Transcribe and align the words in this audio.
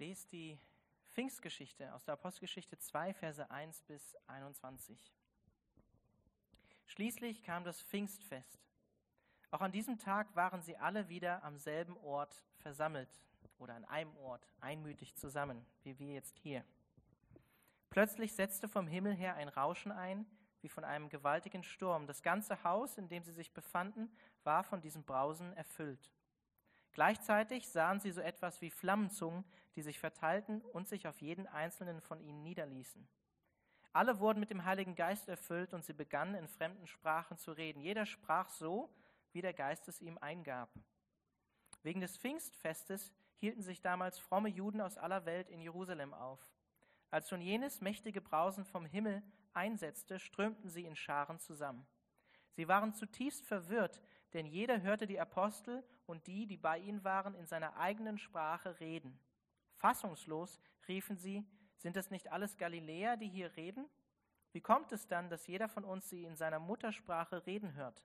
lese 0.00 0.26
die 0.28 0.58
Pfingstgeschichte 1.10 1.92
aus 1.94 2.04
der 2.04 2.14
Apostelgeschichte 2.14 2.78
2, 2.78 3.12
Verse 3.12 3.50
1 3.50 3.82
bis 3.82 4.16
21. 4.28 4.98
Schließlich 6.86 7.42
kam 7.42 7.64
das 7.64 7.82
Pfingstfest. 7.82 8.66
Auch 9.50 9.60
an 9.60 9.72
diesem 9.72 9.98
Tag 9.98 10.34
waren 10.34 10.62
sie 10.62 10.78
alle 10.78 11.10
wieder 11.10 11.44
am 11.44 11.58
selben 11.58 11.98
Ort 11.98 12.42
versammelt 12.60 13.14
oder 13.58 13.74
an 13.74 13.84
einem 13.84 14.16
Ort 14.16 14.48
einmütig 14.60 15.14
zusammen, 15.16 15.66
wie 15.82 15.98
wir 15.98 16.14
jetzt 16.14 16.38
hier. 16.38 16.64
Plötzlich 17.90 18.32
setzte 18.32 18.68
vom 18.68 18.86
Himmel 18.86 19.14
her 19.14 19.34
ein 19.34 19.48
Rauschen 19.48 19.92
ein, 19.92 20.24
wie 20.62 20.70
von 20.70 20.84
einem 20.84 21.10
gewaltigen 21.10 21.62
Sturm. 21.62 22.06
Das 22.06 22.22
ganze 22.22 22.64
Haus, 22.64 22.96
in 22.96 23.08
dem 23.08 23.22
sie 23.22 23.32
sich 23.32 23.52
befanden, 23.52 24.10
war 24.44 24.64
von 24.64 24.80
diesem 24.80 25.04
Brausen 25.04 25.52
erfüllt. 25.52 26.10
Gleichzeitig 26.92 27.68
sahen 27.68 28.00
sie 28.00 28.10
so 28.10 28.20
etwas 28.20 28.60
wie 28.60 28.70
Flammenzungen, 28.70 29.44
die 29.76 29.82
sich 29.82 29.98
verteilten 29.98 30.60
und 30.60 30.88
sich 30.88 31.06
auf 31.06 31.20
jeden 31.20 31.46
einzelnen 31.46 32.00
von 32.00 32.20
ihnen 32.20 32.42
niederließen. 32.42 33.08
Alle 33.92 34.20
wurden 34.20 34.40
mit 34.40 34.50
dem 34.50 34.64
Heiligen 34.64 34.94
Geist 34.94 35.28
erfüllt 35.28 35.74
und 35.74 35.84
sie 35.84 35.92
begannen 35.92 36.34
in 36.34 36.48
fremden 36.48 36.86
Sprachen 36.86 37.36
zu 37.36 37.52
reden. 37.52 37.80
Jeder 37.80 38.06
sprach 38.06 38.48
so, 38.48 38.94
wie 39.32 39.42
der 39.42 39.52
Geist 39.52 39.88
es 39.88 40.00
ihm 40.00 40.18
eingab. 40.18 40.72
Wegen 41.82 42.00
des 42.00 42.16
Pfingstfestes 42.16 43.12
hielten 43.36 43.62
sich 43.62 43.80
damals 43.80 44.18
fromme 44.18 44.48
Juden 44.48 44.80
aus 44.80 44.98
aller 44.98 45.24
Welt 45.24 45.48
in 45.48 45.60
Jerusalem 45.60 46.14
auf. 46.14 46.40
Als 47.10 47.30
nun 47.30 47.40
jenes 47.40 47.80
mächtige 47.80 48.20
Brausen 48.20 48.64
vom 48.64 48.84
Himmel 48.84 49.22
einsetzte, 49.52 50.18
strömten 50.18 50.68
sie 50.68 50.84
in 50.84 50.94
Scharen 50.94 51.40
zusammen. 51.40 51.86
Sie 52.52 52.68
waren 52.68 52.92
zutiefst 52.92 53.46
verwirrt, 53.46 54.02
denn 54.32 54.46
jeder 54.46 54.82
hörte 54.82 55.06
die 55.06 55.20
Apostel 55.20 55.84
und 56.06 56.26
die, 56.26 56.46
die 56.46 56.56
bei 56.56 56.78
ihnen 56.78 57.04
waren, 57.04 57.34
in 57.34 57.46
seiner 57.46 57.76
eigenen 57.76 58.18
Sprache 58.18 58.80
reden. 58.80 59.18
Fassungslos 59.74 60.60
riefen 60.88 61.16
sie, 61.16 61.44
sind 61.76 61.96
es 61.96 62.10
nicht 62.10 62.30
alles 62.30 62.56
Galiläer, 62.56 63.16
die 63.16 63.28
hier 63.28 63.56
reden? 63.56 63.88
Wie 64.52 64.60
kommt 64.60 64.92
es 64.92 65.06
dann, 65.06 65.30
dass 65.30 65.46
jeder 65.46 65.68
von 65.68 65.84
uns 65.84 66.08
sie 66.10 66.24
in 66.24 66.36
seiner 66.36 66.58
Muttersprache 66.58 67.46
reden 67.46 67.74
hört? 67.74 68.04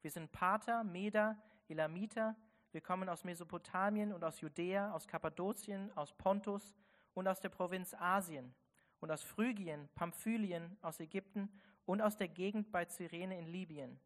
Wir 0.00 0.10
sind 0.10 0.32
Pater, 0.32 0.84
Meder, 0.84 1.36
Elamiter, 1.68 2.36
wir 2.72 2.80
kommen 2.80 3.08
aus 3.08 3.24
Mesopotamien 3.24 4.12
und 4.12 4.24
aus 4.24 4.40
Judäa, 4.40 4.92
aus 4.92 5.06
Kappadokien, 5.06 5.94
aus 5.94 6.12
Pontus 6.14 6.74
und 7.12 7.28
aus 7.28 7.38
der 7.40 7.50
Provinz 7.50 7.94
Asien 7.94 8.54
und 9.00 9.10
aus 9.10 9.22
Phrygien, 9.22 9.88
Pamphylien, 9.94 10.78
aus 10.80 10.98
Ägypten 10.98 11.50
und 11.84 12.00
aus 12.00 12.16
der 12.16 12.28
Gegend 12.28 12.72
bei 12.72 12.86
Cyrene 12.86 13.38
in 13.38 13.46
Libyen. 13.46 14.00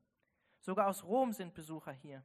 Sogar 0.66 0.88
aus 0.88 1.04
Rom 1.04 1.32
sind 1.32 1.54
Besucher 1.54 1.92
hier. 1.92 2.24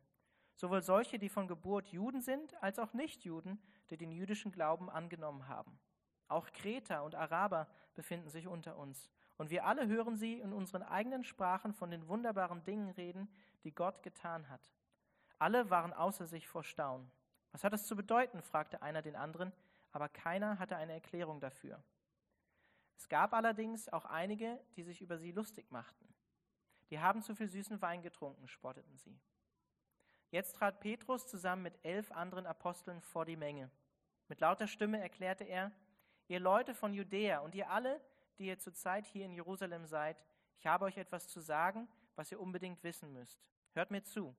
Sowohl 0.55 0.81
solche, 0.81 1.19
die 1.19 1.29
von 1.29 1.47
Geburt 1.47 1.89
Juden 1.89 2.21
sind, 2.21 2.55
als 2.63 2.79
auch 2.79 2.91
Nichtjuden, 2.91 3.61
die 3.91 3.97
den 3.97 4.11
jüdischen 4.11 4.51
Glauben 4.51 4.89
angenommen 4.89 5.47
haben. 5.47 5.79
Auch 6.27 6.51
Kreter 6.51 7.03
und 7.03 7.13
Araber 7.13 7.67
befinden 7.93 8.29
sich 8.29 8.47
unter 8.47 8.77
uns. 8.77 9.11
Und 9.37 9.51
wir 9.51 9.67
alle 9.67 9.87
hören 9.87 10.17
sie 10.17 10.39
in 10.39 10.53
unseren 10.53 10.81
eigenen 10.81 11.23
Sprachen 11.23 11.71
von 11.71 11.91
den 11.91 12.07
wunderbaren 12.07 12.63
Dingen 12.63 12.89
reden, 12.89 13.31
die 13.63 13.75
Gott 13.75 14.01
getan 14.01 14.49
hat. 14.49 14.71
Alle 15.37 15.69
waren 15.69 15.93
außer 15.93 16.25
sich 16.25 16.47
vor 16.47 16.63
Staunen. 16.63 17.11
Was 17.51 17.63
hat 17.63 17.73
es 17.73 17.85
zu 17.85 17.95
bedeuten? 17.95 18.41
fragte 18.41 18.81
einer 18.81 19.03
den 19.03 19.15
anderen, 19.15 19.53
aber 19.91 20.09
keiner 20.09 20.57
hatte 20.57 20.77
eine 20.77 20.93
Erklärung 20.93 21.41
dafür. 21.41 21.83
Es 22.97 23.07
gab 23.07 23.35
allerdings 23.35 23.87
auch 23.89 24.05
einige, 24.05 24.59
die 24.75 24.81
sich 24.81 24.99
über 24.99 25.19
sie 25.19 25.31
lustig 25.31 25.69
machten. 25.69 26.11
Die 26.91 26.99
haben 26.99 27.21
zu 27.21 27.33
viel 27.33 27.49
süßen 27.49 27.81
Wein 27.81 28.01
getrunken, 28.01 28.47
spotteten 28.47 28.97
sie. 28.97 29.17
Jetzt 30.29 30.57
trat 30.57 30.79
Petrus 30.81 31.27
zusammen 31.27 31.63
mit 31.63 31.79
elf 31.83 32.11
anderen 32.11 32.45
Aposteln 32.45 33.01
vor 33.01 33.25
die 33.25 33.35
Menge. 33.35 33.71
Mit 34.27 34.39
lauter 34.41 34.67
Stimme 34.67 34.99
erklärte 34.99 35.45
er, 35.45 35.71
ihr 36.27 36.39
Leute 36.39 36.73
von 36.73 36.93
Judäa 36.93 37.39
und 37.39 37.55
ihr 37.55 37.69
alle, 37.69 37.99
die 38.37 38.47
ihr 38.47 38.59
zurzeit 38.59 39.05
hier 39.07 39.25
in 39.25 39.33
Jerusalem 39.33 39.85
seid, 39.85 40.23
ich 40.57 40.67
habe 40.67 40.85
euch 40.85 40.97
etwas 40.97 41.27
zu 41.27 41.39
sagen, 41.39 41.87
was 42.15 42.31
ihr 42.31 42.39
unbedingt 42.39 42.83
wissen 42.83 43.11
müsst. 43.13 43.41
Hört 43.73 43.91
mir 43.91 44.03
zu. 44.03 44.35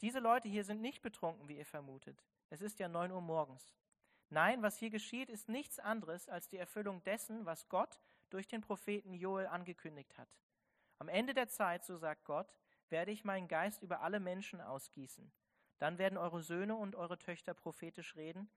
Diese 0.00 0.18
Leute 0.18 0.48
hier 0.48 0.64
sind 0.64 0.80
nicht 0.80 1.00
betrunken, 1.00 1.48
wie 1.48 1.58
ihr 1.58 1.66
vermutet. 1.66 2.24
Es 2.50 2.60
ist 2.60 2.78
ja 2.80 2.88
neun 2.88 3.12
Uhr 3.12 3.20
morgens. 3.20 3.72
Nein, 4.30 4.62
was 4.62 4.78
hier 4.78 4.90
geschieht, 4.90 5.30
ist 5.30 5.48
nichts 5.48 5.78
anderes 5.78 6.28
als 6.28 6.48
die 6.48 6.56
Erfüllung 6.56 7.02
dessen, 7.04 7.44
was 7.44 7.68
Gott 7.68 8.00
durch 8.30 8.48
den 8.48 8.62
Propheten 8.62 9.14
Joel 9.14 9.46
angekündigt 9.46 10.16
hat. 10.18 10.28
Am 11.02 11.08
Ende 11.08 11.34
der 11.34 11.48
Zeit, 11.48 11.84
so 11.84 11.96
sagt 11.96 12.24
Gott, 12.24 12.54
werde 12.88 13.10
ich 13.10 13.24
meinen 13.24 13.48
Geist 13.48 13.82
über 13.82 14.02
alle 14.02 14.20
Menschen 14.20 14.60
ausgießen. 14.60 15.32
Dann 15.78 15.98
werden 15.98 16.16
eure 16.16 16.42
Söhne 16.42 16.76
und 16.76 16.94
eure 16.94 17.18
Töchter 17.18 17.54
prophetisch 17.54 18.14
reden, 18.14 18.48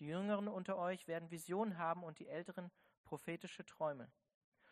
die 0.00 0.06
Jüngeren 0.06 0.48
unter 0.48 0.78
euch 0.78 1.06
werden 1.06 1.30
Visionen 1.30 1.78
haben 1.78 2.02
und 2.02 2.18
die 2.18 2.26
Älteren 2.26 2.72
prophetische 3.04 3.64
Träume. 3.64 4.10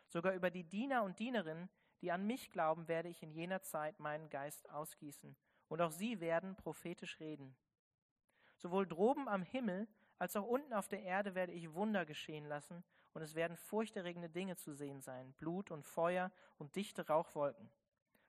Sogar 0.09 0.35
über 0.35 0.51
die 0.51 0.65
Diener 0.65 1.05
und 1.05 1.21
Dienerinnen, 1.21 1.71
die 2.01 2.11
an 2.11 2.27
mich 2.27 2.51
glauben, 2.51 2.89
werde 2.89 3.09
ich 3.09 3.23
in 3.23 3.31
jener 3.31 3.63
Zeit 3.63 4.01
meinen 4.01 4.29
Geist 4.29 4.69
ausgießen, 4.69 5.37
und 5.69 5.81
auch 5.81 5.93
sie 5.93 6.19
werden 6.19 6.57
prophetisch 6.57 7.21
reden. 7.21 7.57
Sowohl 8.57 8.89
droben 8.89 9.29
am 9.29 9.45
Himmel 9.45 9.87
als 10.19 10.35
auch 10.35 10.47
unten 10.47 10.73
auf 10.73 10.89
der 10.89 11.05
Erde 11.05 11.37
werde 11.37 11.53
ich 11.53 11.75
Wunder 11.75 12.05
geschehen 12.05 12.47
lassen, 12.47 12.83
und 13.13 13.23
es 13.23 13.35
werden 13.35 13.57
furchterregende 13.57 14.29
Dinge 14.29 14.57
zu 14.57 14.73
sehen 14.73 15.01
sein, 15.01 15.33
Blut 15.35 15.71
und 15.71 15.85
Feuer 15.85 16.31
und 16.59 16.77
dichte 16.77 17.07
Rauchwolken. 17.07 17.71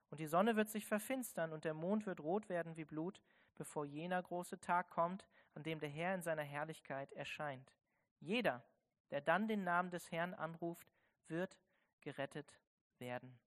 Und 0.09 0.19
die 0.19 0.27
Sonne 0.27 0.55
wird 0.55 0.69
sich 0.69 0.85
verfinstern 0.85 1.53
und 1.53 1.63
der 1.63 1.73
Mond 1.73 2.05
wird 2.05 2.19
rot 2.19 2.49
werden 2.49 2.75
wie 2.75 2.85
Blut, 2.85 3.21
bevor 3.55 3.85
jener 3.85 4.21
große 4.21 4.59
Tag 4.59 4.89
kommt, 4.89 5.25
an 5.53 5.63
dem 5.63 5.79
der 5.79 5.89
Herr 5.89 6.15
in 6.15 6.21
seiner 6.21 6.43
Herrlichkeit 6.43 7.11
erscheint. 7.13 7.73
Jeder, 8.19 8.63
der 9.09 9.21
dann 9.21 9.47
den 9.47 9.63
Namen 9.63 9.89
des 9.89 10.11
Herrn 10.11 10.33
anruft, 10.33 10.91
wird 11.27 11.57
gerettet 12.01 12.59
werden. 12.97 13.39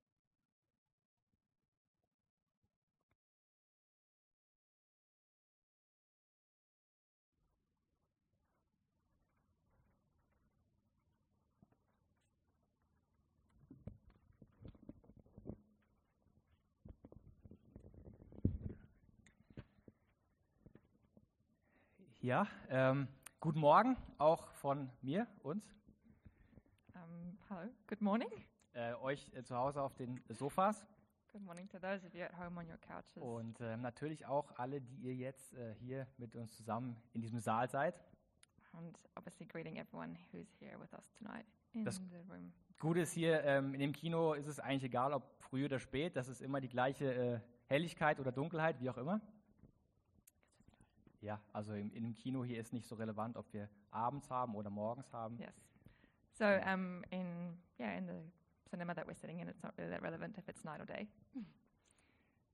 Ja, 22.24 22.46
ähm, 22.70 23.06
guten 23.38 23.60
Morgen 23.60 23.98
auch 24.16 24.48
von 24.52 24.88
mir, 25.02 25.26
uns. 25.42 25.74
Um, 26.94 27.36
hello, 27.50 27.68
good 27.86 28.00
morning. 28.00 28.30
Äh, 28.72 28.94
euch 28.94 29.30
äh, 29.34 29.42
zu 29.42 29.54
Hause 29.54 29.82
auf 29.82 29.94
den 29.94 30.22
Sofas. 30.30 30.86
Good 31.30 31.42
morning 31.42 31.68
to 31.68 31.78
those 31.78 32.06
of 32.06 32.14
you 32.14 32.22
at 32.22 32.32
home 32.38 32.58
on 32.58 32.66
your 32.66 32.78
couches. 32.78 33.22
Und 33.22 33.60
äh, 33.60 33.76
natürlich 33.76 34.24
auch 34.24 34.52
alle, 34.56 34.80
die 34.80 34.94
ihr 35.02 35.14
jetzt 35.14 35.52
äh, 35.52 35.74
hier 35.74 36.06
mit 36.16 36.34
uns 36.34 36.56
zusammen 36.56 36.96
in 37.12 37.20
diesem 37.20 37.40
Saal 37.40 37.68
seid. 37.68 38.00
And 38.72 38.98
obviously 39.16 39.44
greeting 39.44 39.76
everyone 39.76 40.16
who's 40.32 40.48
here 40.58 40.80
with 40.80 40.94
us 40.94 41.12
tonight 41.12 41.44
in 41.74 41.84
Das- 41.84 42.00
the 42.10 42.16
room. 42.32 42.54
Gute 42.80 43.00
ist 43.00 43.12
hier, 43.12 43.44
ähm, 43.44 43.74
in 43.74 43.80
dem 43.80 43.92
Kino 43.92 44.32
ist 44.32 44.46
es 44.46 44.58
eigentlich 44.60 44.84
egal, 44.84 45.12
ob 45.12 45.30
früh 45.42 45.66
oder 45.66 45.78
spät, 45.78 46.16
das 46.16 46.28
ist 46.28 46.40
immer 46.40 46.62
die 46.62 46.70
gleiche 46.70 47.12
äh, 47.12 47.40
Helligkeit 47.66 48.18
oder 48.18 48.32
Dunkelheit, 48.32 48.80
wie 48.80 48.88
auch 48.88 48.96
immer. 48.96 49.20
Ja, 51.24 51.40
also 51.54 51.72
im, 51.72 51.90
in 51.94 52.02
dem 52.02 52.14
Kino 52.14 52.44
hier 52.44 52.60
ist 52.60 52.74
nicht 52.74 52.86
so 52.86 52.94
relevant, 52.96 53.38
ob 53.38 53.50
wir 53.54 53.70
abends 53.90 54.30
haben 54.30 54.54
oder 54.54 54.68
morgens 54.68 55.10
haben. 55.10 55.38
Yes. 55.38 55.54
So 56.32 56.44
um, 56.44 57.02
in 57.10 57.56
yeah 57.78 57.96
in 57.96 58.06
the 58.06 58.68
cinema 58.68 58.94
that 58.94 59.06
we're 59.06 59.14
sitting 59.14 59.40
in, 59.40 59.48
it's 59.48 59.62
not 59.62 59.72
really 59.78 59.90
that 59.90 60.02
relevant 60.02 60.36
if 60.36 60.46
it's 60.48 60.64
night 60.64 60.80
or 60.80 60.86
day. 60.86 61.08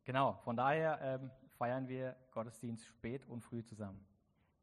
Genau, 0.05 0.41
von 0.45 0.57
daher 0.57 0.99
ähm, 1.03 1.31
feiern 1.59 1.87
wir 1.87 2.17
Gottesdienst 2.31 2.87
spät 2.87 3.27
und 3.27 3.43
früh 3.43 3.63
zusammen. 3.63 4.01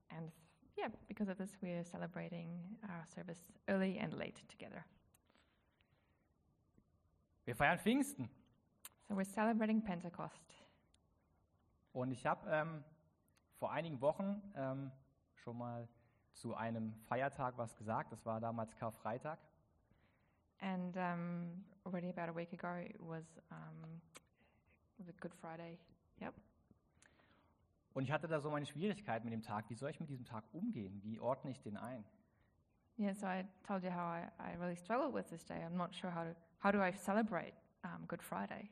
And 0.10 0.32
yeah, 0.78 0.90
because 1.08 1.30
of 1.30 1.38
this, 1.38 1.56
we're 1.62 1.84
celebrating 1.84 2.76
our 2.84 3.06
service 3.06 3.54
early 3.68 4.00
and 4.00 4.14
late 4.14 4.42
together. 4.48 4.84
Wir 7.46 7.56
feiern 7.56 7.78
Pfingsten. 7.78 8.28
So 9.08 9.16
we're 9.16 9.32
celebrating 9.32 9.82
Pentecost. 9.82 10.54
Und 11.94 12.12
ich 12.12 12.26
habe 12.26 12.50
ähm, 12.50 12.84
vor 13.58 13.72
einigen 13.72 14.02
Wochen 14.02 14.42
ähm, 14.56 14.92
schon 15.36 15.58
mal 15.58 15.88
zu 16.34 16.56
einem 16.56 16.94
Feiertag 17.08 17.58
was 17.58 17.76
gesagt. 17.76 18.12
Das 18.12 18.26
war 18.26 18.40
damals 18.40 18.76
Karfreitag. 18.76 19.40
And 20.60 20.96
um, 20.98 21.66
already 21.86 22.10
about 22.10 22.30
a 22.30 22.36
week 22.36 22.54
ago, 22.54 22.80
it 22.80 22.98
was 23.00 23.40
um, 23.52 24.02
was 24.98 25.08
it 25.08 25.20
Good 25.20 25.34
Friday? 25.34 25.78
Yep. 26.20 26.34
Und 27.94 28.04
ich 28.04 28.12
hatte 28.12 28.28
da 28.28 28.40
so 28.40 28.50
meine 28.52 28.66
Schwierigkeiten 28.66 29.26
mit 29.26 29.34
dem 29.34 29.42
Tag. 29.42 29.70
Wie 29.70 29.76
soll 29.76 29.90
ich 29.90 30.00
mit 30.00 30.10
diesem 30.10 30.26
Tag 30.26 30.44
umgehen? 30.54 31.02
Wie 31.04 31.20
ordne 31.20 31.52
ich 31.52 31.62
den 31.62 31.78
ein? 31.78 32.04
Yeah, 33.00 33.14
so 33.14 33.28
I 33.28 33.46
told 33.64 33.84
you 33.84 33.92
how 33.92 34.16
I, 34.16 34.28
I 34.40 34.56
really 34.56 34.76
struggle 34.76 35.14
with 35.14 35.28
this 35.30 35.46
day. 35.46 35.64
I'm 35.64 35.76
not 35.76 35.96
sure 35.96 36.12
how 36.12 36.24
to 36.24 36.36
how 36.64 36.72
do 36.72 36.82
I 36.82 36.92
celebrate 36.92 37.54
um, 37.84 38.08
Good 38.08 38.24
Friday. 38.24 38.70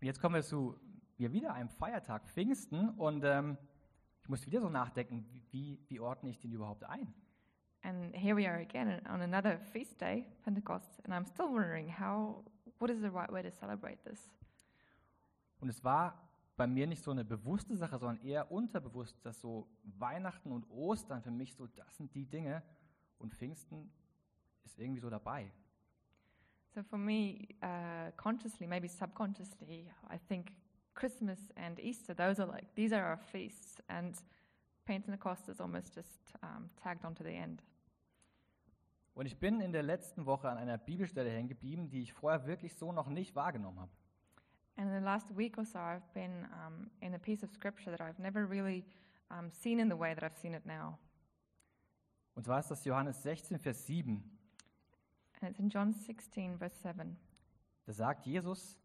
Und 0.00 0.06
jetzt 0.06 0.20
kommen 0.20 0.36
wir 0.36 0.42
zu 0.42 0.78
ja, 1.18 1.32
wieder 1.32 1.52
einem 1.52 1.68
Feiertag, 1.68 2.26
Pfingsten. 2.28 2.90
Und 2.90 3.24
ähm, 3.24 3.58
ich 4.22 4.28
muss 4.28 4.46
wieder 4.46 4.60
so 4.60 4.70
nachdenken, 4.70 5.24
wie, 5.28 5.42
wie, 5.50 5.80
wie 5.88 6.00
ordne 6.00 6.30
ich 6.30 6.38
den 6.38 6.52
überhaupt 6.52 6.84
ein? 6.84 7.12
And 7.82 8.14
here 8.14 8.36
we 8.36 8.48
are 8.48 8.60
again 8.60 9.00
on 9.06 9.20
another 9.20 9.58
feast 9.58 10.00
day, 10.00 10.26
Pentecost, 10.42 11.00
and 11.04 11.14
I'm 11.14 11.26
still 11.26 11.46
wondering 11.46 11.88
how, 11.88 12.44
what 12.78 12.90
is 12.90 13.00
the 13.00 13.10
right 13.10 13.30
way 13.30 13.42
to 13.42 13.50
celebrate 13.50 14.02
this? 14.04 14.30
Und 15.60 15.68
es 15.68 15.82
war 15.84 16.28
bei 16.56 16.66
mir 16.66 16.86
nicht 16.86 17.02
so 17.02 17.12
eine 17.12 17.24
bewusste 17.24 17.76
Sache, 17.76 17.98
sondern 17.98 18.24
eher 18.24 18.50
unterbewusst, 18.50 19.24
dass 19.24 19.40
so 19.40 19.68
Weihnachten 19.84 20.50
und 20.50 20.68
Ostern 20.70 21.22
für 21.22 21.30
mich 21.30 21.54
so, 21.54 21.66
das 21.68 21.96
sind 21.96 22.12
die 22.14 22.26
Dinge 22.26 22.62
und 23.18 23.32
Pfingsten 23.32 23.90
ist 24.64 24.78
irgendwie 24.78 25.00
so 25.00 25.08
dabei. 25.08 25.50
So 26.74 26.82
for 26.82 26.98
me, 26.98 27.48
uh, 27.62 28.10
consciously, 28.16 28.66
maybe 28.66 28.88
subconsciously, 28.88 29.90
I 30.10 30.18
think 30.28 30.52
Christmas 30.98 31.38
and 31.56 31.78
Easter, 31.78 32.12
those 32.12 32.40
are 32.40 32.46
like, 32.46 32.74
these 32.74 32.92
are 32.92 33.04
our 33.04 33.16
feasts, 33.16 33.80
and 33.88 34.16
Pentecost 34.84 35.48
is 35.48 35.60
almost 35.60 35.94
just 35.94 36.34
um, 36.42 36.68
tagged 36.82 37.04
onto 37.04 37.22
the 37.22 37.30
end. 37.30 37.62
Und 39.14 39.26
ich 39.26 39.38
bin 39.38 39.60
in 39.60 39.72
der 39.72 39.84
letzten 39.84 40.26
Woche 40.26 40.48
an 40.48 40.58
einer 40.58 40.76
Bibelstelle 40.76 41.30
hängen 41.30 41.48
geblieben, 41.48 41.88
die 41.88 42.02
ich 42.02 42.12
vorher 42.12 42.46
wirklich 42.46 42.74
so 42.74 42.90
noch 42.90 43.08
nicht 43.08 43.36
wahrgenommen 43.36 43.78
habe. 43.78 43.92
And 44.76 44.88
in 44.88 44.94
the 44.98 45.04
last 45.04 45.36
week 45.36 45.56
or 45.56 45.64
so, 45.64 45.78
I've 45.78 46.12
been 46.14 46.46
um, 46.66 46.90
in 47.00 47.14
a 47.14 47.18
piece 47.18 47.44
of 47.44 47.52
scripture 47.52 47.96
that 47.96 48.00
I've 48.00 48.20
never 48.20 48.48
really 48.48 48.84
um, 49.30 49.52
seen 49.52 49.78
in 49.78 49.88
the 49.88 49.98
way 49.98 50.14
that 50.14 50.24
I've 50.24 50.36
seen 50.36 50.54
it 50.54 50.66
now. 50.66 50.98
Und 52.34 52.44
zwar 52.44 52.58
ist 52.58 52.70
das 52.70 52.84
Johannes 52.84 53.22
16, 53.22 53.58
Vers 53.58 53.86
7. 53.86 54.22
And 55.40 55.50
it's 55.50 55.60
in 55.60 55.68
John 55.68 55.92
16, 55.92 56.58
verse 56.58 56.76
7. 56.82 57.16
Da 57.86 57.92
sagt 57.92 58.26
Jesus, 58.26 58.78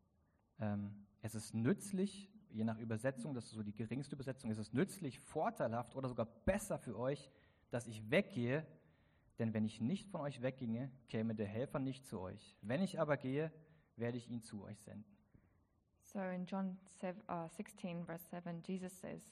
ähm, 0.60 1.03
es 1.24 1.36
ist 1.36 1.54
nützlich, 1.54 2.30
je 2.50 2.66
nach 2.66 2.78
Übersetzung, 2.78 3.34
das 3.34 3.46
ist 3.46 3.52
so 3.52 3.64
die 3.64 3.74
geringste 3.74 4.16
Übersetzung, 4.16 4.52
es 4.52 4.58
ist 4.58 4.74
nützlich, 4.74 5.20
vorteilhaft 5.20 5.96
oder 5.96 6.10
sogar 6.10 6.26
besser 6.26 6.78
für 6.78 7.00
euch, 7.00 7.32
dass 7.72 7.88
ich 7.88 8.12
weggehe, 8.12 8.68
denn 9.40 9.54
wenn 9.54 9.64
ich 9.66 9.80
nicht 9.80 10.10
von 10.10 10.22
euch 10.22 10.42
wegginge, 10.42 10.92
käme 11.08 11.34
der 11.34 11.48
Helfer 11.48 11.80
nicht 11.80 12.06
zu 12.06 12.20
euch. 12.20 12.58
Wenn 12.62 12.82
ich 12.82 13.00
aber 13.00 13.16
gehe, 13.18 13.52
werde 13.96 14.18
ich 14.18 14.30
ihn 14.30 14.44
zu 14.44 14.64
euch 14.64 14.80
senden. 14.82 15.06
So 16.02 16.20
in 16.20 16.46
John 16.46 16.78
sev- 17.00 17.24
uh, 17.30 17.48
16, 17.48 18.06
verse 18.06 18.24
7, 18.30 18.62
Jesus 18.68 18.92
says, 19.00 19.32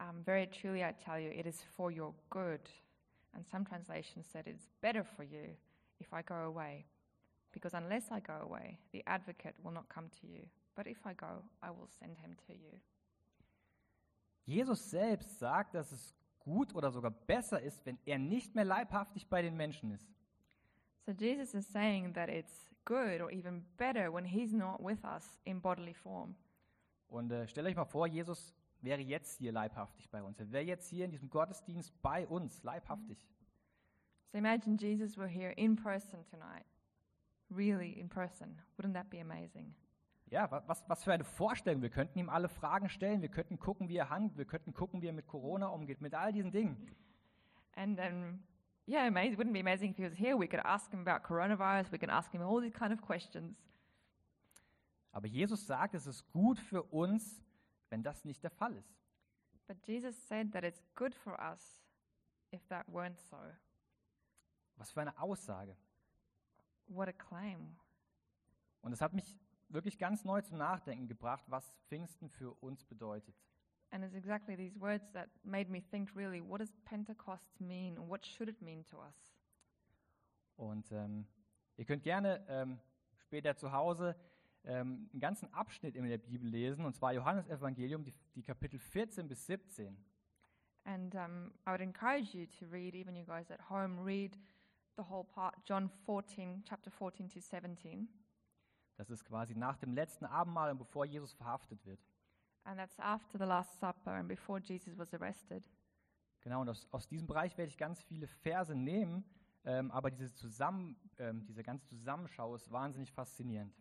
um, 0.00 0.24
Very 0.24 0.48
truly 0.48 0.82
I 0.82 0.92
tell 0.92 1.18
you, 1.18 1.30
it 1.30 1.46
is 1.46 1.62
for 1.62 1.90
your 1.90 2.14
good. 2.30 2.68
And 3.32 3.46
some 3.46 3.64
translations 3.64 4.26
said 4.26 4.46
it's 4.48 4.68
better 4.80 5.04
for 5.04 5.22
you 5.22 5.56
if 6.00 6.12
I 6.12 6.22
go 6.22 6.34
away. 6.34 6.84
Because 7.52 7.74
unless 7.74 8.10
I 8.10 8.18
go 8.20 8.40
away, 8.42 8.78
the 8.90 9.04
advocate 9.06 9.54
will 9.62 9.72
not 9.72 9.88
come 9.88 10.10
to 10.20 10.26
you. 10.26 10.42
But 10.74 10.86
if 10.86 11.04
I 11.06 11.14
go, 11.14 11.42
I 11.62 11.70
will 11.70 11.88
send 11.98 12.18
him 12.18 12.36
to 12.46 12.52
you. 12.52 12.80
Jesus 14.44 14.90
selbst 14.90 15.38
sagt, 15.38 15.74
dass 15.74 15.92
es 15.92 16.14
gut 16.40 16.74
oder 16.74 16.90
sogar 16.90 17.10
besser 17.10 17.60
ist, 17.60 17.84
wenn 17.86 17.98
er 18.04 18.18
nicht 18.18 18.54
mehr 18.54 18.64
leibhaftig 18.64 19.28
bei 19.28 19.42
den 19.42 19.56
Menschen 19.56 19.92
ist. 19.92 20.12
So 21.04 21.12
Jesus 21.12 21.54
is 21.54 21.66
saying 21.66 22.14
that 22.14 22.28
it's 22.28 22.70
good 22.84 23.20
or 23.20 23.30
even 23.30 23.64
better 23.76 24.12
when 24.12 24.24
he's 24.24 24.52
not 24.52 24.80
with 24.80 25.04
us 25.04 25.38
in 25.44 25.60
bodily 25.60 25.94
form. 25.94 26.36
Und 27.08 27.30
äh, 27.30 27.46
stellt 27.46 27.66
euch 27.66 27.76
mal 27.76 27.84
vor, 27.84 28.06
Jesus 28.06 28.54
wäre 28.80 29.00
jetzt 29.00 29.38
hier 29.38 29.52
leibhaftig 29.52 30.08
bei 30.10 30.22
uns. 30.22 30.40
Er 30.40 30.50
wäre 30.50 30.64
jetzt 30.64 30.88
hier 30.88 31.04
in 31.04 31.10
diesem 31.10 31.28
Gottesdienst 31.28 31.92
bei 32.02 32.26
uns, 32.26 32.62
leibhaftig. 32.62 33.28
So 34.30 34.38
imagine 34.38 34.76
Jesus 34.76 35.16
were 35.16 35.28
here 35.28 35.52
in 35.52 35.76
person 35.76 36.24
tonight. 36.24 36.66
Really 37.50 37.92
in 37.92 38.08
person. 38.08 38.60
Wouldn't 38.78 38.94
that 38.94 39.10
be 39.10 39.20
amazing? 39.20 39.74
Ja, 40.32 40.50
wa- 40.50 40.62
was, 40.66 40.82
was 40.88 41.04
für 41.04 41.12
eine 41.12 41.24
Vorstellung. 41.24 41.82
Wir 41.82 41.90
könnten 41.90 42.18
ihm 42.18 42.30
alle 42.30 42.48
Fragen 42.48 42.88
stellen, 42.88 43.20
wir 43.20 43.28
könnten 43.28 43.58
gucken, 43.58 43.90
wie 43.90 43.98
er 43.98 44.08
handelt, 44.08 44.38
wir 44.38 44.46
könnten 44.46 44.72
gucken, 44.72 45.02
wie 45.02 45.08
er 45.08 45.12
mit 45.12 45.26
Corona 45.26 45.66
umgeht, 45.66 46.00
mit 46.00 46.14
all 46.14 46.32
diesen 46.32 46.50
Dingen. 46.50 46.90
And 47.76 48.00
um, 48.00 48.42
yeah, 48.88 49.06
amazing. 49.06 49.36
Wouldn't 49.38 49.50
it 49.50 49.52
be 49.52 49.60
amazing 49.60 49.90
if 49.90 49.98
he 49.98 50.04
was 50.04 50.14
here? 50.14 50.38
We 50.38 50.48
could 50.48 50.64
ask 50.64 50.90
him 50.90 51.06
about 51.06 51.22
coronavirus. 51.26 51.92
We 51.92 51.98
could 51.98 52.08
ask 52.08 52.32
him 52.32 52.40
all 52.40 52.62
these 52.62 52.72
kind 52.72 52.94
of 52.94 53.02
questions. 53.02 53.54
Aber 55.12 55.26
Jesus 55.26 55.66
sagt, 55.66 55.94
es 55.94 56.06
ist 56.06 56.26
gut 56.32 56.58
für 56.58 56.82
uns, 56.82 57.44
wenn 57.90 58.02
das 58.02 58.24
nicht 58.24 58.42
der 58.42 58.50
Fall 58.50 58.74
ist. 58.74 58.90
But 59.66 59.86
Jesus 59.86 60.16
said 60.28 60.50
that 60.52 60.64
it's 60.64 60.82
good 60.94 61.14
for 61.14 61.38
us 61.38 61.84
if 62.52 62.66
that 62.68 62.86
weren't 62.88 63.18
so. 63.18 63.36
Was 64.76 64.90
für 64.92 65.02
eine 65.02 65.18
Aussage. 65.20 65.76
What 66.86 67.08
a 67.08 67.12
claim. 67.12 67.76
Und 68.80 68.94
es 68.94 69.02
hat 69.02 69.12
mich 69.12 69.36
wirklich 69.72 69.98
ganz 69.98 70.24
neu 70.24 70.40
zum 70.42 70.58
Nachdenken 70.58 71.08
gebracht, 71.08 71.44
was 71.48 71.72
Pfingsten 71.88 72.28
für 72.28 72.52
uns 72.62 72.84
bedeutet. 72.84 73.34
And 73.90 74.02
it's 74.04 74.14
exactly 74.14 74.56
these 74.56 74.80
words 74.80 75.12
that 75.12 75.28
made 75.44 75.70
me 75.70 75.82
think 75.82 76.14
really, 76.16 76.40
what 76.40 76.60
does 76.60 76.72
Pentecost 76.84 77.60
mean? 77.60 77.98
and 77.98 78.08
What 78.08 78.24
should 78.24 78.48
it 78.48 78.60
mean 78.62 78.84
to 78.86 78.98
us? 78.98 79.34
Und 80.56 80.90
ähm, 80.92 81.26
ihr 81.76 81.84
könnt 81.84 82.02
gerne 82.02 82.44
ähm, 82.48 82.78
später 83.16 83.54
zu 83.56 83.72
Hause 83.72 84.16
ähm, 84.64 85.08
einen 85.12 85.20
ganzen 85.20 85.52
Abschnitt 85.52 85.96
in 85.96 86.08
der 86.08 86.18
Bibel 86.18 86.48
lesen, 86.48 86.84
und 86.84 86.94
zwar 86.94 87.12
Johannes 87.12 87.48
Evangelium, 87.48 88.04
die, 88.04 88.14
die 88.34 88.42
Kapitel 88.42 88.78
14 88.78 89.28
bis 89.28 89.46
17. 89.46 89.96
And 90.84 91.14
um, 91.14 91.52
I 91.66 91.70
would 91.70 91.80
encourage 91.80 92.34
you 92.34 92.46
to 92.58 92.66
read, 92.66 92.94
even 92.94 93.14
you 93.14 93.24
guys 93.24 93.50
at 93.50 93.60
home, 93.70 94.02
read 94.02 94.36
the 94.96 95.02
whole 95.02 95.24
part, 95.24 95.54
John 95.64 95.90
14, 96.06 96.64
chapter 96.64 96.90
14 96.90 97.28
to 97.28 97.40
17. 97.40 98.08
Das 98.96 99.10
ist 99.10 99.24
quasi 99.24 99.54
nach 99.54 99.76
dem 99.78 99.94
letzten 99.94 100.24
Abendmahl 100.26 100.70
und 100.70 100.78
bevor 100.78 101.04
Jesus 101.04 101.32
verhaftet 101.32 101.84
wird. 101.86 102.00
And 102.64 102.78
that's 102.78 102.98
after 103.00 103.38
the 103.38 103.44
Last 103.44 103.78
Supper 103.80 104.12
and 104.12 104.28
before 104.28 104.60
Jesus 104.60 104.96
was 104.96 105.12
arrested. 105.14 105.64
Genau, 106.42 106.60
und 106.60 106.68
aus, 106.68 106.86
aus 106.92 107.08
diesem 107.08 107.26
Bereich 107.26 107.56
werde 107.56 107.70
ich 107.70 107.78
ganz 107.78 108.02
viele 108.02 108.26
Verse 108.26 108.74
nehmen, 108.74 109.24
ähm, 109.64 109.90
aber 109.90 110.10
diese, 110.10 110.32
Zusammen, 110.34 110.96
ähm, 111.18 111.44
diese 111.44 111.62
ganze 111.62 111.86
Zusammenschau 111.86 112.54
ist 112.54 112.70
wahnsinnig 112.70 113.12
faszinierend. 113.12 113.74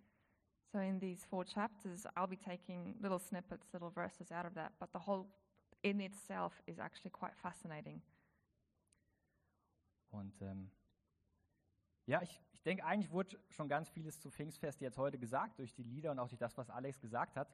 So 0.71 0.79
in 0.79 0.99
these 0.99 1.25
four 1.27 1.43
chapters, 1.43 2.05
I'll 2.15 2.27
be 2.27 2.37
taking 2.37 2.95
little 3.01 3.19
snippets, 3.19 3.73
little 3.73 3.91
verses 3.91 4.31
out 4.31 4.45
of 4.45 4.53
that, 4.53 4.71
but 4.79 4.89
the 4.93 4.99
whole 5.05 5.27
in 5.81 5.99
itself 5.99 6.61
is 6.65 6.79
actually 6.79 7.11
quite 7.11 7.35
fascinating. 7.35 8.01
Und 10.11 10.41
ähm, 10.41 10.71
ja, 12.06 12.21
ich, 12.21 12.42
ich 12.51 12.62
denke, 12.63 12.83
eigentlich 12.86 13.12
wurde 13.12 13.39
schon 13.50 13.68
ganz 13.68 13.89
vieles 13.89 14.19
zu 14.19 14.30
Pfingstfest 14.30 14.81
jetzt 14.81 14.98
heute 14.98 15.18
gesagt, 15.18 15.59
durch 15.59 15.74
die 15.74 15.83
Lieder 15.83 16.12
und 16.12 16.19
auch 16.19 16.27
durch 16.27 16.39
das, 16.39 16.57
was 16.57 16.69
Alex 16.69 17.00
gesagt 17.00 17.36
hat. 17.36 17.53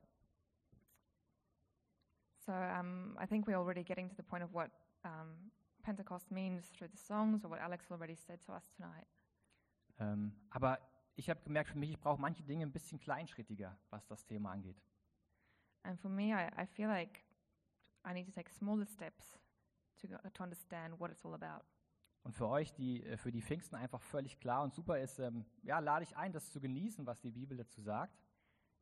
So 2.40 2.54
um, 2.54 3.18
I 3.22 3.28
think 3.28 3.46
we're 3.46 3.58
already 3.58 3.84
getting 3.84 4.08
to 4.08 4.16
the 4.16 4.24
point 4.24 4.44
of 4.44 4.54
what 4.54 4.72
um, 5.04 5.52
Pentecost 5.84 6.32
means 6.32 6.72
through 6.72 6.90
the 6.90 6.98
songs 6.98 7.44
or 7.44 7.52
what 7.52 7.60
Alex 7.60 7.92
already 7.92 8.16
said 8.16 8.42
to 8.46 8.54
us 8.54 8.70
tonight. 8.72 9.08
Ähm, 10.00 10.34
aber 10.50 10.80
ich 11.16 11.30
habe 11.30 11.42
gemerkt 11.42 11.70
für 11.72 11.77
mich, 11.77 11.89
ich 11.89 12.00
brauche 12.00 12.22
manche 12.22 12.44
Dinge 12.44 12.66
ein 12.66 12.72
bisschen 12.72 13.00
kleinschrittiger, 13.00 13.77
was 13.89 14.06
das 14.08 14.25
Thema 14.25 14.51
angeht. 14.51 14.82
And 15.84 16.00
for 16.00 16.10
me, 16.10 16.34
I, 16.34 16.50
I 16.62 16.66
feel 16.66 16.88
like 16.88 17.24
I 18.06 18.13
need 18.13 18.25
to 18.27 18.32
take 18.32 18.50
smaller 18.50 18.86
steps 18.86 19.39
to, 20.01 20.08
to 20.08 20.44
understand 20.44 21.00
what 21.00 21.12
it's 21.12 21.25
all 21.25 21.34
about. 21.34 21.66
Und 22.27 22.34
für 22.34 22.50
euch, 22.50 22.74
die 22.74 23.05
äh, 23.05 23.15
für 23.15 23.31
die 23.31 23.41
Pfingsten 23.41 23.77
einfach 23.77 24.01
völlig 24.01 24.38
klar 24.41 24.62
und 24.62 24.74
super 24.74 25.00
ist, 25.00 25.17
ähm, 25.17 25.46
ja, 25.63 25.79
lade 25.79 26.03
ich 26.03 26.17
ein, 26.17 26.34
das 26.34 26.51
zu 26.51 26.60
genießen, 26.60 27.07
was 27.07 27.22
die 27.22 27.31
Bibel 27.31 27.55
dazu 27.55 27.79
sagt. 27.79 28.22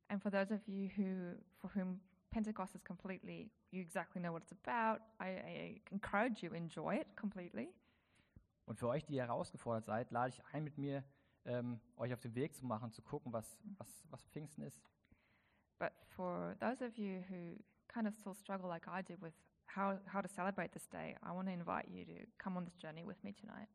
And 0.07 0.19
for 0.19 0.31
those 0.31 0.51
of 0.51 0.67
you 0.67 0.89
who, 0.97 1.35
for 1.59 1.69
whom 1.75 2.01
Pentecost 2.31 2.73
is 2.73 2.83
completely, 2.83 3.51
you 3.69 3.81
exactly 3.81 4.19
know 4.19 4.33
what 4.33 4.41
it's 4.41 4.51
about, 4.51 4.99
I, 5.23 5.27
I 5.27 5.81
encourage 5.91 6.43
you, 6.43 6.55
enjoy 6.55 6.95
it 6.95 7.15
completely. 7.15 7.71
Und 8.65 8.79
für 8.79 8.87
euch, 8.87 9.05
die 9.05 9.21
herausgefordert 9.21 9.85
seid, 9.85 10.09
lade 10.09 10.29
ich 10.29 10.43
ein, 10.51 10.63
mit 10.63 10.79
mir 10.79 11.03
ähm, 11.45 11.79
euch 11.97 12.15
auf 12.15 12.21
den 12.21 12.33
Weg 12.33 12.55
zu 12.55 12.65
machen, 12.65 12.91
zu 12.93 13.03
gucken, 13.03 13.31
was, 13.31 13.59
was, 13.77 14.07
was 14.09 14.27
Pfingsten 14.29 14.63
ist. 14.63 14.81
But 15.77 15.91
for 16.15 16.55
those 16.59 16.83
of 16.83 16.97
you 16.97 17.21
who 17.29 17.63
kind 17.87 18.07
of 18.07 18.15
still 18.15 18.33
struggle 18.33 18.67
like 18.67 18.87
I 18.87 19.03
did 19.03 19.21
with 19.21 19.35
how, 19.75 19.99
how 20.11 20.21
to 20.21 20.27
celebrate 20.27 20.71
this 20.71 20.87
day, 20.87 21.15
I 21.23 21.31
want 21.31 21.47
to 21.47 21.53
invite 21.53 21.87
you 21.89 22.05
to 22.05 22.25
come 22.37 22.57
on 22.57 22.65
this 22.65 22.75
journey 22.77 23.03
with 23.05 23.21
me 23.23 23.33
tonight. 23.33 23.67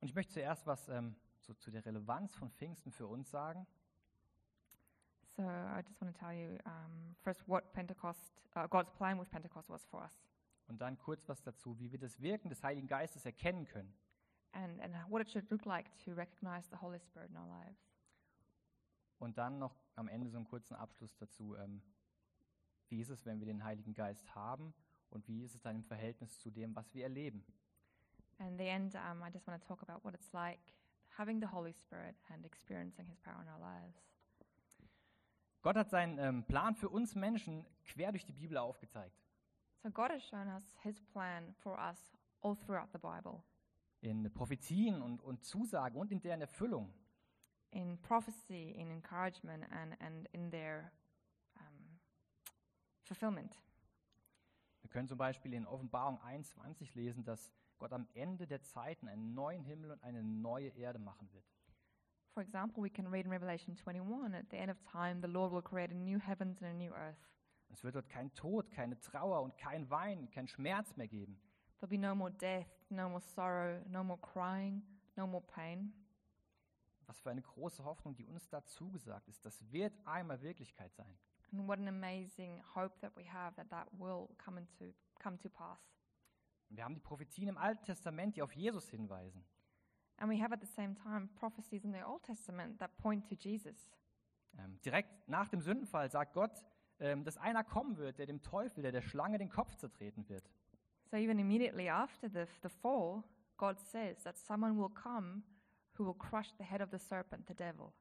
Und 0.00 0.08
ich 0.08 0.14
möchte 0.14 0.34
zuerst 0.34 0.66
was 0.66 0.88
ähm, 0.88 1.16
so 1.40 1.54
zu 1.54 1.70
der 1.70 1.84
Relevanz 1.84 2.34
von 2.36 2.50
Pfingsten 2.50 2.92
für 2.92 3.06
uns 3.06 3.30
sagen. 3.30 3.66
So 5.36 5.42
I 5.42 5.80
just 5.84 6.00
want 6.00 6.12
to 6.14 6.18
tell 6.18 6.32
you 6.32 6.58
um, 6.66 7.14
first 7.22 7.46
what 7.48 7.72
Pentecost, 7.72 8.32
uh, 8.56 8.66
God's 8.68 8.90
plan 8.92 9.18
with 9.18 9.28
Pentecost 9.30 9.68
was 9.68 9.84
for 9.86 10.02
us, 10.02 10.12
Und 10.66 10.80
dann 10.80 10.98
kurz 10.98 11.28
was 11.28 11.42
dazu, 11.42 11.78
wie 11.78 11.90
wir 11.92 11.98
das 11.98 12.20
Wirken 12.20 12.48
des 12.48 12.62
Heiligen 12.62 12.88
Geistes 12.88 13.24
erkennen 13.24 13.66
können. 13.66 13.92
and, 14.52 14.80
and 14.80 14.94
what 15.08 15.20
it 15.20 15.28
should 15.30 15.48
look 15.50 15.64
like 15.66 15.86
to 16.04 16.12
recognize 16.14 16.68
the 16.70 16.76
Holy 16.76 16.98
Spirit 16.98 17.30
in 17.30 17.36
our 17.36 17.46
lives. 17.46 17.78
Und 19.18 19.36
dann 19.36 19.58
noch 19.58 19.74
am 19.96 20.08
Ende 20.08 20.30
so 20.30 20.36
einen 20.38 20.46
kurzen 20.46 20.74
Abschluss 20.74 21.16
dazu, 21.16 21.56
ähm, 21.56 21.82
wie 22.90 23.00
ist 23.00 23.10
es, 23.10 23.24
wenn 23.26 23.40
wir 23.40 23.46
den 23.46 23.64
Heiligen 23.64 23.94
Geist 23.94 24.34
haben 24.34 24.74
und 25.10 25.26
wie 25.28 25.42
ist 25.42 25.54
es 25.54 25.62
dann 25.62 25.76
im 25.76 25.84
Verhältnis 25.84 26.38
zu 26.38 26.50
dem, 26.50 26.74
was 26.74 26.92
wir 26.94 27.04
erleben. 27.04 27.44
And 28.38 28.58
the 28.58 28.66
end, 28.66 28.94
um, 28.94 29.22
I 29.22 29.30
just 29.32 29.46
want 29.46 29.60
to 29.60 29.66
talk 29.66 29.82
about 29.82 30.04
what 30.04 30.14
it's 30.14 30.32
like 30.32 30.60
having 31.16 31.40
the 31.40 31.48
Holy 31.50 31.72
Spirit 31.72 32.14
and 32.32 32.44
experiencing 32.44 33.06
His 33.06 33.18
power 33.20 33.42
in 33.42 33.48
our 33.48 33.58
lives. 33.58 34.08
Gott 35.62 35.76
hat 35.76 35.90
seinen 35.90 36.18
ähm, 36.18 36.44
Plan 36.44 36.76
für 36.76 36.88
uns 36.88 37.16
Menschen 37.16 37.66
quer 37.84 38.12
durch 38.12 38.24
die 38.24 38.32
Bibel 38.32 38.56
aufgezeigt. 38.56 39.20
So 39.82 39.90
God 39.90 40.10
has 40.10 40.22
shown 40.24 40.48
us 40.48 40.74
his 40.82 41.00
plan 41.00 41.54
for 41.54 41.78
us 41.78 42.16
all 42.42 42.56
throughout 42.56 42.90
the 42.92 42.98
Bible. 42.98 43.42
In 44.00 44.32
Prophezien 44.32 45.02
und, 45.02 45.22
und 45.22 45.44
Zusagen 45.44 45.98
und 45.98 46.12
in 46.12 46.20
deren 46.20 46.40
Erfüllung. 46.40 46.92
In 47.70 48.00
prophecy, 48.00 48.70
in 48.70 48.90
encouragement, 48.90 49.64
and, 49.70 50.00
and 50.00 50.28
in 50.32 50.50
their 50.50 50.92
fulfillment. 53.08 53.60
Wir 54.82 54.90
können 54.90 55.08
zum 55.08 55.18
Beispiel 55.18 55.52
in 55.54 55.66
Offenbarung 55.66 56.20
21 56.22 56.94
lesen, 56.94 57.24
dass 57.24 57.50
Gott 57.78 57.92
am 57.92 58.06
Ende 58.14 58.46
der 58.46 58.62
Zeiten 58.62 59.08
einen 59.08 59.34
neuen 59.34 59.64
Himmel 59.64 59.90
und 59.90 60.02
eine 60.02 60.22
neue 60.22 60.68
Erde 60.68 60.98
machen 60.98 61.28
wird. 61.32 61.44
For 62.32 62.42
example, 62.42 62.82
we 62.82 62.90
can 62.90 63.06
read 63.06 63.24
in 63.24 63.32
Revelation 63.32 63.76
21 63.76 64.34
at 64.34 64.46
the 64.50 64.56
end 64.56 64.70
of 64.70 64.78
time, 64.84 65.20
the 65.20 65.28
Lord 65.28 65.52
will 65.52 65.62
create 65.62 65.90
a 65.90 65.94
new 65.94 66.18
heavens 66.18 66.62
and 66.62 66.70
a 66.70 66.74
new 66.74 66.92
earth. 66.94 67.18
Es 67.70 67.82
wird 67.84 67.96
dort 67.96 68.08
kein 68.08 68.32
Tod, 68.34 68.70
keine 68.70 68.98
Trauer 69.00 69.42
und 69.42 69.56
kein 69.58 69.90
Wein, 69.90 70.30
kein 70.30 70.46
Schmerz 70.46 70.96
mehr 70.96 71.08
geben. 71.08 71.40
There'll 71.80 71.88
be 71.88 71.98
no 71.98 72.14
more 72.14 72.30
death, 72.30 72.68
no 72.90 73.08
more 73.08 73.20
sorrow, 73.20 73.80
no 73.88 74.02
more 74.02 74.18
crying, 74.20 74.82
no 75.16 75.26
more 75.26 75.44
pain. 75.46 75.92
Was 77.06 77.20
für 77.20 77.30
eine 77.30 77.42
große 77.42 77.84
Hoffnung, 77.84 78.14
die 78.14 78.26
uns 78.26 78.48
da 78.48 78.64
zugesagt 78.64 79.28
ist. 79.28 79.44
Das 79.44 79.72
wird 79.72 79.94
einmal 80.06 80.40
Wirklichkeit 80.42 80.94
sein. 80.94 81.18
And 81.52 81.66
what 81.66 81.78
an 81.78 81.88
amazing 81.88 82.62
hope 82.74 82.94
that 83.00 83.12
we 83.16 83.24
have 83.24 83.54
that 83.56 83.70
that 83.70 83.88
will 83.98 84.28
come 84.36 84.58
into 84.58 84.92
come 85.18 85.38
to 85.38 85.48
pass. 85.48 85.78
Und 86.70 86.76
wir 86.76 86.84
haben 86.84 86.94
die 86.94 87.00
Prophezien 87.00 87.48
im 87.48 87.56
Alten 87.56 87.84
Testament, 87.84 88.36
die 88.36 88.42
auf 88.42 88.52
Jesus 88.52 88.88
hinweisen. 88.90 89.42
And 90.18 90.30
we 90.30 90.42
have 90.42 90.52
at 90.52 90.60
the 90.60 90.66
same 90.66 90.94
time 90.94 91.28
prophecies 91.38 91.84
in 91.84 91.92
the 91.92 92.02
Old 92.04 92.22
Testament 92.22 92.78
that 92.80 92.96
point 92.98 93.26
to 93.28 93.34
Jesus. 93.34 93.90
Ähm, 94.58 94.80
direkt 94.84 95.28
nach 95.28 95.48
dem 95.48 95.60
Sündenfall 95.60 96.10
sagt 96.10 96.34
Gott, 96.34 96.64
ähm, 97.00 97.24
dass 97.24 97.36
einer 97.38 97.64
kommen 97.64 97.96
wird, 97.96 98.18
der 98.18 98.26
dem 98.26 98.42
Teufel, 98.42 98.82
der 98.82 98.92
der 98.92 99.02
Schlange 99.02 99.38
den 99.38 99.48
Kopf 99.48 99.76
zertreten 99.76 100.28
wird. 100.28 100.50
So 101.10 101.16
even 101.16 101.38
immediately 101.38 101.88
after 101.88 102.28
the, 102.28 102.44
the 102.62 102.68
fall, 102.68 103.22
God 103.56 103.78
says 103.80 104.22
that 104.24 104.36
someone 104.36 104.76
will 104.76 104.90
come 104.90 105.42
who 105.96 106.04
will 106.04 106.14
crush 106.14 106.52
the 106.58 106.64
head 106.64 106.82
of 106.82 106.90
the 106.90 106.98
serpent, 106.98 107.46
the 107.46 107.54
devil. 107.54 107.92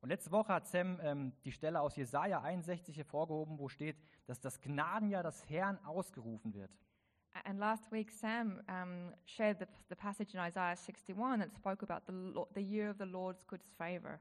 Und 0.00 0.08
letzte 0.08 0.30
Woche 0.32 0.54
hat 0.54 0.66
Sam 0.66 0.98
ähm, 1.02 1.32
die 1.44 1.52
Stelle 1.52 1.80
aus 1.80 1.96
Jesaja 1.96 2.40
61 2.40 2.96
hervorgehoben, 2.96 3.58
wo 3.58 3.68
steht, 3.68 3.96
dass 4.26 4.40
das 4.40 4.60
Gnadenjahr 4.60 5.22
des 5.22 5.48
Herrn 5.50 5.78
ausgerufen 5.84 6.54
wird. 6.54 6.70
And 7.44 7.58
last 7.58 7.92
week, 7.92 8.10
Sam 8.10 8.60
um, 8.68 9.14
shared 9.24 9.58
the, 9.60 9.66
the 9.88 9.94
passage 9.94 10.34
in 10.34 10.40
Isaiah 10.40 10.76
61 10.76 11.40
that 11.40 11.54
spoke 11.54 11.82
about 11.82 12.02
the, 12.06 12.44
the 12.54 12.60
year 12.60 12.90
of 12.90 12.96
the 12.98 13.04
Lord's 13.04 13.46
good 13.46 13.62
favor. 13.76 14.20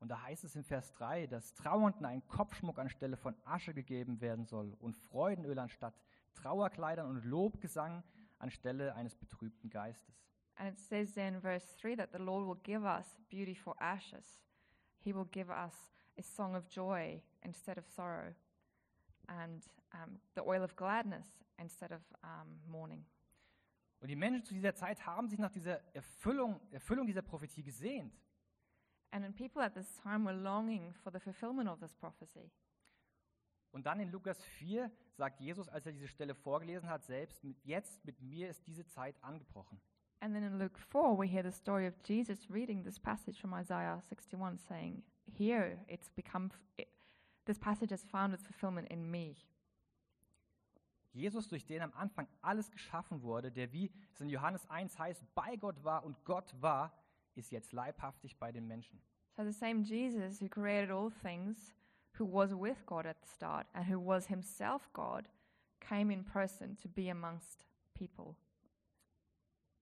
Und 0.00 0.08
da 0.08 0.22
heißt 0.22 0.44
es 0.44 0.54
in 0.54 0.64
Vers 0.64 0.92
3, 0.92 1.26
dass 1.26 1.54
Trauernden 1.54 2.06
ein 2.06 2.26
Kopfschmuck 2.28 2.78
anstelle 2.78 3.16
von 3.16 3.34
Asche 3.44 3.74
gegeben 3.74 4.20
werden 4.20 4.46
soll 4.46 4.74
und 4.78 4.96
Freudenöl 4.96 5.58
anstatt 5.58 5.94
Trauerkleidern 6.34 7.08
und 7.08 7.24
Lobgesang 7.24 8.04
anstelle 8.38 8.94
eines 8.94 9.16
betrübten 9.16 9.70
Geistes. 9.70 10.14
And 10.56 10.72
it 10.72 10.78
says 10.78 11.16
in 11.16 11.40
verse 11.40 11.76
3 11.80 11.96
that 11.96 12.10
the 12.12 12.18
Lord 12.18 12.46
will 12.46 12.60
give 12.62 12.84
us 12.84 13.20
beauty 13.28 13.54
for 13.54 13.76
ashes. 13.80 14.40
He 15.04 15.14
will 15.14 15.28
give 15.30 15.50
us 15.50 15.74
a 16.18 16.22
song 16.22 16.54
of 16.54 16.68
joy 16.68 17.22
instead 17.42 17.78
of 17.78 17.86
sorrow, 17.86 18.34
and 19.28 19.62
um, 19.94 20.18
the 20.34 20.42
oil 20.42 20.62
of 20.62 20.74
gladness 20.76 21.26
instead 21.58 21.92
of 21.92 22.00
um, 22.22 22.60
mourning. 22.66 23.04
Und 24.00 24.08
die 24.08 24.16
Menschen 24.16 24.44
zu 24.44 24.54
dieser 24.54 24.74
Zeit 24.74 25.04
haben 25.06 25.28
sich 25.28 25.38
nach 25.38 25.50
dieser 25.50 25.80
Erfüllung, 25.94 26.60
Erfüllung 26.70 27.06
dieser 27.06 27.22
Prophetie 27.22 27.62
gesehnt. 27.62 28.16
And 29.10 29.24
then 29.24 29.34
people 29.34 29.62
at 29.62 29.74
this 29.74 29.92
time 30.02 30.24
were 30.24 30.36
longing 30.36 30.92
for 31.02 31.10
the 31.10 31.18
fulfillment 31.18 31.68
of 31.68 31.80
this 31.80 31.94
prophecy. 31.94 32.50
Und 33.70 33.86
dann 33.86 34.00
in 34.00 34.10
Lukas 34.10 34.42
4 34.44 34.90
sagt 35.14 35.40
Jesus, 35.40 35.68
als 35.68 35.86
er 35.86 35.92
diese 35.92 36.08
Stelle 36.08 36.34
vorgelesen 36.34 36.88
hat, 36.88 37.04
selbst, 37.04 37.42
mit, 37.44 37.62
jetzt 37.64 38.04
mit 38.04 38.20
mir 38.20 38.48
ist 38.48 38.66
diese 38.66 38.86
Zeit 38.86 39.22
angebrochen. 39.22 39.80
And 40.20 40.34
then 40.34 40.42
in 40.42 40.58
Luke 40.58 40.76
4, 40.76 41.14
we 41.16 41.28
hear 41.28 41.44
the 41.44 41.52
story 41.52 41.86
of 41.86 42.02
Jesus 42.02 42.50
reading 42.50 42.82
this 42.82 42.98
passage 42.98 43.38
from 43.40 43.54
Isaiah 43.54 43.98
61, 44.08 44.58
saying, 44.68 45.02
Here 45.32 45.78
it's 45.88 46.08
become, 46.08 46.50
it, 46.76 46.88
this 47.46 47.58
passage 47.58 47.90
has 47.90 48.02
found 48.02 48.34
its 48.34 48.44
fulfillment 48.44 48.88
in 48.90 49.08
me. 49.08 49.36
Jesus, 51.14 51.48
durch 51.48 51.64
den 51.66 51.82
am 51.82 51.92
Anfang 51.94 52.26
alles 52.42 52.70
geschaffen 52.70 53.22
wurde, 53.22 53.50
der 53.50 53.72
wie 53.72 53.90
es 54.12 54.20
in 54.20 54.28
Johannes 54.28 54.68
1 54.68 54.98
heißt, 54.98 55.24
bei 55.34 55.56
Gott 55.56 55.82
war 55.84 56.04
und 56.04 56.24
Gott 56.24 56.54
war, 56.60 56.92
ist 57.34 57.50
jetzt 57.52 57.72
leibhaftig 57.72 58.36
bei 58.38 58.52
den 58.52 58.66
Menschen. 58.66 59.00
So 59.36 59.44
the 59.44 59.52
same 59.52 59.82
Jesus 59.82 60.40
who 60.40 60.48
created 60.48 60.90
all 60.90 61.10
things, 61.22 61.74
who 62.18 62.26
was 62.26 62.52
with 62.52 62.84
God 62.86 63.06
at 63.06 63.16
the 63.22 63.28
start, 63.28 63.68
and 63.72 63.86
who 63.88 64.00
was 64.00 64.26
himself 64.26 64.92
God, 64.92 65.28
came 65.80 66.12
in 66.12 66.24
person 66.24 66.76
to 66.82 66.88
be 66.88 67.08
amongst 67.08 67.64
people. 67.94 68.36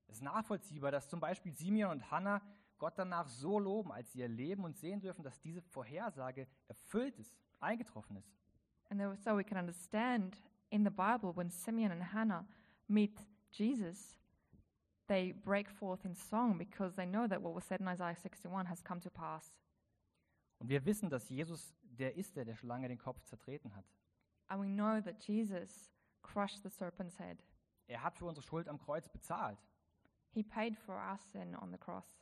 Es 0.08 0.16
ist 0.16 0.22
nachvollziehbar, 0.22 0.90
dass 0.90 1.08
zum 1.08 1.20
Beispiel 1.20 1.52
Simeon 1.52 1.92
und 1.92 2.10
Hannah 2.10 2.40
Gott 2.78 2.94
danach 2.98 3.28
so 3.28 3.58
loben, 3.58 3.92
als 3.92 4.12
sie 4.12 4.22
erleben 4.22 4.64
und 4.64 4.76
sehen 4.76 5.00
dürfen, 5.00 5.22
dass 5.22 5.40
diese 5.40 5.62
Vorhersage 5.62 6.46
erfüllt 6.68 7.18
ist, 7.18 7.34
eingetroffen 7.60 8.16
ist. 8.16 8.36
And 8.90 9.00
so 9.22 9.36
we 9.36 9.42
can 9.42 9.58
understand 9.58 10.40
in 10.70 10.84
the 10.84 10.90
Bible 10.90 11.34
when 11.34 11.50
Simeon 11.50 11.90
and 11.90 12.12
Hannah 12.12 12.46
meet 12.86 13.18
Jesus, 13.50 14.18
they 15.08 15.32
break 15.32 15.70
forth 15.70 16.04
in 16.04 16.14
song 16.14 16.58
because 16.58 16.94
they 16.94 17.06
know 17.06 17.26
that 17.26 17.42
what 17.42 17.54
was 17.54 17.64
said 17.64 17.80
in 17.80 17.88
Isaiah 17.88 18.14
61 18.14 18.66
has 18.68 18.82
come 18.82 19.00
to 19.00 19.10
pass. 19.10 19.54
Und 20.58 20.68
wir 20.68 20.84
wissen, 20.84 21.10
dass 21.10 21.28
Jesus 21.28 21.74
der 21.82 22.16
ist, 22.16 22.36
der 22.36 22.44
der 22.44 22.56
Schlange 22.56 22.88
den 22.88 22.98
Kopf 22.98 23.22
zertreten 23.24 23.74
hat. 23.74 23.84
And 24.48 24.62
we 24.62 24.68
know 24.68 25.00
that 25.00 25.22
Jesus 25.26 25.90
crushed 26.22 26.62
the 26.62 26.70
serpent's 26.70 27.18
head. 27.18 27.42
Er 27.88 28.02
hat 28.02 28.16
für 28.16 28.26
unsere 28.26 28.46
Schuld 28.46 28.68
am 28.68 28.78
Kreuz 28.78 29.08
bezahlt. 29.08 29.58
He 30.36 30.42
paid 30.42 30.76
for 30.76 30.96
our 30.96 31.16
sin 31.16 31.56
on 31.56 31.72
the 31.72 31.78
cross. 31.78 32.20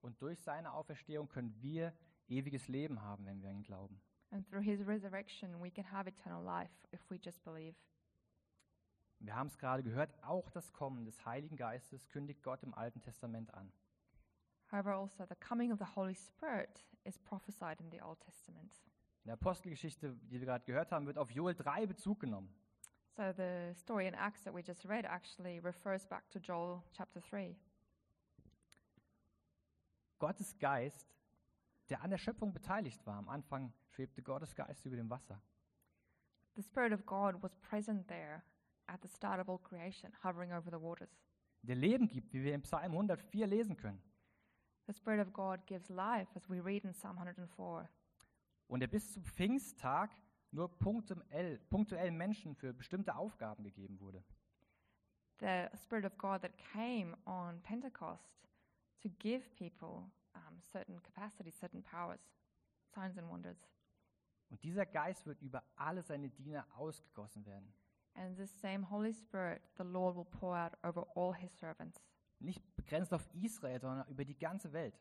Und 0.00 0.22
durch 0.22 0.40
seine 0.40 0.72
Auferstehung 0.72 1.28
können 1.28 1.54
wir 1.60 1.92
ewiges 2.26 2.68
Leben 2.68 3.02
haben, 3.02 3.26
wenn 3.26 3.42
wir 3.42 3.50
an 3.50 3.56
ihn 3.56 3.62
glauben. 3.62 4.00
And 4.30 4.48
through 4.48 4.62
his 4.62 4.80
resurrection, 4.86 5.60
we 5.62 5.70
can 5.70 5.84
have 5.92 6.08
eternal 6.08 6.42
life 6.42 6.72
if 6.90 7.00
we 7.10 7.18
just 7.22 7.44
believe. 7.44 7.76
Wir 9.18 9.36
haben 9.36 9.48
es 9.48 9.58
gerade 9.58 9.82
gehört, 9.82 10.10
auch 10.24 10.48
das 10.48 10.72
Kommen 10.72 11.04
des 11.04 11.26
Heiligen 11.26 11.58
Geistes 11.58 12.08
kündigt 12.08 12.42
Gott 12.42 12.62
im 12.62 12.72
Alten 12.72 13.02
Testament 13.02 13.52
an. 13.52 13.70
However, 14.72 14.94
also 14.94 15.26
the 15.26 15.36
coming 15.36 15.70
of 15.70 15.78
the 15.78 15.94
Holy 15.94 16.14
Spirit 16.14 16.82
is 17.04 17.18
prophesied 17.18 17.78
in 17.78 17.90
the 17.90 18.00
Old 18.00 18.20
Testament. 18.20 18.80
In 19.24 19.26
der 19.26 19.34
Apostelgeschichte, 19.34 20.16
die 20.30 20.40
wir 20.40 20.46
gerade 20.46 20.64
gehört 20.64 20.92
haben, 20.92 21.04
wird 21.04 21.18
auf 21.18 21.30
Joel 21.30 21.54
3 21.54 21.84
Bezug 21.84 22.20
genommen. 22.20 22.54
So 23.16 23.32
the 23.32 23.74
story 23.74 24.06
in 24.06 24.14
Acts 24.14 24.44
that 24.44 24.54
we 24.54 24.62
just 24.62 24.84
read 24.84 25.04
actually 25.04 25.60
refers 25.60 26.06
back 26.06 26.28
to 26.30 26.38
Joel 26.38 26.82
chapter 26.96 27.20
3. 27.20 27.56
Gottes 30.18 30.56
Geist, 30.58 31.06
der 31.88 32.02
an 32.02 32.10
der 32.10 32.18
Schöpfung 32.18 32.52
beteiligt 32.52 33.04
war. 33.06 33.16
Am 33.16 33.28
Anfang 33.28 33.72
schwebte 33.88 34.22
Gottes 34.22 34.54
Geist 34.54 34.84
über 34.86 34.96
dem 34.96 35.10
Wasser. 35.10 35.40
The 36.54 36.62
Spirit 36.62 36.92
of 36.92 37.04
God 37.06 37.42
was 37.42 37.56
present 37.56 38.06
there 38.08 38.44
at 38.86 39.00
the 39.02 39.08
start 39.08 39.40
of 39.40 39.48
all 39.48 39.58
creation, 39.58 40.12
hovering 40.22 40.52
over 40.52 40.70
the 40.70 40.80
waters. 40.80 41.10
Der 41.62 41.76
Leben 41.76 42.08
gibt, 42.08 42.32
wie 42.32 42.42
wir 42.42 42.54
im 42.54 42.62
Psalm 42.62 42.92
104 42.92 43.46
lesen 43.46 43.76
können. 43.76 44.00
The 44.86 44.92
Spirit 44.92 45.20
of 45.20 45.32
God 45.32 45.66
gives 45.66 45.88
life, 45.88 46.28
as 46.34 46.48
we 46.48 46.60
read 46.60 46.84
in 46.84 46.92
Psalm 46.92 47.16
104. 47.18 47.88
Und 48.68 48.80
der 48.80 48.88
bis 48.88 49.12
zum 49.12 49.24
Pfingsttag 49.24 50.10
nur 50.52 50.68
punktuell, 50.78 51.58
punktuell 51.70 52.10
Menschen 52.10 52.54
für 52.54 52.72
bestimmte 52.72 53.14
Aufgaben 53.14 53.62
gegeben 53.64 54.00
wurde. 54.00 54.22
The 55.40 55.68
Spirit 55.76 56.04
of 56.04 56.16
God 56.18 56.42
that 56.42 56.52
came 56.72 57.16
on 57.24 57.60
Pentecost 57.62 58.48
to 59.02 59.08
give 59.18 59.48
people 59.56 60.10
um, 60.34 60.60
certain 60.60 61.00
capacities, 61.02 61.58
certain 61.58 61.82
powers, 61.82 62.20
signs 62.94 63.16
and 63.16 63.28
wonders. 63.30 63.56
Und 64.50 64.62
dieser 64.64 64.84
Geist 64.84 65.26
wird 65.26 65.40
über 65.40 65.62
alle 65.76 66.02
seine 66.02 66.28
Diener 66.28 66.66
ausgegossen 66.76 67.46
werden. 67.46 67.72
And 68.14 68.36
this 68.36 68.50
same 68.60 68.90
Holy 68.90 69.12
Spirit, 69.14 69.62
the 69.78 69.84
Lord 69.84 70.16
will 70.16 70.24
pour 70.24 70.56
out 70.56 70.72
over 70.82 71.06
all 71.14 71.32
his 71.32 71.56
servants, 71.58 72.02
Nicht 72.40 72.60
begrenzt 72.76 73.12
auf 73.14 73.28
Israel, 73.34 73.80
sondern 73.80 74.08
über 74.08 74.24
die 74.24 74.36
ganze 74.38 74.72
Welt. 74.72 74.98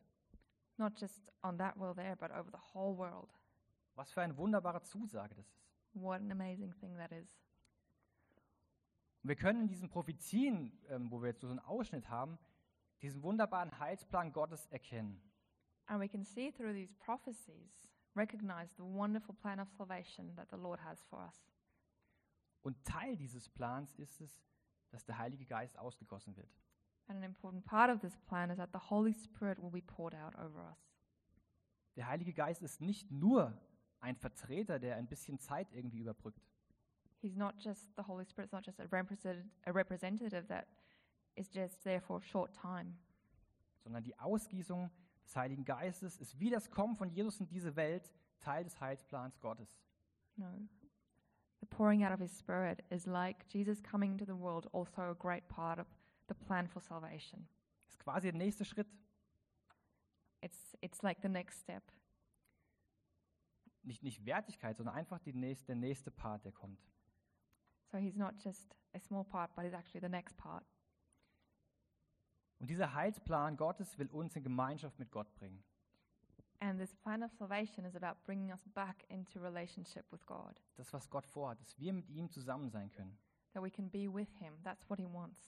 not 0.78 0.96
just 0.98 1.30
on 1.42 1.58
that 1.58 1.76
world 1.78 1.98
there, 1.98 2.16
but 2.16 2.32
over 2.32 2.50
the 2.52 2.74
whole 2.74 2.96
world. 2.96 3.30
Was 4.00 4.14
für 4.14 4.22
eine 4.22 4.38
wunderbare 4.38 4.82
Zusage 4.82 5.36
das 5.36 5.46
ist. 5.46 5.62
What 5.92 6.22
an 6.22 6.32
amazing 6.32 6.74
thing 6.80 6.96
that 6.96 7.12
is. 7.12 7.38
Wir 9.24 9.36
können 9.36 9.64
in 9.64 9.68
diesen 9.68 9.90
Prophezien, 9.90 10.72
ähm, 10.88 11.12
wo 11.12 11.22
wir 11.22 11.28
jetzt 11.28 11.42
so 11.42 11.50
einen 11.50 11.60
Ausschnitt 11.60 12.08
haben, 12.08 12.40
diesen 13.02 13.22
wunderbaren 13.24 13.78
Heilsplan 13.78 14.32
Gottes 14.32 14.68
erkennen. 14.68 15.22
And 15.88 16.00
we 16.00 16.08
can 16.08 16.24
see 16.24 16.50
through 16.50 16.72
these 16.72 16.94
prophecies, 16.94 17.90
recognize 18.16 18.74
the 18.78 18.84
wonderful 18.84 19.36
plan 19.36 19.60
of 19.60 19.68
salvation 19.72 20.34
that 20.38 20.48
the 20.50 20.56
Lord 20.56 20.82
has 20.82 21.04
for 21.04 21.20
us. 21.20 21.52
Und 22.62 22.82
Teil 22.86 23.18
dieses 23.18 23.50
Plans 23.50 23.94
ist 23.96 24.22
es, 24.22 24.42
dass 24.92 25.04
der 25.04 25.18
Heilige 25.18 25.46
Geist 25.46 25.78
ausgegossen 25.78 26.38
wird. 26.38 26.56
And 27.10 27.18
an 27.18 27.24
important 27.24 27.66
part 27.66 27.94
of 27.94 28.00
this 28.00 28.18
plan 28.28 28.50
is 28.50 28.56
that 28.60 28.70
the 28.72 28.90
Holy 28.90 29.12
Spirit 29.12 29.62
will 29.62 29.72
be 29.72 29.82
poured 29.82 30.16
out 30.16 30.36
over 30.36 30.70
us. 30.72 30.90
Der 31.98 32.08
Heilige 32.08 32.32
Geist 32.32 32.62
ist 32.62 32.80
nicht 32.80 33.12
nur 33.12 33.60
ein 34.02 34.16
Vertreter, 34.16 34.80
der 34.80 34.96
ein 34.96 35.08
bisschen 35.08 35.40
Zeit 35.40 35.72
irgendwie 35.74 36.00
überbrückt. 36.00 36.42
He's 37.22 37.36
not 37.36 37.56
just 37.60 37.94
the 37.98 38.04
Holy 38.04 38.26
Spirit's 38.26 38.54
not 38.54 38.66
just 38.66 38.80
a 38.80 38.86
representative, 38.92 39.46
a 39.66 39.72
representative 39.72 40.48
that 40.48 40.68
is 41.36 41.50
just 41.54 41.84
there 41.84 42.00
for 42.00 42.18
a 42.18 42.22
short 42.22 42.54
time, 42.54 42.98
sondern 43.84 44.04
die 44.04 44.18
Ausgießung 44.18 44.90
des 45.26 45.36
Heiligen 45.36 45.66
Geistes 45.66 46.18
ist 46.18 46.40
wie 46.40 46.50
das 46.50 46.70
Kommen 46.70 46.96
von 46.96 47.10
Jesus 47.10 47.40
in 47.40 47.48
diese 47.48 47.76
Welt 47.76 48.12
Teil 48.40 48.64
des 48.64 48.80
Heilsplans 48.80 49.40
Gottes. 49.40 49.78
No. 50.38 50.48
The 51.60 51.66
pouring 51.66 52.06
out 52.06 52.14
of 52.14 52.20
his 52.20 52.32
spirit 52.32 52.84
is 52.90 53.06
like 53.06 53.46
Jesus 53.50 53.82
coming 53.84 54.18
to 54.18 54.26
the 54.26 54.36
world, 54.36 54.68
also 54.72 55.12
a 55.12 55.16
great 55.16 55.48
part 55.50 55.78
of 55.78 55.88
the 56.30 56.34
plan 56.34 56.68
for 56.68 56.82
salvation. 56.82 57.48
Ist 57.88 58.00
quasi 58.00 58.32
der 58.32 58.38
nächste 58.38 58.64
Schritt. 58.64 58.88
It's, 60.42 60.78
it's 60.82 61.02
like 61.04 61.22
the 61.22 61.28
next 61.28 61.60
step. 61.60 61.84
Nicht, 63.84 64.04
nicht 64.04 64.26
Wertigkeit, 64.26 64.76
sondern 64.78 64.96
einfach 64.96 65.20
die 65.20 65.34
nächste, 65.34 65.68
der 65.68 65.76
nächste 65.76 66.12
Part, 66.12 66.46
der 66.46 66.52
kommt. 66.52 66.80
So 67.92 67.98
he's 67.98 68.16
not 68.16 68.36
just 68.44 68.76
a 68.94 69.00
small 69.00 69.24
part, 69.24 69.56
but 69.56 69.64
he's 69.64 69.74
actually 69.74 70.02
the 70.02 70.10
next 70.10 70.38
part. 70.38 70.66
Und 72.60 72.70
dieser 72.70 72.94
Heilsplan 72.94 73.56
Gottes 73.58 73.98
will 73.98 74.08
uns 74.12 74.36
in 74.36 74.44
Gemeinschaft 74.44 75.00
mit 75.00 75.12
Gott 75.12 75.34
bringen. 75.36 75.64
And 76.62 76.78
this 76.78 76.94
plan 76.94 77.24
of 77.24 77.32
salvation 77.32 77.86
is 77.86 77.96
about 77.96 78.20
bringing 78.26 78.52
us 78.52 78.68
back 78.74 79.06
into 79.10 79.40
relationship 79.40 80.06
with 80.12 80.26
God, 80.26 80.62
Das, 80.76 80.92
was 80.92 81.10
Gott 81.10 81.26
vorhat, 81.26 81.60
dass 81.62 81.80
wir 81.80 81.94
mit 81.94 82.10
ihm 82.10 82.30
zusammen 82.30 82.70
sein 82.70 82.92
können. 82.92 83.18
that 83.54 83.64
we 83.64 83.72
can 83.72 83.90
be 83.90 84.08
with 84.14 84.28
him. 84.40 84.54
That's 84.64 84.88
what 84.90 85.00
he 85.00 85.06
wants. 85.06 85.42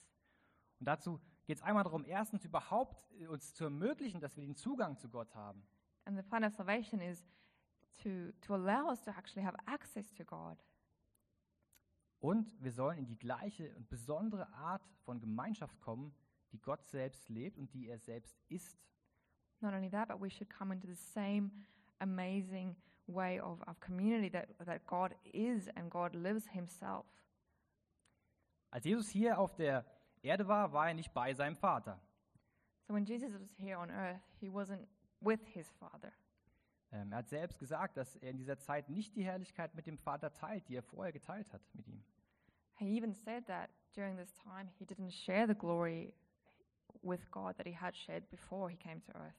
Und 0.80 0.86
dazu 0.86 1.20
geht 1.44 1.58
es 1.58 1.62
einmal 1.62 1.84
darum, 1.84 2.04
erstens 2.06 2.44
überhaupt 2.46 3.06
äh, 3.12 3.26
uns 3.26 3.52
zu 3.54 3.64
ermöglichen, 3.64 4.20
dass 4.20 4.36
wir 4.36 4.42
den 4.44 4.56
Zugang 4.56 4.96
zu 4.98 5.08
Gott 5.10 5.32
haben. 5.34 5.62
And 6.06 6.16
the 6.16 6.22
plan 6.22 6.42
of 6.44 6.54
salvation 6.54 7.00
is 7.00 7.22
to, 7.98 8.32
to 8.42 8.54
allow 8.54 8.90
us 8.90 9.02
to 9.02 9.10
actually 9.10 9.44
have 9.44 9.56
access 9.66 10.12
to 10.14 10.24
God. 10.24 10.56
Und 12.20 12.54
wir 12.62 12.72
sollen 12.72 12.98
in 12.98 13.06
die 13.06 13.18
gleiche 13.18 13.74
und 13.76 13.88
besondere 13.88 14.52
Art 14.52 14.82
von 15.04 15.20
Gemeinschaft 15.20 15.80
kommen, 15.80 16.14
die 16.52 16.60
Gott 16.60 16.84
selbst 16.84 17.28
lebt 17.28 17.58
und 17.58 17.72
die 17.74 17.88
er 17.88 17.98
selbst 17.98 18.38
ist. 18.48 18.78
Not 19.60 19.74
only 19.74 19.90
that, 19.90 20.08
but 20.08 20.20
we 20.20 20.30
should 20.30 20.48
come 20.48 20.72
into 20.72 20.86
the 20.86 20.94
same 20.94 21.50
amazing 22.00 22.76
way 23.06 23.40
of, 23.40 23.60
of 23.66 23.80
community 23.80 24.30
that, 24.30 24.48
that 24.64 24.86
God 24.86 25.14
is 25.32 25.68
and 25.76 25.90
God 25.90 26.14
lives 26.14 26.46
himself. 26.48 27.06
Als 28.70 28.84
Jesus 28.84 29.08
hier 29.08 29.38
auf 29.38 29.54
der 29.54 29.84
Erde 30.22 30.46
war, 30.46 30.72
war 30.72 30.88
er 30.88 30.94
nicht 30.94 31.12
bei 31.12 31.34
seinem 31.34 31.56
Vater. 31.56 32.00
So 32.86 32.94
when 32.94 33.04
Jesus 33.04 33.32
was 33.34 33.50
here 33.56 33.78
on 33.78 33.90
earth, 33.90 34.20
he 34.40 34.48
wasn't 34.48 34.86
with 35.20 35.40
his 35.52 35.70
Father. 35.72 36.12
Ähm, 36.92 37.10
er 37.10 37.18
hat 37.18 37.28
selbst 37.28 37.58
gesagt, 37.58 37.96
dass 37.96 38.16
er 38.16 38.30
in 38.30 38.36
dieser 38.36 38.58
Zeit 38.58 38.88
nicht 38.90 39.16
die 39.16 39.24
Herrlichkeit 39.24 39.74
mit 39.74 39.86
dem 39.86 39.98
Vater 39.98 40.32
teilt, 40.32 40.68
die 40.68 40.76
er 40.76 40.82
vorher 40.82 41.12
geteilt 41.12 41.52
hat 41.52 41.62
mit 41.74 41.88
ihm. 41.88 42.04
He 42.78 42.96
even 42.96 43.14
said 43.14 43.46
that 43.46 43.70
during 43.94 44.16
this 44.16 44.34
time 44.34 44.68
he 44.78 44.84
didn't 44.84 45.10
share 45.10 45.46
the 45.46 45.54
glory 45.54 46.14
with 47.02 47.30
God 47.30 47.56
that 47.56 47.66
he 47.66 47.76
had 47.76 47.96
shared 47.96 48.28
before 48.30 48.70
he 48.70 48.76
came 48.76 49.00
to 49.00 49.12
earth. 49.12 49.36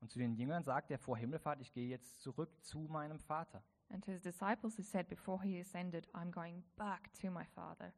Und 0.00 0.10
zu 0.10 0.18
den 0.18 0.34
Jüngern 0.34 0.64
sagt 0.64 0.90
er 0.90 0.98
vor 0.98 1.16
Himmelfahrt, 1.16 1.60
ich 1.60 1.72
gehe 1.72 1.88
jetzt 1.88 2.20
zurück 2.20 2.50
zu 2.62 2.80
meinem 2.80 3.20
Vater. 3.20 3.62
And 3.88 4.04
to 4.04 4.10
his 4.10 4.22
disciples, 4.22 4.76
he 4.76 4.82
said 4.82 5.08
before 5.08 5.42
he 5.42 5.60
ascended, 5.60 6.08
I'm 6.12 6.30
going 6.30 6.64
back 6.76 7.12
to 7.20 7.30
my 7.30 7.44
Father. 7.54 7.92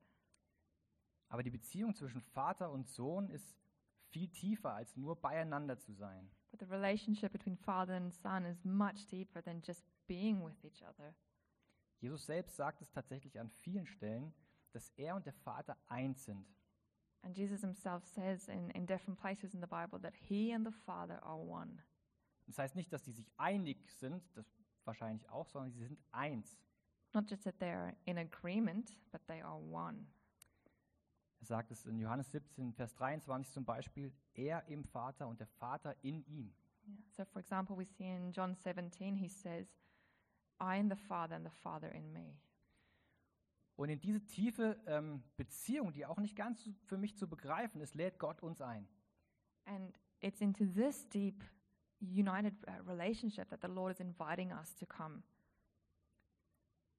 Aber 1.29 1.43
die 1.43 1.51
Beziehung 1.51 1.95
zwischen 1.95 2.21
Vater 2.21 2.71
und 2.71 2.89
Sohn 2.89 3.31
ist 3.31 3.57
viel 4.11 4.29
tiefer, 4.29 4.75
als 4.75 4.97
nur 4.97 5.21
beieinander 5.21 5.79
zu 5.79 5.93
sein. 5.93 6.31
But 6.55 6.69
the 6.69 6.73
relationship 6.73 7.33
between 7.33 7.57
Father 7.57 7.95
and 7.95 8.15
Son 8.15 8.45
is 8.45 8.65
much 8.65 9.07
deeper 9.11 9.41
than 9.41 9.61
just 9.61 9.83
being 10.07 10.41
with 10.41 10.55
each 10.65 10.83
other. 10.83 11.13
Jesus 12.01 12.25
selbst 12.27 12.55
sagt 12.55 12.81
es 12.81 12.89
tatsächlich 12.93 13.41
an 13.41 13.51
vielen 13.51 13.87
Stellen, 13.89 14.33
dass 14.73 14.93
er 14.97 15.17
und 15.17 15.27
der 15.27 15.33
Vater 15.33 15.77
eins 15.89 16.25
sind. 16.25 16.47
And 17.23 17.37
Jesus 17.37 17.63
himself 17.63 18.05
says 18.05 18.47
in, 18.47 18.71
in 18.71 18.87
different 18.87 19.19
places 19.19 19.53
in 19.55 19.61
the 19.61 19.67
Bible 19.67 19.99
that 20.03 20.15
he 20.15 20.53
and 20.53 20.65
the 20.65 20.71
Father 20.87 21.21
are 21.25 21.41
one. 21.41 21.83
Das 22.47 22.59
heißt 22.59 22.77
nicht, 22.77 22.93
dass 22.93 23.03
die 23.03 23.11
sich 23.11 23.33
einig 23.37 23.91
sind, 23.91 24.23
das 24.37 24.47
wahrscheinlich 24.85 25.29
auch, 25.31 25.49
sondern 25.49 25.73
sie 25.73 25.81
sind 25.81 25.99
eins. 26.13 26.57
Not 27.15 27.29
just 27.29 27.43
that 27.43 27.59
they're 27.59 27.97
in 28.05 28.19
agreement, 28.19 28.97
but 29.11 29.27
they 29.27 29.43
are 29.43 29.59
one. 29.59 30.07
Er 31.45 31.49
sagt 31.49 31.73
es 31.73 31.85
in 31.85 31.99
Johannes 31.99 32.31
17, 32.31 32.73
Vers 32.73 32.95
23 32.95 33.53
zum 33.53 33.67
Beispiel, 33.67 34.11
er 34.33 34.67
im 34.67 34.83
Vater 34.83 35.29
und 35.29 35.41
der 35.41 35.47
Vater 35.47 35.95
in 36.01 36.25
ihm. 36.25 36.55
Yeah. 36.89 36.97
So, 37.11 37.25
for 37.27 37.39
example, 37.39 37.77
we 37.77 37.85
see 37.85 38.17
in 38.17 38.33
John 38.33 38.55
17, 38.55 39.15
he 39.15 39.29
says, 39.29 39.69
I 40.59 40.81
and 40.81 40.91
the 40.91 40.97
Father 40.97 41.37
and 41.37 41.45
the 41.45 41.55
Father 41.61 41.93
in 41.93 42.11
me. 42.15 42.39
Und 43.77 43.91
in 43.91 44.01
diese 44.01 44.25
tiefe 44.25 44.81
ähm, 44.87 45.23
Beziehung, 45.37 45.93
die 45.93 46.07
auch 46.07 46.17
nicht 46.17 46.35
ganz 46.35 46.67
für 46.87 46.97
mich 46.97 47.15
zu 47.19 47.29
begreifen 47.29 47.83
ist, 47.83 47.95
lädt 47.95 48.19
Gott 48.19 48.43
uns 48.43 48.63
ein. 48.63 48.89
And 49.67 49.95
it's 50.21 50.41
into 50.41 50.65
this 50.65 51.07
deep, 51.11 51.45
united 52.01 52.55
uh, 52.67 52.83
relationship 52.91 53.51
that 53.51 53.61
the 53.61 53.69
Lord 53.69 53.93
is 53.93 54.01
inviting 54.01 54.51
us 54.51 54.75
to 54.77 54.87
come. 54.87 55.23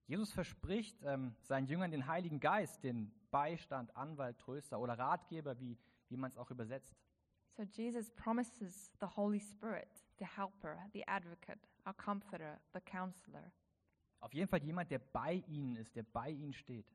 Jesus 0.07 0.31
verspricht 0.31 1.01
ähm, 1.03 1.35
seinen 1.41 1.65
Jüngern 1.67 1.91
den 1.91 2.05
Heiligen 2.07 2.39
Geist, 2.39 2.83
den 2.83 3.11
Beistand, 3.31 3.95
Anwalt, 3.95 4.37
Tröster 4.39 4.79
oder 4.79 4.97
Ratgeber, 4.97 5.59
wie, 5.59 5.77
wie 6.09 6.17
man 6.17 6.29
es 6.29 6.37
auch 6.37 6.51
übersetzt. 6.51 6.95
So, 7.57 7.63
Jesus 7.63 8.11
promises 8.11 8.91
the 8.99 9.07
Holy 9.15 9.39
Spirit, 9.39 9.87
the 10.19 10.25
helper, 10.25 10.77
the 10.93 11.07
advocate, 11.07 11.59
our 11.87 11.93
comforter, 11.93 12.59
the 12.73 12.81
counselor, 12.81 13.51
Auf 14.19 14.33
jeden 14.33 14.47
Fall 14.49 14.61
jemand, 14.63 14.89
der 14.91 14.99
bei 14.99 15.43
ihnen 15.47 15.75
ist, 15.75 15.95
der 15.95 16.03
bei 16.03 16.29
ihnen 16.31 16.53
steht. 16.53 16.85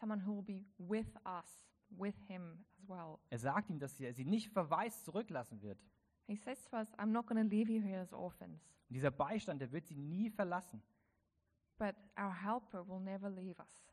someone 0.00 0.20
who 0.24 0.36
will 0.36 0.42
be 0.42 0.64
with 0.78 1.06
us, 1.24 1.60
with 1.90 2.14
Him 2.28 2.64
as 2.78 2.88
well. 2.88 3.18
Er 3.30 3.38
sagt 3.38 3.70
ihnen, 3.70 3.78
dass 3.80 3.98
er 4.00 4.12
sie 4.14 4.24
nicht 4.24 4.50
verwaist 4.52 5.04
zurücklassen 5.04 5.60
wird. 5.62 5.78
He 6.26 6.36
says 6.36 6.62
to 6.64 6.76
us, 6.76 6.92
I'm 6.98 7.06
not 7.12 7.26
going 7.26 7.42
to 7.42 7.48
leave 7.48 7.70
you 7.70 7.80
here 7.82 8.00
as 8.00 8.12
orphans, 8.12 8.62
Und 8.88 8.94
dieser 8.94 9.10
Beistand, 9.10 9.60
der 9.60 9.70
wird 9.72 9.86
sie 9.86 9.96
nie 9.96 10.30
verlassen. 10.30 10.82
But 11.78 11.94
our 12.18 12.32
helper 12.32 12.86
will 12.86 13.00
never 13.00 13.28
leave 13.30 13.58
us, 13.60 13.86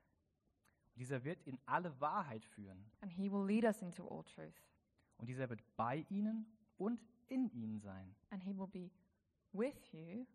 dieser 0.95 1.23
wird 1.23 1.41
in 1.47 1.57
alle 1.65 1.99
Wahrheit 1.99 2.45
führen. 2.45 2.85
and 3.01 3.11
He 3.11 3.31
will 3.31 3.45
lead 3.45 3.63
us 3.63 3.81
into 3.81 4.07
all 4.07 4.23
truth, 4.23 4.61
Und 5.17 5.27
dieser 5.27 5.49
wird 5.49 5.61
bei 5.75 6.05
ihnen 6.09 6.45
und 6.77 7.01
in 7.27 7.49
ihnen 7.51 7.79
sein. 7.79 8.15
and 8.29 8.43
He 8.43 8.55
will 8.57 8.67
be 8.67 8.91
with 9.53 9.91
you 9.93 10.25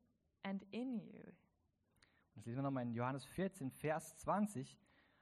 and 0.43 0.63
in 0.73 0.99
you. 1.01 1.23
Und 2.35 2.37
das 2.37 2.47
lesen 2.47 2.59
wir 2.59 2.63
nochmal 2.63 2.83
in 2.85 2.93
Johannes 2.93 3.25
14, 3.25 3.71
Vers 3.71 4.17
20. 4.19 4.79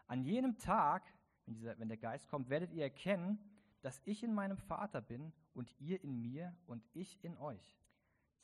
An 0.06 0.22
jenem 0.24 0.58
Tag, 0.58 1.04
wenn, 1.46 1.54
dieser, 1.54 1.78
wenn 1.78 1.88
der 1.88 1.96
Geist 1.96 2.26
kommt, 2.28 2.48
werdet 2.50 2.72
ihr 2.72 2.82
erkennen, 2.82 3.38
dass 3.82 4.00
ich 4.04 4.22
in 4.24 4.34
meinem 4.34 4.56
Vater 4.56 5.00
bin 5.00 5.32
und 5.52 5.72
ihr 5.78 6.02
in 6.02 6.20
mir 6.20 6.56
und 6.66 6.84
ich 6.92 7.22
in 7.22 7.36
euch. 7.38 7.78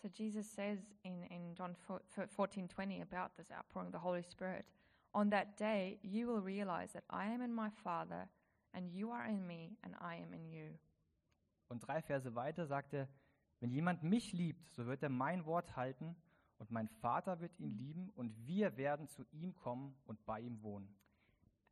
So 0.03 0.09
Jesus 0.09 0.47
says 0.47 0.79
in, 1.05 1.25
in 1.31 1.55
John 1.55 1.77
14, 2.29 2.69
20 2.69 3.01
about 3.03 3.37
this 3.37 3.51
outpouring 3.51 3.89
of 3.89 3.93
the 3.93 3.99
Holy 3.99 4.23
Spirit, 4.23 4.65
on 5.13 5.29
that 5.31 5.59
day 5.59 5.99
you 6.03 6.27
will 6.27 6.41
realize 6.41 6.93
that 6.93 7.05
I 7.11 7.27
am 7.27 7.43
in 7.43 7.53
my 7.53 7.69
Father, 7.85 8.29
and 8.73 8.91
you 8.91 9.11
are 9.11 9.27
in 9.27 9.47
me, 9.47 9.77
and 9.85 9.95
I 10.01 10.17
am 10.17 10.33
in 10.33 10.49
you. 10.49 10.79
Und 11.69 11.81
drei 11.87 12.01
Verse 12.03 12.35
weiter 12.35 12.67
sagt 12.67 12.95
er, 12.95 13.09
wenn 13.61 13.71
jemand 13.71 14.03
mich 14.03 14.33
liebt, 14.33 14.71
so 14.71 14.87
wird 14.87 15.03
er 15.03 15.11
mein 15.11 15.45
Wort 15.45 15.77
halten 15.77 16.17
und 16.59 16.71
mein 16.71 16.89
Vater 16.89 17.41
wird 17.41 17.59
ihn 17.59 17.77
lieben 17.77 18.11
und 18.17 18.35
wir 18.47 18.77
werden 18.77 19.07
zu 19.07 19.25
ihm 19.33 19.55
kommen 19.55 19.95
und 20.07 20.25
bei 20.25 20.41
ihm 20.41 20.63
wohnen. 20.63 20.89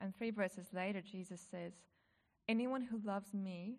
And 0.00 0.14
three 0.16 0.32
verses 0.32 0.72
later, 0.72 1.00
Jesus 1.00 1.40
says, 1.40 1.72
Anyone 2.48 2.82
who 2.90 2.98
loves 2.98 3.32
me 3.32 3.78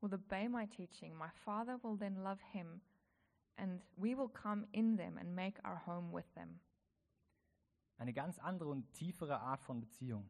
will 0.00 0.14
obey 0.14 0.48
my 0.48 0.66
teaching. 0.66 1.16
My 1.16 1.30
Father 1.44 1.78
will 1.82 1.96
then 1.96 2.22
love 2.22 2.40
him, 2.52 2.80
and 3.56 3.82
we 3.96 4.16
will 4.16 4.28
come 4.28 4.66
in 4.72 4.96
them 4.96 5.18
and 5.18 5.34
make 5.34 5.60
our 5.64 5.80
home 5.86 6.12
with 6.12 6.26
them. 6.34 6.60
Eine 7.98 8.12
ganz 8.12 8.38
andere 8.38 8.70
und 8.70 8.90
tiefere 8.94 9.40
Art 9.40 9.62
von 9.62 9.80
Beziehung. 9.80 10.28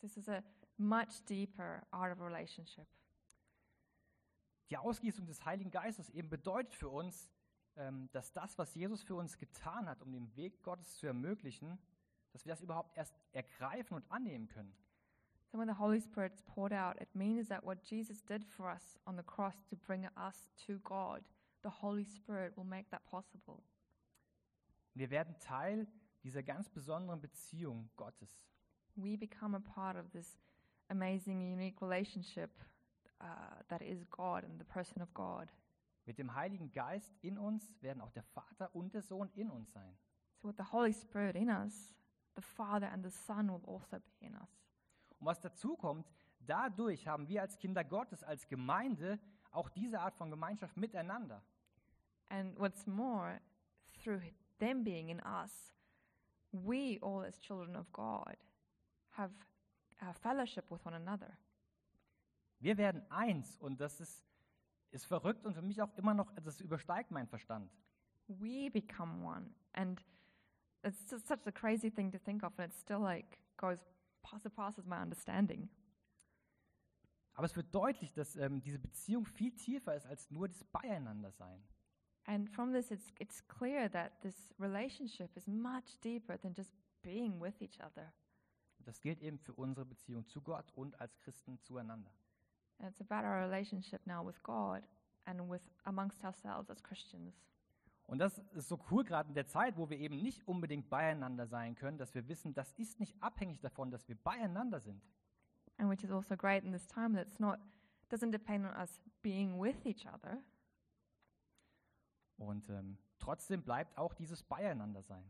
This 0.00 0.16
is 0.16 0.28
a 0.28 0.42
much 0.76 1.24
deeper 1.28 1.86
art 1.90 2.12
of 2.12 2.20
relationship. 2.20 2.86
Die 4.70 4.76
Ausgießung 4.76 5.26
des 5.26 5.44
Heiligen 5.44 5.70
Geistes 5.70 6.10
eben 6.10 6.28
bedeutet 6.28 6.74
für 6.74 6.90
uns, 6.90 7.30
ähm, 7.76 8.10
dass 8.12 8.32
das, 8.32 8.58
was 8.58 8.74
Jesus 8.74 9.02
für 9.02 9.14
uns 9.14 9.38
getan 9.38 9.88
hat, 9.88 10.02
um 10.02 10.12
den 10.12 10.34
Weg 10.36 10.62
Gottes 10.62 10.98
zu 10.98 11.06
ermöglichen, 11.06 11.78
dass 12.32 12.44
wir 12.44 12.50
das 12.50 12.60
überhaupt 12.60 12.96
erst 12.96 13.14
ergreifen 13.32 13.94
und 13.94 14.10
annehmen 14.10 14.48
können. 14.48 14.74
So 15.50 15.58
when 15.58 15.66
the 15.66 15.78
Holy 15.78 16.00
Spirit 16.00 16.34
is 16.34 16.42
poured 16.42 16.74
out, 16.74 17.00
it 17.00 17.14
means 17.14 17.48
that 17.48 17.64
what 17.64 17.82
Jesus 17.82 18.22
did 18.22 18.44
for 18.44 18.66
us 18.70 18.98
on 19.06 19.16
the 19.16 19.22
cross 19.22 19.64
to 19.70 19.76
bring 19.76 20.06
us 20.14 20.50
to 20.66 20.78
God, 20.80 21.22
the 21.62 21.82
Holy 21.82 22.04
Spirit 22.04 22.56
will 22.56 22.64
make 22.64 22.88
that 22.90 23.04
possible. 23.06 23.62
Wir 24.94 25.10
werden 25.10 25.36
Teil 25.38 25.86
dieser 26.22 26.42
ganz 26.42 26.68
besonderen 26.68 27.20
Beziehung 27.20 27.90
Gottes. 27.96 28.28
We 28.96 29.16
become 29.16 29.56
a 29.56 29.60
part 29.60 29.96
of 29.96 30.10
this 30.10 30.38
amazing, 30.88 31.40
unique 31.40 31.80
relationship 31.80 32.50
uh, 33.20 33.24
that 33.68 33.82
is 33.82 34.04
God 34.10 34.44
and 34.44 34.58
the 34.58 34.64
person 34.64 35.02
of 35.02 35.12
God. 35.14 35.48
Mit 36.06 36.18
dem 36.18 36.34
Heiligen 36.34 36.72
Geist 36.72 37.14
in 37.20 37.38
uns 37.38 37.74
werden 37.82 38.00
auch 38.00 38.10
der 38.12 38.22
Vater 38.22 38.74
und 38.74 38.94
der 38.94 39.02
Sohn 39.02 39.30
in 39.34 39.50
uns 39.50 39.70
sein. 39.72 39.96
So 40.40 40.48
with 40.48 40.56
the 40.56 40.72
Holy 40.72 40.92
Spirit 40.92 41.36
in 41.36 41.48
us, 41.50 41.94
the 42.34 42.42
Father 42.42 42.90
and 42.90 43.04
the 43.04 43.10
Son 43.10 43.48
will 43.48 43.62
also 43.66 43.98
be 43.98 44.26
in 44.26 44.34
us. 44.34 44.64
Und 45.18 45.26
was 45.26 45.40
dazu 45.40 45.76
kommt, 45.76 46.10
dadurch 46.40 47.06
haben 47.06 47.28
wir 47.28 47.42
als 47.42 47.58
Kinder 47.58 47.84
Gottes, 47.84 48.22
als 48.24 48.48
Gemeinde 48.48 49.18
auch 49.50 49.68
diese 49.70 50.00
Art 50.00 50.14
von 50.14 50.30
Gemeinschaft 50.30 50.76
miteinander. 50.76 51.42
And 52.28 52.58
what's 52.58 52.86
more, 52.86 53.40
through 54.02 54.20
them 54.58 54.84
being 54.84 55.08
in 55.08 55.20
us, 55.20 55.72
we 56.52 56.98
all 57.00 57.24
as 57.24 57.38
children 57.38 57.76
of 57.76 57.90
God 57.92 58.36
have 59.10 59.32
a 60.00 60.12
fellowship 60.12 60.70
with 60.70 60.84
one 60.84 60.94
another. 60.94 61.36
Wir 62.60 62.76
werden 62.76 63.02
eins 63.10 63.56
und 63.58 63.80
das 63.80 64.00
ist, 64.00 64.24
ist 64.90 65.06
verrückt 65.06 65.46
und 65.46 65.54
für 65.54 65.62
mich 65.62 65.80
auch 65.80 65.94
immer 65.96 66.14
noch, 66.14 66.32
das 66.42 66.60
übersteigt 66.60 67.10
meinen 67.10 67.28
Verstand. 67.28 67.70
We 68.26 68.70
become 68.70 69.24
one. 69.24 69.54
And 69.72 70.02
it's 70.82 71.10
just 71.10 71.26
such 71.26 71.46
a 71.46 71.52
crazy 71.52 71.90
thing 71.90 72.10
to 72.12 72.18
think 72.18 72.42
of, 72.42 72.58
and 72.58 72.70
it 72.70 72.76
still 72.76 73.00
like 73.00 73.38
goes 73.56 73.78
past 74.22 74.42
surpasses 74.42 74.86
my 74.86 75.00
understanding. 75.00 75.68
Aber 77.38 77.44
es 77.44 77.54
wird 77.54 77.72
deutlich, 77.72 78.12
dass 78.12 78.34
ähm, 78.34 78.60
diese 78.60 78.80
Beziehung 78.80 79.24
viel 79.24 79.54
tiefer 79.54 79.94
ist 79.94 80.06
als 80.06 80.28
nur 80.28 80.48
das 80.48 80.64
Beieinandersein. 80.64 81.62
And 82.24 82.50
from 82.50 82.72
this, 82.72 82.90
it's, 82.90 83.14
it's 83.20 83.46
clear 83.46 83.88
that 83.92 84.20
this 84.22 84.52
relationship 84.58 85.30
is 85.36 85.46
much 85.46 86.00
deeper 86.02 86.36
than 86.36 86.52
just 86.52 86.72
being 87.00 87.40
with 87.40 87.62
each 87.62 87.80
other. 87.80 88.12
Und 88.80 88.88
das 88.88 89.00
gilt 89.00 89.20
eben 89.20 89.38
für 89.38 89.54
unsere 89.54 89.86
Beziehung 89.86 90.26
zu 90.26 90.42
Gott 90.42 90.72
und 90.74 91.00
als 91.00 91.16
Christen 91.20 91.60
zueinander. 91.60 92.10
And 92.80 92.90
it's 92.90 93.00
about 93.00 93.24
our 93.24 93.40
relationship 93.40 94.04
now 94.04 94.26
with 94.26 94.42
God 94.42 94.82
and 95.24 95.48
with 95.48 95.62
amongst 95.84 96.24
ourselves 96.24 96.68
as 96.70 96.82
Christians. 96.82 97.40
Und 98.08 98.18
das 98.18 98.36
ist 98.54 98.66
so 98.66 98.80
cool 98.90 99.04
gerade 99.04 99.28
in 99.28 99.36
der 99.36 99.46
Zeit, 99.46 99.76
wo 99.76 99.88
wir 99.88 99.98
eben 99.98 100.20
nicht 100.20 100.48
unbedingt 100.48 100.90
beieinander 100.90 101.46
sein 101.46 101.76
können, 101.76 101.98
dass 101.98 102.16
wir 102.16 102.26
wissen, 102.26 102.52
das 102.52 102.72
ist 102.72 102.98
nicht 102.98 103.14
abhängig 103.22 103.60
davon, 103.60 103.92
dass 103.92 104.08
wir 104.08 104.16
beieinander 104.16 104.80
sind. 104.80 105.00
And 105.78 105.88
which 105.88 106.02
is 106.04 106.10
also 106.10 106.36
great 106.36 106.64
in 106.64 106.72
this 106.72 106.86
time 106.86 107.14
that 107.14 107.26
it's 107.26 107.38
not 107.38 107.58
doesn't 108.10 108.32
depend 108.32 108.66
on 108.66 108.74
us 108.74 109.00
being 109.22 109.58
with 109.60 109.84
each 109.86 110.06
other, 110.06 110.38
Und 112.38 112.68
ähm, 112.70 112.98
trotzdem 113.18 113.62
bleibt 113.62 113.96
auch 113.98 114.14
dieses 114.14 114.42
Beieinander 114.42 115.02
sein. 115.02 115.24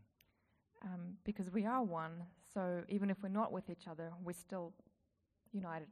um, 0.83 1.19
because 1.25 1.53
we 1.53 1.67
are 1.69 1.83
one. 1.83 2.27
So 2.45 2.83
even 2.89 3.11
if 3.11 3.19
we're 3.23 3.29
not 3.31 3.53
with 3.53 3.69
each 3.69 3.89
other, 3.89 4.13
we're 4.25 4.33
still 4.39 4.73
united. 5.53 5.89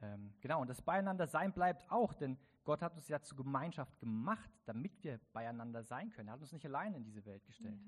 Ähm, 0.00 0.32
genau, 0.40 0.60
und 0.62 0.68
das 0.68 0.80
Beieinander 0.82 1.26
sein 1.26 1.52
bleibt 1.52 1.88
auch, 1.90 2.12
denn 2.14 2.36
Gott 2.64 2.82
hat 2.82 2.94
uns 2.96 3.08
ja 3.08 3.20
zur 3.20 3.36
Gemeinschaft 3.36 3.98
gemacht, 4.00 4.50
damit 4.64 5.02
wir 5.04 5.20
beieinander 5.32 5.82
sein 5.84 6.10
können. 6.10 6.28
Er 6.28 6.34
hat 6.34 6.40
uns 6.40 6.52
nicht 6.52 6.64
alleine 6.66 6.96
in 6.96 7.04
diese 7.04 7.24
Welt 7.24 7.44
gestellt. 7.44 7.78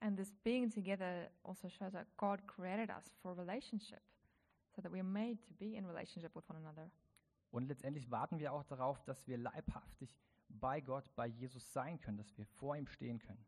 And 0.00 0.16
this 0.16 0.32
being 0.44 0.70
together 0.70 1.30
also 1.42 1.68
shows 1.68 1.92
that 1.92 2.06
God 2.16 2.46
created 2.46 2.90
us 2.90 3.10
for 3.22 3.34
relationship, 3.34 4.02
so 4.74 4.82
that 4.82 4.92
we're 4.92 5.02
made 5.02 5.38
to 5.42 5.52
be 5.58 5.76
in 5.76 5.86
relationship 5.86 6.34
with 6.34 6.44
one 6.48 6.58
another. 6.58 6.90
Und 7.50 7.68
letztendlich 7.68 8.10
warten 8.10 8.38
wir 8.38 8.52
auch 8.52 8.64
darauf, 8.64 9.02
dass 9.04 9.26
wir 9.26 9.38
leibhaftig 9.38 10.14
bei 10.48 10.80
Gott, 10.80 11.10
bei 11.16 11.26
Jesus 11.26 11.72
sein 11.72 11.98
können, 12.00 12.18
dass 12.18 12.36
wir 12.36 12.44
vor 12.44 12.76
ihm 12.76 12.86
stehen 12.86 13.18
können. 13.18 13.44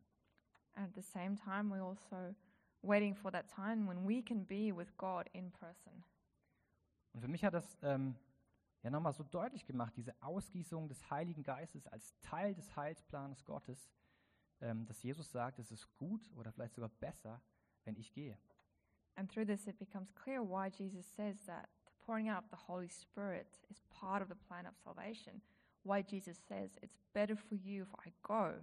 And 0.75 0.87
at 0.87 0.95
the 0.95 1.01
same 1.01 1.35
time, 1.35 1.69
we're 1.69 1.83
also 1.83 2.33
waiting 2.81 3.13
for 3.13 3.31
that 3.31 3.47
time 3.47 3.87
when 3.87 4.07
we 4.07 4.21
can 4.21 4.45
be 4.45 4.71
with 4.75 4.95
God 4.97 5.27
in 5.33 5.51
person. 5.51 6.03
Und 7.13 7.21
für 7.21 7.27
mich 7.27 7.43
hat 7.43 7.53
das 7.53 7.77
ähm, 7.81 8.15
ja 8.83 8.89
nochmal 8.89 9.13
so 9.13 9.23
deutlich 9.23 9.65
gemacht, 9.65 9.93
diese 9.95 10.13
Ausgießung 10.21 10.87
des 10.87 11.09
Heiligen 11.09 11.43
Geistes 11.43 11.87
als 11.87 12.17
Teil 12.21 12.53
des 12.53 12.75
Heilsplanes 12.75 13.43
Gottes, 13.43 13.89
dass 14.59 15.01
Jesus 15.03 15.31
sagt, 15.31 15.59
es 15.59 15.71
ist 15.71 15.87
gut 15.97 16.29
oder 16.35 16.51
vielleicht 16.51 16.73
sogar 16.75 16.89
besser, 16.89 17.41
wenn 17.85 17.95
ich 17.95 18.11
gehe. 18.13 18.37
And 19.15 19.29
through 19.31 19.45
this, 19.45 19.67
it 19.67 19.77
becomes 19.79 20.13
clear 20.15 20.41
why 20.41 20.69
Jesus 20.69 21.05
says 21.15 21.43
that 21.45 21.69
the 21.85 21.91
pouring 22.05 22.29
out 22.29 22.43
of 22.43 22.49
the 22.51 22.67
Holy 22.67 22.89
Spirit 22.89 23.47
is 23.69 23.81
part 23.89 24.21
of 24.21 24.29
the 24.29 24.35
plan 24.47 24.65
of 24.65 24.75
salvation. 24.77 25.41
Why 25.83 26.01
Jesus 26.03 26.37
says 26.47 26.77
it's 26.81 26.97
better 27.13 27.35
for 27.35 27.55
you 27.55 27.83
if 27.83 27.93
I 28.05 28.13
go, 28.21 28.53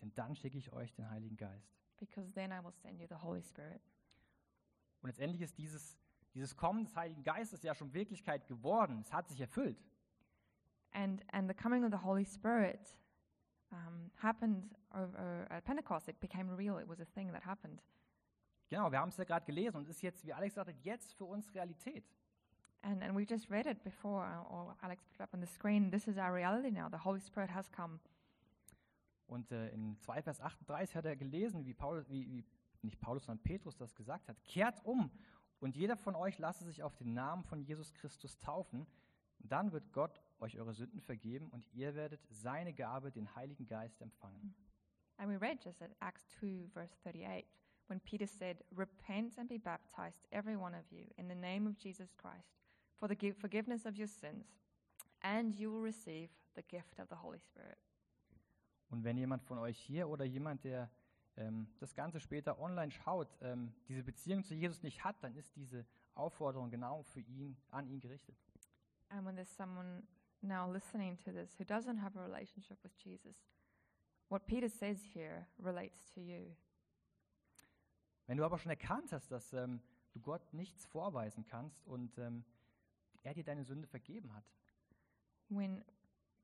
Denn 0.00 0.12
dann 0.14 0.34
schicke 0.36 0.58
ich 0.58 0.72
euch 0.72 0.92
den 0.94 1.08
Heiligen 1.10 1.36
Geist. 1.36 1.74
because 1.98 2.32
then 2.34 2.52
I 2.52 2.60
will 2.62 2.72
send 2.82 3.00
you 3.00 3.06
the 3.08 3.20
Holy 3.20 3.42
Spirit. 3.42 3.80
Und 5.02 5.08
letztendlich 5.08 5.42
ist 5.42 5.58
dieses, 5.58 5.96
dieses 6.34 6.56
Kommen 6.56 6.84
des 6.84 6.94
Heiligen 6.96 7.22
Geistes 7.24 7.62
ja 7.62 7.74
schon 7.74 7.92
Wirklichkeit 7.94 8.46
geworden. 8.46 9.00
Es 9.00 9.12
hat 9.12 9.28
sich 9.28 9.40
erfüllt. 9.40 9.84
And, 10.92 11.22
and 11.32 11.48
the 11.48 11.54
coming 11.54 11.84
of 11.84 11.90
the 11.90 12.04
Holy 12.04 12.24
Spirit 12.24 12.96
um, 13.72 14.10
happened 14.22 14.74
over 14.94 15.46
at 15.50 15.64
Pentecost. 15.64 16.08
It 16.08 16.20
became 16.20 16.50
real. 16.50 16.78
It 16.78 16.88
was 16.88 17.00
a 17.00 17.06
thing 17.14 17.32
that 17.32 17.44
happened. 17.44 17.80
Genau, 18.68 18.90
wir 18.90 18.98
haben 18.98 19.08
es 19.08 19.16
ja 19.16 19.24
gerade 19.24 19.46
gelesen 19.46 19.76
und 19.76 19.88
ist 19.88 20.02
jetzt, 20.02 20.26
wie 20.26 20.32
Alex 20.32 20.54
sagte, 20.54 20.74
jetzt 20.82 21.14
für 21.14 21.24
uns 21.24 21.54
Realität. 21.54 22.04
And, 22.82 23.02
and 23.02 23.16
we 23.16 23.24
just 23.24 23.50
read 23.50 23.66
it 23.66 23.82
before, 23.82 24.24
uh, 24.24 24.54
or 24.54 24.76
Alex 24.82 25.04
put 25.04 25.16
it 25.16 25.20
up 25.22 25.34
on 25.34 25.40
the 25.40 25.46
screen. 25.46 25.90
This 25.90 26.06
is 26.06 26.16
our 26.16 26.32
reality 26.32 26.70
now. 26.70 26.88
The 26.90 27.02
Holy 27.04 27.20
Spirit 27.20 27.50
has 27.54 27.70
come. 27.72 27.98
Und 29.26 29.50
äh, 29.52 29.68
in 29.70 29.98
2 30.00 30.22
Vers 30.22 30.40
38 30.40 30.96
hat 30.96 31.04
er 31.04 31.16
gelesen, 31.16 31.66
wie 31.66 31.74
Paulus, 31.74 32.08
wie, 32.08 32.28
wie 32.28 32.44
nicht 32.82 33.00
Paulus, 33.00 33.24
sondern 33.24 33.42
Petrus 33.42 33.76
das 33.76 33.94
gesagt 33.94 34.28
hat. 34.28 34.42
Kehrt 34.44 34.84
um 34.84 35.10
und 35.60 35.76
jeder 35.76 35.96
von 35.96 36.14
euch 36.14 36.38
lasse 36.38 36.64
sich 36.64 36.82
auf 36.82 36.96
den 36.96 37.14
Namen 37.14 37.42
von 37.44 37.60
Jesus 37.60 37.92
Christus 37.94 38.38
taufen. 38.38 38.86
Dann 39.40 39.72
wird 39.72 39.92
Gott 39.92 40.22
euch 40.40 40.58
eure 40.58 40.72
Sünden 40.74 41.00
vergeben 41.00 41.48
und 41.50 41.66
ihr 41.72 41.94
werdet 41.94 42.20
seine 42.30 42.72
Gabe, 42.72 43.10
den 43.10 43.34
Heiligen 43.34 43.66
Geist, 43.66 44.00
empfangen. 44.00 44.54
And 45.18 45.28
we 45.28 45.40
read 45.40 45.62
just 45.64 45.82
at 45.82 45.90
Acts 46.00 46.28
2, 46.40 46.68
verse 46.72 46.94
38, 47.04 47.44
when 47.88 48.00
Peter 48.00 48.26
said, 48.26 48.62
Repent 48.76 49.36
and 49.38 49.48
be 49.48 49.58
baptized, 49.58 50.26
every 50.30 50.56
one 50.56 50.74
of 50.78 50.84
you, 50.92 51.06
in 51.16 51.28
the 51.28 51.34
name 51.34 51.68
of 51.68 51.76
Jesus 51.76 52.14
Christ, 52.16 52.54
for 52.98 53.08
the 53.08 53.16
gi- 53.16 53.32
forgiveness 53.32 53.84
of 53.84 53.98
your 53.98 54.06
sins, 54.06 54.46
and 55.22 55.54
you 55.54 55.72
will 55.72 55.82
receive 55.82 56.28
the 56.54 56.62
gift 56.62 57.00
of 57.00 57.08
the 57.08 57.16
Holy 57.16 57.40
Spirit. 57.40 57.78
Und 58.90 59.04
wenn 59.04 59.16
jemand 59.18 59.42
von 59.42 59.58
euch 59.58 59.78
hier 59.78 60.08
oder 60.08 60.24
jemand, 60.24 60.64
der 60.64 60.88
ähm, 61.36 61.68
das 61.78 61.94
Ganze 61.94 62.20
später 62.20 62.58
online 62.60 62.90
schaut, 62.90 63.28
ähm, 63.42 63.72
diese 63.88 64.02
Beziehung 64.02 64.44
zu 64.44 64.54
Jesus 64.54 64.82
nicht 64.82 65.04
hat, 65.04 65.22
dann 65.22 65.34
ist 65.34 65.54
diese 65.56 65.84
Aufforderung 66.14 66.70
genau 66.70 67.02
für 67.02 67.20
ihn, 67.20 67.56
an 67.70 67.86
ihn 67.88 68.00
gerichtet. 68.00 68.36
And 69.10 69.26
when 69.26 69.34
there's 69.36 69.54
someone 69.54 70.02
now 70.42 70.68
listening 70.70 71.16
to 71.24 71.32
this 71.32 71.54
who 71.58 71.64
doesn't 71.64 71.98
have 71.98 72.16
a 72.16 72.20
relationship 72.20 72.78
with 72.82 72.92
Jesus, 72.96 73.36
what 74.28 74.46
Peter 74.46 74.68
says 74.68 74.98
here 75.14 75.46
relates 75.58 76.10
to 76.14 76.20
you. 76.20 76.54
Wenn 78.26 78.36
du 78.36 78.44
aber 78.44 78.58
schon 78.58 78.70
erkannt 78.70 79.12
hast, 79.12 79.30
dass 79.30 79.52
ähm, 79.54 79.80
du 80.12 80.20
Gott 80.20 80.52
nichts 80.52 80.84
vorweisen 80.86 81.44
kannst 81.46 81.86
und 81.86 82.18
ähm, 82.18 82.44
er 83.22 83.34
dir 83.34 83.44
deine 83.44 83.64
Sünde 83.64 83.88
vergeben 83.88 84.32
hat, 84.34 84.44
When, 85.50 85.82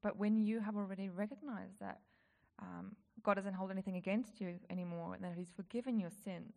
but 0.00 0.18
when 0.18 0.38
you 0.38 0.60
have 0.60 0.78
already 0.78 1.10
recognized 1.10 1.78
that 1.80 2.00
um, 2.58 2.96
God 3.22 3.36
doesn't 3.36 3.54
hold 3.54 3.70
anything 3.70 3.96
against 3.96 4.40
you 4.40 4.58
anymore 4.70 5.14
and 5.14 5.22
that 5.22 5.34
He's 5.34 5.52
forgiven 5.52 5.98
your 5.98 6.10
sins, 6.10 6.54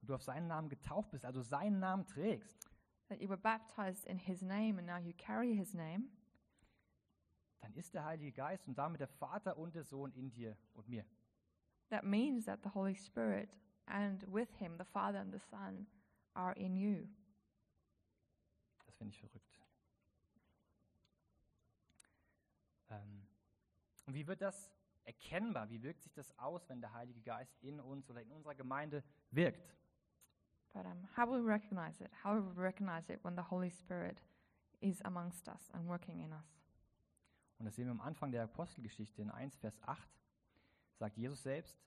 und 0.00 0.10
du 0.10 0.14
auf 0.14 0.22
seinen 0.22 0.46
Namen 0.46 0.68
getauft 0.68 1.10
bist, 1.10 1.24
also 1.24 1.42
seinen 1.42 1.80
Namen 1.80 2.06
trägst, 2.06 2.68
that 3.08 3.20
you 3.20 3.28
were 3.28 3.36
baptized 3.36 4.06
in 4.06 4.18
His 4.18 4.42
name 4.42 4.78
and 4.78 4.86
now 4.86 4.98
you 4.98 5.12
carry 5.16 5.54
His 5.56 5.74
name, 5.74 6.08
dann 7.66 7.74
ist 7.74 7.94
der 7.94 8.04
Heilige 8.04 8.30
Geist 8.30 8.68
und 8.68 8.78
damit 8.78 9.00
der 9.00 9.08
Vater 9.08 9.56
und 9.58 9.74
der 9.74 9.82
Sohn 9.82 10.12
in 10.12 10.30
dir 10.30 10.56
und 10.74 10.88
mir. 10.88 11.04
that 11.88 12.04
means 12.04 12.44
that 12.46 12.62
the 12.62 12.68
Holy 12.68 12.94
Spirit 12.94 13.48
and 13.86 14.24
with 14.26 14.48
Him, 14.58 14.76
the 14.78 14.84
Father 14.84 15.20
and 15.20 15.32
the 15.32 15.38
Son, 15.38 15.86
are 16.34 16.52
in 16.56 16.76
you. 16.76 17.08
Das 18.84 18.96
finde 18.96 19.12
ich 19.12 19.20
verrückt. 19.20 19.60
Ähm, 22.90 23.26
und 24.06 24.14
wie 24.14 24.26
wird 24.26 24.40
das 24.40 24.70
erkennbar? 25.04 25.68
Wie 25.68 25.82
wirkt 25.82 26.02
sich 26.02 26.12
das 26.12 26.36
aus, 26.38 26.68
wenn 26.68 26.80
der 26.80 26.92
Heilige 26.92 27.20
Geist 27.20 27.56
in 27.62 27.80
uns 27.80 28.08
oder 28.10 28.22
in 28.22 28.30
unserer 28.30 28.54
Gemeinde 28.54 29.02
wirkt? 29.30 29.76
But 30.72 30.84
um, 30.86 31.08
how 31.16 31.28
will 31.28 31.42
we 31.42 31.48
recognize 31.48 32.00
it? 32.00 32.10
How 32.22 32.34
will 32.34 32.54
we 32.54 32.62
recognize 32.62 33.08
it 33.12 33.24
when 33.24 33.34
the 33.34 33.42
Holy 33.50 33.70
Spirit 33.70 34.20
is 34.80 35.00
amongst 35.02 35.48
us 35.48 35.70
and 35.72 35.88
working 35.88 36.20
in 36.20 36.32
us? 36.32 36.65
Und 37.58 37.66
das 37.66 37.76
sehen 37.76 37.86
wir 37.86 37.92
am 37.92 38.00
Anfang 38.00 38.32
der 38.32 38.44
Apostelgeschichte 38.44 39.22
in 39.22 39.30
1, 39.30 39.56
Vers 39.56 39.78
8, 39.82 40.08
sagt 40.94 41.16
Jesus 41.16 41.42
selbst, 41.42 41.78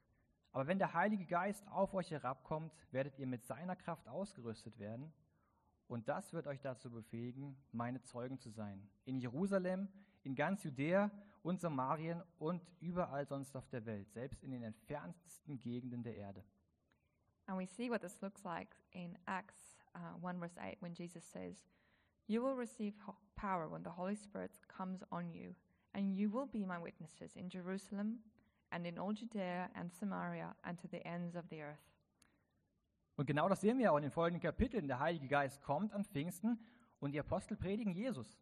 aber 0.52 0.68
wenn 0.68 0.80
der 0.80 0.94
Heilige 0.94 1.26
Geist 1.26 1.68
auf 1.68 1.94
euch 1.94 2.10
herabkommt, 2.10 2.74
werdet 2.92 3.20
ihr 3.20 3.28
mit 3.28 3.46
seiner 3.46 3.76
Kraft 3.76 4.08
ausgerüstet 4.08 4.80
werden 4.80 5.14
und 5.88 6.08
das 6.08 6.34
wird 6.34 6.48
euch 6.48 6.62
dazu 6.62 6.90
befähigen, 6.90 7.58
meine 7.72 8.02
Zeugen 8.04 8.40
zu 8.40 8.50
sein. 8.50 8.88
In 9.06 9.20
Jerusalem, 9.20 9.90
in 10.24 10.36
ganz 10.36 10.64
Judäa 10.64 11.12
und 11.42 11.60
Samarien 11.60 12.22
und 12.38 12.62
überall 12.80 13.26
sonst 13.26 13.56
auf 13.56 13.68
der 13.70 13.86
Welt, 13.86 14.12
selbst 14.12 14.44
in 14.44 14.52
den 14.52 14.64
entferntesten 14.64 15.60
Gegenden 15.60 16.04
der 16.04 16.16
Erde. 16.16 16.44
And 17.48 17.58
we 17.58 17.66
see 17.66 17.90
what 17.90 18.02
this 18.02 18.22
looks 18.22 18.44
like 18.44 18.76
in 18.92 19.18
Acts 19.26 19.80
uh, 19.96 20.24
1, 20.24 20.38
verse 20.40 20.60
8, 20.60 20.82
when 20.82 20.94
Jesus 20.94 21.24
says, 21.24 21.66
You 22.28 22.44
will 22.44 22.56
receive 22.56 22.96
power 23.40 23.68
when 23.70 23.84
the 23.84 23.90
Holy 23.90 24.16
Spirit 24.16 24.52
comes 24.68 25.04
on 25.12 25.32
you, 25.32 25.56
and 25.94 26.16
you 26.16 26.30
will 26.30 26.48
be 26.48 26.66
my 26.66 26.78
witnesses 26.78 27.36
in 27.36 27.50
Jerusalem 27.50 28.20
and 28.72 28.86
in 28.86 28.98
all 28.98 29.14
Judea 29.14 29.70
and 29.76 29.92
Samaria 29.92 30.56
and 30.64 30.78
to 30.80 30.88
the 30.88 31.06
ends 31.06 31.36
of 31.36 31.46
the 31.50 31.62
earth. 31.62 31.86
Und 33.18 33.26
genau 33.26 33.50
das 33.50 33.62
sehen 33.62 33.78
wir 33.80 33.92
auch 33.92 33.98
in 33.98 34.04
den 34.04 34.12
folgenden 34.12 34.42
Kapiteln. 34.42 34.88
Der 34.88 35.00
Heilige 35.00 35.28
Geist 35.28 35.62
kommt 35.62 35.94
an 35.94 36.06
Pfingsten 36.06 36.58
und 37.00 37.12
die 37.12 37.20
Apostel 37.20 37.58
predigen 37.58 37.94
Jesus. 37.94 38.40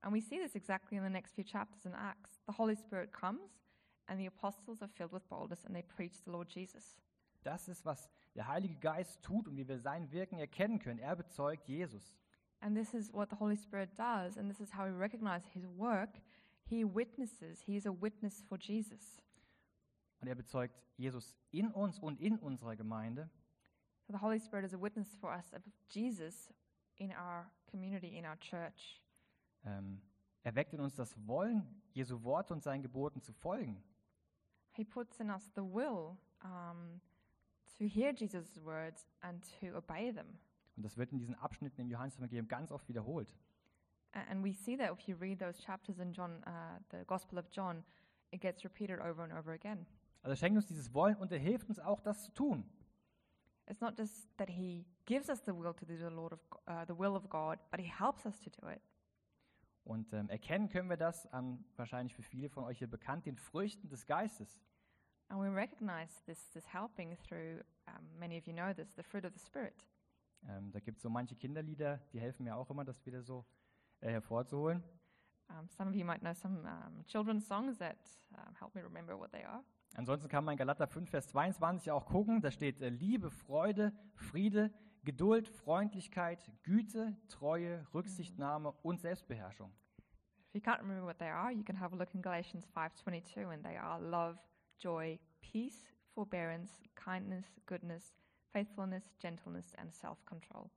And 0.00 0.14
we 0.14 0.20
see 0.20 0.38
this 0.38 0.54
exactly 0.54 0.96
in 0.96 1.04
the 1.04 1.10
next 1.10 1.34
few 1.34 1.44
chapters 1.44 1.84
in 1.84 1.92
Acts. 1.94 2.40
The 2.46 2.54
Holy 2.56 2.76
Spirit 2.76 3.12
comes, 3.12 3.62
and 4.06 4.18
the 4.18 4.26
apostles 4.26 4.82
are 4.82 4.88
filled 4.88 5.12
with 5.12 5.26
boldness, 5.28 5.64
and 5.64 5.74
they 5.74 5.82
preach 5.82 6.22
the 6.24 6.30
Lord 6.30 6.48
Jesus. 6.50 6.96
Das 7.42 7.68
ist, 7.68 7.84
was 7.84 8.10
der 8.34 8.48
Heilige 8.48 8.76
Geist 8.76 9.22
tut 9.22 9.46
und 9.46 9.56
wie 9.56 9.68
wir 9.68 9.78
sein 9.78 10.10
Wirken 10.10 10.38
erkennen 10.38 10.78
können. 10.78 10.98
Er 10.98 11.16
bezeugt 11.16 11.68
Jesus. 11.68 12.16
And 12.64 12.74
this 12.74 12.94
is 12.94 13.10
what 13.12 13.28
the 13.28 13.36
Holy 13.36 13.56
Spirit 13.56 13.90
does, 13.94 14.38
and 14.38 14.48
this 14.48 14.58
is 14.58 14.70
how 14.70 14.86
we 14.86 14.90
recognize 14.90 15.42
his 15.52 15.66
work. 15.66 16.08
He 16.64 16.82
witnesses, 16.82 17.60
he 17.60 17.76
is 17.76 17.84
a 17.84 17.92
witness 17.92 18.42
for 18.48 18.56
Jesus. 18.56 19.20
Und 20.22 20.28
er 20.28 20.34
bezeugt 20.34 20.74
Jesus 20.96 21.34
in 21.52 21.70
uns 21.72 21.98
und 21.98 22.18
in 22.22 22.38
unserer 22.38 22.74
Gemeinde. 22.74 23.28
So 24.06 24.14
the 24.14 24.18
Holy 24.18 24.38
Spirit 24.38 24.64
is 24.64 24.72
a 24.72 24.78
witness 24.78 25.14
for 25.20 25.30
us 25.30 25.52
of 25.52 25.60
Jesus 25.90 26.48
in 26.96 27.12
our 27.12 27.50
community, 27.70 28.16
in 28.16 28.24
our 28.24 28.36
church. 28.40 29.02
Ähm, 29.66 30.00
er 30.42 30.54
weckt 30.54 30.72
in 30.72 30.80
uns 30.80 30.94
das 30.94 31.14
Wollen, 31.26 31.66
Jesu 31.92 32.22
Worte 32.22 32.54
und 32.54 32.62
seinen 32.62 32.82
Geboten 32.82 33.20
zu 33.20 33.34
folgen. 33.34 33.76
He 34.72 34.84
puts 34.84 35.20
in 35.20 35.28
us 35.28 35.50
the 35.54 35.62
will 35.62 36.16
um, 36.42 37.02
to 37.76 37.86
hear 37.86 38.14
Jesus' 38.14 38.58
words 38.64 39.06
and 39.20 39.44
to 39.60 39.76
obey 39.76 40.10
them. 40.10 40.38
Und 40.76 40.82
das 40.82 40.96
wird 40.96 41.12
in 41.12 41.18
diesen 41.18 41.34
Abschnitten 41.36 41.80
im 41.80 41.90
Johannesevangelium 41.90 42.48
ganz 42.48 42.72
oft 42.72 42.88
wiederholt. 42.88 43.34
And 44.12 44.44
we 44.44 44.52
see 44.52 44.76
that 44.76 44.92
if 44.92 45.08
you 45.08 45.16
read 45.16 45.40
those 45.40 45.60
chapters 45.60 45.98
in 45.98 46.12
John, 46.12 46.42
uh, 46.46 46.78
the 46.90 47.04
Gospel 47.04 47.38
of 47.38 47.46
John, 47.50 47.84
it 48.30 48.40
gets 48.40 48.64
repeated 48.64 49.00
over 49.00 49.22
and 49.24 49.32
over 49.32 49.52
again. 49.52 49.86
Also 50.22 50.32
er 50.32 50.36
schenkt 50.36 50.56
uns 50.56 50.66
dieses 50.66 50.94
Wollen 50.94 51.16
und 51.16 51.32
er 51.32 51.38
hilft 51.38 51.68
uns 51.68 51.78
auch, 51.80 52.00
das 52.00 52.24
zu 52.24 52.32
tun. 52.32 52.64
It's 53.66 53.80
not 53.80 53.98
just 53.98 54.28
that 54.36 54.48
He 54.48 54.86
gives 55.04 55.28
us 55.28 55.44
the 55.44 55.52
will 55.52 55.74
to 55.74 55.84
do 55.84 55.96
the 55.96 56.14
Lord 56.14 56.32
of 56.32 56.40
uh, 56.68 56.84
the 56.86 56.96
will 56.96 57.16
of 57.16 57.28
God, 57.28 57.58
but 57.70 57.80
He 57.80 57.90
helps 57.90 58.24
us 58.24 58.40
to 58.40 58.50
do 58.50 58.68
it. 58.68 58.80
Und 59.84 60.12
ähm, 60.14 60.30
erkennen 60.30 60.68
können 60.68 60.88
wir 60.88 60.96
das 60.96 61.26
an, 61.32 61.62
wahrscheinlich 61.76 62.14
für 62.14 62.22
viele 62.22 62.48
von 62.48 62.64
euch 62.64 62.78
hier 62.78 62.88
bekannt, 62.88 63.26
den 63.26 63.36
Früchten 63.36 63.88
des 63.88 64.06
Geistes. 64.06 64.58
And 65.28 65.40
we 65.40 65.48
recognize 65.48 66.22
this, 66.24 66.50
this 66.50 66.66
helping 66.72 67.16
through, 67.16 67.62
um, 67.86 68.18
many 68.18 68.38
of 68.38 68.46
you 68.46 68.54
know 68.54 68.72
this, 68.72 68.94
the 68.94 69.02
fruit 69.02 69.24
of 69.24 69.32
the 69.34 69.40
Spirit. 69.40 69.74
Ähm, 70.48 70.70
da 70.72 70.80
gibt 70.80 70.98
es 70.98 71.02
so 71.02 71.10
manche 71.10 71.34
Kinderlieder, 71.34 72.00
die 72.12 72.20
helfen 72.20 72.44
mir 72.44 72.56
auch 72.56 72.70
immer, 72.70 72.84
das 72.84 73.04
wieder 73.06 73.22
so 73.22 73.44
äh, 74.00 74.10
hervorzuholen. 74.10 74.82
Um, 75.48 75.68
some 75.68 75.90
of 75.90 75.94
you 75.94 76.04
might 76.04 76.20
know 76.20 76.32
some 76.32 76.66
um, 76.66 77.04
children's 77.06 77.46
songs 77.46 77.78
that 77.78 77.98
um, 78.32 78.54
help 78.58 78.74
me 78.74 78.82
remember 78.82 79.18
what 79.18 79.30
they 79.30 79.44
are. 79.44 79.62
Ansonsten 79.94 80.28
kann 80.28 80.44
man 80.44 80.52
in 80.52 80.58
Galater 80.58 80.86
5, 80.86 81.08
Vers 81.08 81.28
22 81.28 81.90
auch 81.92 82.06
gucken. 82.06 82.40
Da 82.40 82.50
steht 82.50 82.80
äh, 82.80 82.88
Liebe, 82.88 83.30
Freude, 83.30 83.92
Friede, 84.14 84.72
Geduld, 85.04 85.48
Freundlichkeit, 85.48 86.50
Güte, 86.62 87.16
Treue, 87.28 87.86
Rücksichtnahme 87.92 88.72
und 88.82 89.00
Selbstbeherrschung. 89.00 89.70
If 90.48 90.54
you 90.54 90.60
can't 90.60 90.80
remember 90.80 91.04
what 91.04 91.18
they 91.18 91.28
are, 91.28 91.52
you 91.52 91.62
can 91.62 91.78
have 91.78 91.94
a 91.94 91.96
look 91.96 92.14
in 92.14 92.22
Galatians 92.22 92.66
5:22 92.74 93.52
and 93.52 93.62
they 93.62 93.76
are 93.76 94.00
love, 94.00 94.38
joy, 94.78 95.18
peace, 95.40 95.84
forbearance, 96.14 96.80
kindness, 96.94 97.44
goodness, 97.66 98.14
faithfulness, 98.54 99.10
gentleness 99.18 99.74
and 99.74 99.92
self-control. 99.92 100.70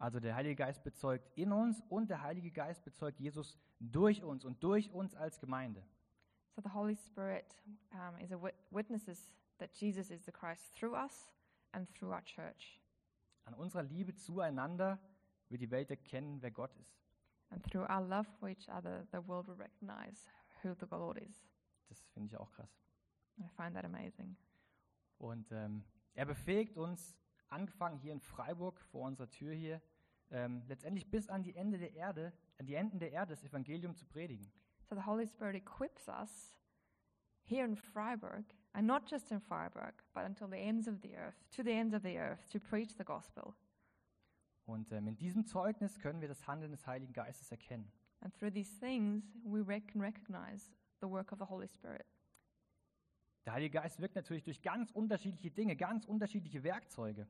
Also 0.00 0.20
der 0.20 0.34
Heilige 0.34 0.56
Geist 0.56 0.82
bezeugt 0.84 1.30
in 1.36 1.52
uns 1.52 1.80
und 1.88 2.10
der 2.10 2.22
Heilige 2.22 2.50
Geist 2.50 2.84
bezeugt 2.84 3.18
Jesus 3.20 3.58
durch 3.80 4.22
uns 4.22 4.44
und 4.44 4.62
durch 4.62 4.90
uns 4.92 5.14
als 5.14 5.40
Gemeinde. 5.40 5.82
So 6.54 6.62
the 6.62 6.72
Holy 6.72 6.96
Spirit 6.96 7.44
um, 7.92 8.16
is 8.18 8.32
a 8.32 8.40
wit- 8.40 8.54
witnesses 8.70 9.32
that 9.58 9.72
Jesus 9.74 10.10
is 10.10 10.24
the 10.24 10.32
Christ 10.32 10.74
through 10.74 10.94
us 10.94 11.32
and 11.72 11.88
through 11.94 12.12
our 12.12 12.24
church. 12.24 12.80
An 13.44 13.54
unserer 13.54 13.82
Liebe 13.82 14.14
zueinander 14.14 14.98
wird 15.48 15.62
die 15.62 15.70
Welt 15.70 15.90
erkennen, 15.90 16.42
wer 16.42 16.50
Gott 16.50 16.74
ist. 16.76 17.00
And 17.50 17.64
through 17.64 17.88
our 17.88 18.02
love 18.02 18.28
for 18.38 18.48
each 18.48 18.68
other, 18.68 19.06
the 19.12 19.26
world 19.26 19.46
will 19.46 19.56
recognize 19.56 20.26
who 20.62 20.74
the 20.74 20.86
Lord 20.90 21.18
is. 21.18 21.48
Das 21.88 22.02
finde 22.12 22.28
ich 22.28 22.36
auch 22.36 22.50
krass. 22.52 22.70
I 23.38 23.48
find 23.56 23.74
that 23.74 23.84
amazing. 23.84 24.36
Und 25.18 25.50
ähm, 25.52 25.84
er 26.14 26.26
befähigt 26.26 26.76
uns, 26.76 27.16
angefangen 27.48 27.98
hier 27.98 28.12
in 28.12 28.20
Freiburg 28.20 28.80
vor 28.80 29.06
unserer 29.06 29.30
Tür 29.30 29.52
hier, 29.54 29.80
ähm, 30.30 30.62
letztendlich 30.66 31.10
bis 31.10 31.28
an 31.28 31.42
die 31.42 31.54
Ende 31.54 31.78
der 31.78 31.94
Erde, 31.94 32.32
an 32.58 32.66
die 32.66 32.74
Enden 32.74 32.98
der 32.98 33.12
Erde 33.12 33.34
das 33.34 33.44
Evangelium 33.44 33.94
zu 33.96 34.06
predigen. 34.06 34.50
So 34.88 34.94
the 34.94 35.06
Holy 35.06 35.26
Spirit 35.26 35.54
equips 35.54 36.08
us 36.08 36.54
here 37.44 37.64
in 37.64 37.76
Freiburg, 37.76 38.44
and 38.72 38.86
not 38.86 39.10
just 39.10 39.30
in 39.30 39.40
Freiburg, 39.40 39.94
but 40.14 40.24
until 40.24 40.48
the 40.48 40.58
ends 40.58 40.86
of 40.86 41.00
the 41.02 41.16
earth, 41.16 41.36
to 41.50 41.62
the 41.62 41.72
ends 41.72 41.94
of 41.94 42.02
the 42.02 42.18
earth, 42.18 42.48
to 42.48 42.58
preach 42.58 42.96
the 42.96 43.04
gospel. 43.04 43.54
Und 44.66 44.92
ähm, 44.92 45.08
in 45.08 45.16
diesem 45.16 45.46
Zeugnis 45.46 45.98
können 45.98 46.20
wir 46.20 46.28
das 46.28 46.46
Handeln 46.46 46.72
des 46.72 46.86
Heiligen 46.86 47.14
Geistes 47.14 47.50
erkennen. 47.50 47.90
And 48.20 48.34
through 48.34 48.52
these 48.52 48.78
things, 48.78 49.24
we 49.44 49.64
can 49.64 50.00
recognize 50.00 50.70
the 51.00 51.08
work 51.08 51.32
of 51.32 51.38
the 51.38 51.46
Holy 51.46 51.68
Spirit. 51.68 52.04
Der 53.44 53.52
Heilige 53.54 53.78
Geist 53.80 54.00
wirkt 54.00 54.14
natürlich 54.14 54.44
durch 54.44 54.60
ganz 54.62 54.90
unterschiedliche 54.90 55.50
Dinge, 55.50 55.76
ganz 55.76 56.04
unterschiedliche 56.04 56.62
Werkzeuge. 56.62 57.26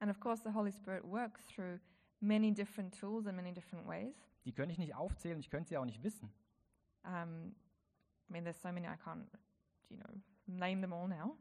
And 0.00 0.10
of 0.10 0.20
course, 0.20 0.42
the 0.42 0.54
Holy 0.54 0.72
Spirit 0.72 1.04
works 1.04 1.46
through 1.46 1.78
many 2.20 2.52
different 2.52 2.98
tools 2.98 3.26
and 3.26 3.36
many 3.36 3.52
different 3.52 3.86
ways. 3.86 4.14
Die 4.44 4.52
könnte 4.52 4.72
ich 4.72 4.78
nicht 4.78 4.94
aufzählen, 4.94 5.38
ich 5.38 5.50
könnte 5.50 5.68
sie 5.68 5.76
auch 5.76 5.84
nicht 5.84 6.02
wissen. 6.02 6.32
Um, 7.04 7.54
I 8.28 8.32
mean, 8.32 8.44
there's 8.44 8.60
so 8.60 8.70
many 8.70 8.86
I 8.86 8.96
can't, 8.96 9.26
you 9.88 9.96
know, 9.96 10.22
name 10.46 10.80
them 10.80 10.92
all 10.92 11.08
now. 11.08 11.36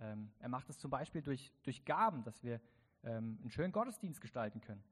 Ähm, 0.00 0.30
er 0.38 0.48
macht 0.48 0.68
es 0.70 0.78
zum 0.78 0.90
Beispiel 0.90 1.22
durch, 1.22 1.52
durch 1.62 1.84
Gaben, 1.84 2.22
dass 2.22 2.42
wir 2.42 2.60
ähm, 3.02 3.38
einen 3.40 3.50
schönen 3.50 3.72
Gottesdienst 3.72 4.20
gestalten 4.20 4.60
können. 4.60 4.82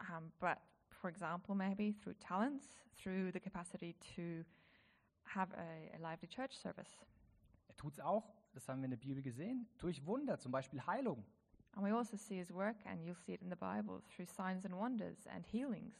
Um, 0.00 0.30
but 0.40 0.58
for 0.90 1.08
example, 1.08 1.54
maybe 1.54 1.94
through 2.02 2.14
talents, 2.18 2.76
through 2.96 3.32
the 3.32 3.40
capacity 3.40 3.94
to 4.14 4.44
have 5.24 5.52
a, 5.54 5.94
a 5.94 5.98
lively 5.98 6.28
church 6.28 6.52
service. 6.58 7.00
Er 7.68 7.76
tut 7.76 7.94
es 7.94 8.00
auch, 8.00 8.32
das 8.52 8.68
haben 8.68 8.80
wir 8.80 8.86
in 8.86 8.90
der 8.90 8.98
Bibel 8.98 9.22
gesehen, 9.22 9.68
durch 9.78 10.04
Wunder, 10.06 10.38
zum 10.38 10.52
Beispiel 10.52 10.84
Heilung. 10.86 11.24
And 11.72 11.84
we 11.84 11.94
also 11.94 12.16
see 12.16 12.36
his 12.36 12.52
work, 12.52 12.76
and 12.86 13.02
you'll 13.02 13.14
see 13.14 13.34
it 13.34 13.42
in 13.42 13.50
the 13.50 13.56
Bible, 13.56 14.02
through 14.08 14.26
signs 14.26 14.64
and 14.64 14.74
wonders 14.74 15.26
and 15.26 15.46
healings. 15.46 15.94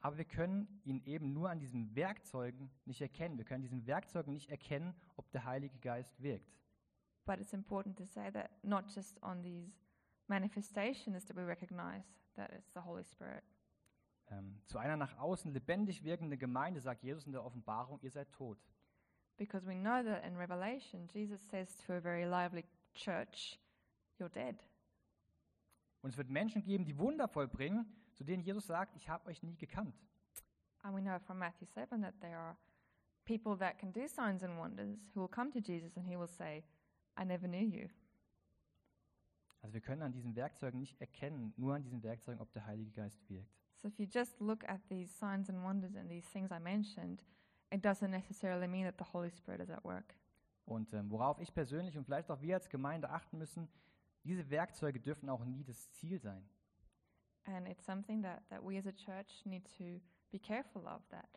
Aber 0.00 0.18
wir 0.18 0.26
können 0.26 0.68
ihn 0.84 1.02
eben 1.06 1.32
nur 1.32 1.48
an 1.48 1.58
diesen 1.58 1.96
Werkzeugen 1.96 2.70
nicht 2.84 3.00
erkennen. 3.00 3.38
Wir 3.38 3.44
können 3.46 3.62
diesen 3.62 3.86
Werkzeugen 3.86 4.34
nicht 4.34 4.50
erkennen, 4.50 4.94
ob 5.16 5.30
der 5.32 5.44
Heilige 5.46 5.78
Geist 5.78 6.22
wirkt. 6.22 6.60
But 7.24 7.40
it's 7.40 7.54
important 7.54 7.96
to 7.96 8.04
say 8.04 8.30
that 8.30 8.50
not 8.62 8.94
just 8.94 9.20
on 9.22 9.42
these 9.42 9.72
manifestations 10.28 11.24
that 11.24 11.36
we 11.36 11.46
recognize 11.46 12.04
that 12.36 12.52
it's 12.52 12.70
the 12.74 12.80
Holy 12.80 13.02
Spirit. 13.02 13.42
Ähm, 14.28 14.60
zu 14.66 14.78
einer 14.78 14.96
nach 14.96 15.18
außen 15.18 15.52
lebendig 15.52 16.04
wirkenden 16.04 16.38
Gemeinde 16.38 16.80
sagt 16.80 17.02
Jesus 17.02 17.26
in 17.26 17.32
der 17.32 17.44
Offenbarung, 17.44 17.98
ihr 18.02 18.10
seid 18.10 18.30
tot. 18.30 18.58
Because 19.36 19.66
we 19.66 19.74
know 19.74 20.02
that 20.02 20.24
in 20.24 20.36
Revelation, 20.36 21.08
Jesus 21.12 21.40
says 21.50 21.68
to 21.86 21.94
a 21.94 22.00
very 22.00 22.24
lively 22.24 22.64
church, 22.94 23.58
You're 24.18 24.28
dead. 24.28 24.56
Und 26.02 26.10
es 26.10 26.16
wird 26.16 26.28
Menschen 26.28 26.62
geben, 26.62 26.84
die 26.84 26.96
Wunder 26.98 27.26
vollbringen, 27.26 27.86
zu 28.12 28.24
denen 28.24 28.42
Jesus 28.42 28.66
sagt, 28.66 28.94
ich 28.94 29.08
habe 29.08 29.26
euch 29.28 29.42
nie 29.42 29.56
gekannt. 29.56 29.94
And 30.82 30.94
we 30.94 31.00
know 31.00 31.18
from 31.18 31.38
Matthew 31.38 31.66
7 31.66 32.02
that 32.02 32.14
there 32.20 32.36
are 32.36 32.56
people 33.24 33.56
that 33.56 33.78
can 33.78 33.90
do 33.90 34.06
signs 34.06 34.42
and 34.42 34.58
wonders 34.58 34.98
who 35.14 35.20
will 35.20 35.28
come 35.28 35.50
to 35.50 35.60
Jesus 35.60 35.96
and 35.96 36.06
he 36.06 36.16
will 36.16 36.28
say, 36.28 36.62
I 37.16 37.24
never 37.24 37.48
knew 37.48 37.66
you. 37.66 37.88
Also 39.62 39.72
wir 39.72 39.80
können 39.80 40.02
an 40.02 40.12
diesen 40.12 40.36
Werkzeugen 40.36 40.78
nicht 40.78 41.00
erkennen, 41.00 41.54
nur 41.56 41.74
an 41.74 41.82
diesen 41.82 42.02
Werkzeugen, 42.02 42.38
ob 42.40 42.52
der 42.52 42.66
Heilige 42.66 42.90
Geist 42.90 43.18
wirkt. 43.30 43.50
So 43.78 43.88
if 43.88 43.98
you 43.98 44.06
just 44.06 44.38
look 44.40 44.62
at 44.68 44.86
these 44.88 45.10
signs 45.10 45.48
and 45.48 45.64
wonders 45.64 45.96
and 45.96 46.10
these 46.10 46.28
things 46.30 46.50
I 46.52 46.58
mentioned, 46.58 47.24
it 47.74 47.84
doesn't 47.84 48.10
necessarily 48.10 48.68
mean 48.68 48.84
that 48.84 48.96
the 48.98 49.12
Holy 49.12 49.30
Spirit 49.30 49.60
is 49.60 49.70
at 49.70 49.84
work. 49.84 50.14
Und 50.64 50.92
ähm, 50.94 51.10
worauf 51.10 51.38
ich 51.40 51.52
persönlich 51.52 51.96
und 51.98 52.04
vielleicht 52.04 52.30
auch 52.30 52.40
wir 52.40 52.54
als 52.54 52.70
Gemeinde 52.70 53.10
achten 53.10 53.38
müssen, 53.38 53.68
diese 54.22 54.48
Werkzeuge 54.48 55.00
dürfen 55.00 55.28
auch 55.28 55.44
nie 55.44 55.64
das 55.64 55.90
Ziel 55.92 56.18
sein. 56.18 56.48
And 57.44 57.68
it's 57.68 57.84
something 57.84 58.22
that, 58.22 58.42
that 58.48 58.62
we 58.62 58.78
as 58.78 58.86
a 58.86 58.92
church 58.92 59.44
need 59.44 59.66
to 59.76 60.00
be 60.30 60.38
careful 60.38 60.86
of 60.86 61.06
that 61.10 61.28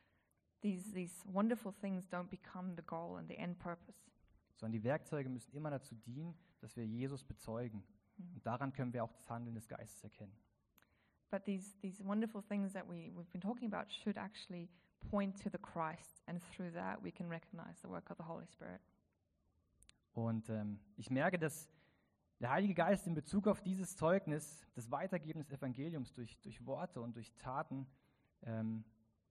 these, 0.62 0.92
these 0.94 1.14
wonderful 1.26 1.72
things 1.72 2.08
don't 2.08 2.30
become 2.30 2.76
the 2.76 2.82
goal 2.84 3.18
and 3.18 3.28
the 3.28 3.38
end 3.38 3.60
purpose. 3.60 3.98
Sondern 4.56 4.74
die 4.74 4.84
Werkzeuge 4.84 5.30
müssen 5.30 5.54
immer 5.54 5.70
dazu 5.70 5.96
dienen, 5.96 6.36
dass 6.60 6.76
wir 6.76 6.86
Jesus 6.86 7.24
bezeugen. 7.24 7.84
Und 8.34 8.46
daran 8.46 8.74
können 8.74 8.92
wir 8.94 9.04
auch 9.04 9.14
das 9.14 9.30
Handeln 9.30 9.56
des 9.56 9.68
Geistes 9.68 10.04
erkennen. 10.04 10.36
But 11.30 11.46
these, 11.46 11.78
these 11.82 12.04
wonderful 12.04 12.42
things 12.42 12.74
that 12.74 12.88
we, 12.88 13.12
we've 13.14 13.30
been 13.32 13.42
talking 13.42 13.72
about 13.72 13.92
should 13.92 14.18
actually 14.18 14.70
point 15.10 15.42
to 15.44 15.50
the 15.50 15.58
Christ, 15.58 16.22
and 16.28 16.42
through 16.52 16.72
that 16.74 17.02
we 17.04 17.12
can 17.12 17.30
recognize 17.30 17.80
the 17.82 17.90
work 17.90 18.10
of 18.10 18.18
the 18.18 18.24
Holy 18.24 18.48
Spirit. 18.48 18.82
Und 20.14 20.50
ähm, 20.50 20.80
ich 20.96 21.12
merke, 21.12 21.38
dass 21.38 21.70
der 22.40 22.52
Heilige 22.52 22.74
Geist 22.74 23.08
in 23.08 23.14
Bezug 23.14 23.48
auf 23.48 23.62
dieses 23.62 23.96
Zeugnis, 23.96 24.66
das 24.76 24.92
Weitergeben 24.92 25.40
des 25.40 25.52
Evangeliums 25.52 26.14
durch, 26.14 26.40
durch 26.42 26.66
Worte 26.66 27.02
und 27.02 27.16
durch 27.16 27.34
Taten, 27.38 27.88
ähm, 28.44 28.84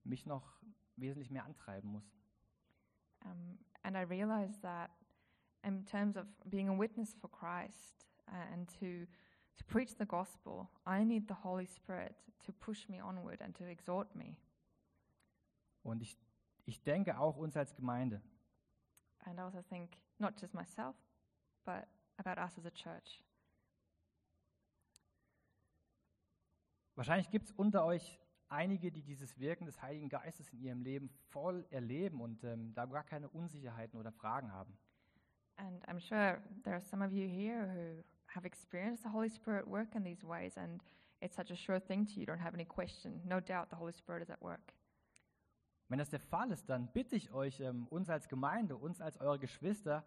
mich 0.05 0.27
noch 0.27 0.61
wesentlich 0.97 1.31
mehr 1.31 1.45
antreiben 1.45 1.91
muss. 1.91 2.05
Um, 3.25 3.59
and 3.83 3.97
I 3.97 4.03
realized 4.03 4.63
that 4.63 4.91
in 5.65 5.85
terms 5.85 6.17
of 6.17 6.27
being 6.45 6.69
a 6.69 6.79
witness 6.79 7.15
for 7.15 7.29
Christ 7.29 8.07
uh, 8.29 8.53
and 8.53 8.69
to, 8.81 9.07
to 9.57 9.65
preach 9.67 9.97
the 9.99 10.07
gospel, 10.07 10.69
I 10.87 11.05
need 11.05 11.27
the 11.29 11.35
Holy 11.43 11.67
Spirit 11.67 12.15
to 12.45 12.53
push 12.53 12.89
me 12.89 13.01
onward 13.01 13.41
and 13.41 13.55
to 13.57 13.65
exhort 13.65 14.15
me. 14.15 14.37
Und 15.87 16.03
ich, 16.03 16.19
ich 16.65 16.83
denke 16.83 17.19
auch 17.19 17.37
uns 17.37 17.57
als 17.57 17.75
Gemeinde. 17.75 18.21
And 19.25 19.39
I 19.39 19.43
also 19.43 19.63
think 19.63 19.97
not 20.19 20.41
just 20.41 20.53
myself, 20.53 20.97
but 21.65 21.87
about 22.19 22.41
us 22.41 22.59
as 22.59 22.67
a 22.67 22.71
church. 22.71 23.25
Wahrscheinlich 26.97 27.31
gibt 27.31 27.47
es 27.47 27.53
unter 27.53 27.85
euch 27.85 28.19
einige, 28.49 28.91
die 28.91 29.03
dieses 29.03 29.39
Wirken 29.39 29.67
des 29.67 29.81
Heiligen 29.83 30.09
Geistes 30.09 30.49
in 30.51 30.61
ihrem 30.61 30.83
Leben 30.83 31.11
voll 31.29 31.67
erleben 31.71 32.21
und 32.21 32.43
ähm, 32.45 32.75
da 32.75 32.87
gar 32.87 33.05
keine 33.05 33.29
Unsicherheiten 33.29 33.99
oder 33.99 34.13
Fragen 34.13 34.53
haben. 34.53 34.77
And 35.59 35.87
I'm 35.89 36.01
sure 36.01 36.41
there 36.65 36.75
are 36.75 36.81
some 36.81 37.05
of 37.05 37.13
you 37.13 37.29
here 37.29 37.67
who 37.67 38.03
have 38.27 38.47
experienced 38.47 39.03
the 39.03 39.11
Holy 39.11 39.29
Spirit 39.29 39.67
work 39.67 39.95
in 39.95 40.05
these 40.05 40.27
ways, 40.27 40.57
and 40.57 40.83
it's 41.21 41.37
such 41.37 41.51
a 41.51 41.57
sure 41.57 41.81
thing 41.81 42.07
to 42.07 42.13
you. 42.15 42.21
You 42.21 42.27
don't 42.27 42.43
have 42.43 42.55
any 42.55 42.67
question. 42.67 43.21
No 43.25 43.41
doubt 43.41 43.71
the 43.71 43.77
Holy 43.77 43.93
Spirit 43.93 44.23
is 44.23 44.31
at 44.31 44.41
work. 44.43 44.73
Wenn 45.89 45.99
das 45.99 46.11
der 46.11 46.21
Fall 46.21 46.51
ist, 46.51 46.69
dann 46.69 46.89
bitte 46.93 47.15
ich 47.17 47.31
euch, 47.33 47.61
ähm, 47.61 47.87
uns 47.89 48.11
als 48.11 48.29
Gemeinde, 48.29 48.77
uns 48.77 49.01
als 49.01 49.19
eure 49.21 49.39
Geschwister, 49.39 50.05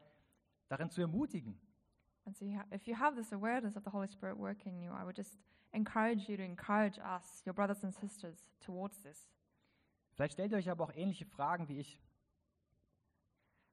darin 0.68 0.90
zu 0.90 1.02
ermutigen. 1.02 1.60
And 2.26 2.36
so, 2.36 2.46
you 2.46 2.58
ha- 2.60 2.66
if 2.74 2.86
you 2.86 2.96
have 2.98 3.16
this 3.16 3.32
awareness 3.34 3.76
of 3.78 3.84
the 3.86 3.92
Holy 3.92 4.08
Spirit 4.08 4.38
working 4.38 4.76
in 4.76 4.82
you, 4.84 4.92
I 4.92 5.04
would 5.04 5.18
just 5.18 5.40
encourage 5.72 6.28
you 6.30 6.36
to 6.38 6.44
encourage 6.44 7.00
us, 7.00 7.44
your 7.46 7.54
brothers 7.54 7.84
and 7.84 7.94
sisters, 7.94 8.50
towards 8.60 9.02
this. 9.02 9.28
Vielleicht 10.14 10.34
stellt 10.34 10.52
ihr 10.52 10.58
euch 10.58 10.70
aber 10.70 10.84
auch 10.84 10.94
ähnliche 10.94 11.26
Fragen 11.26 11.68
wie 11.70 11.80
ich. 11.80 12.02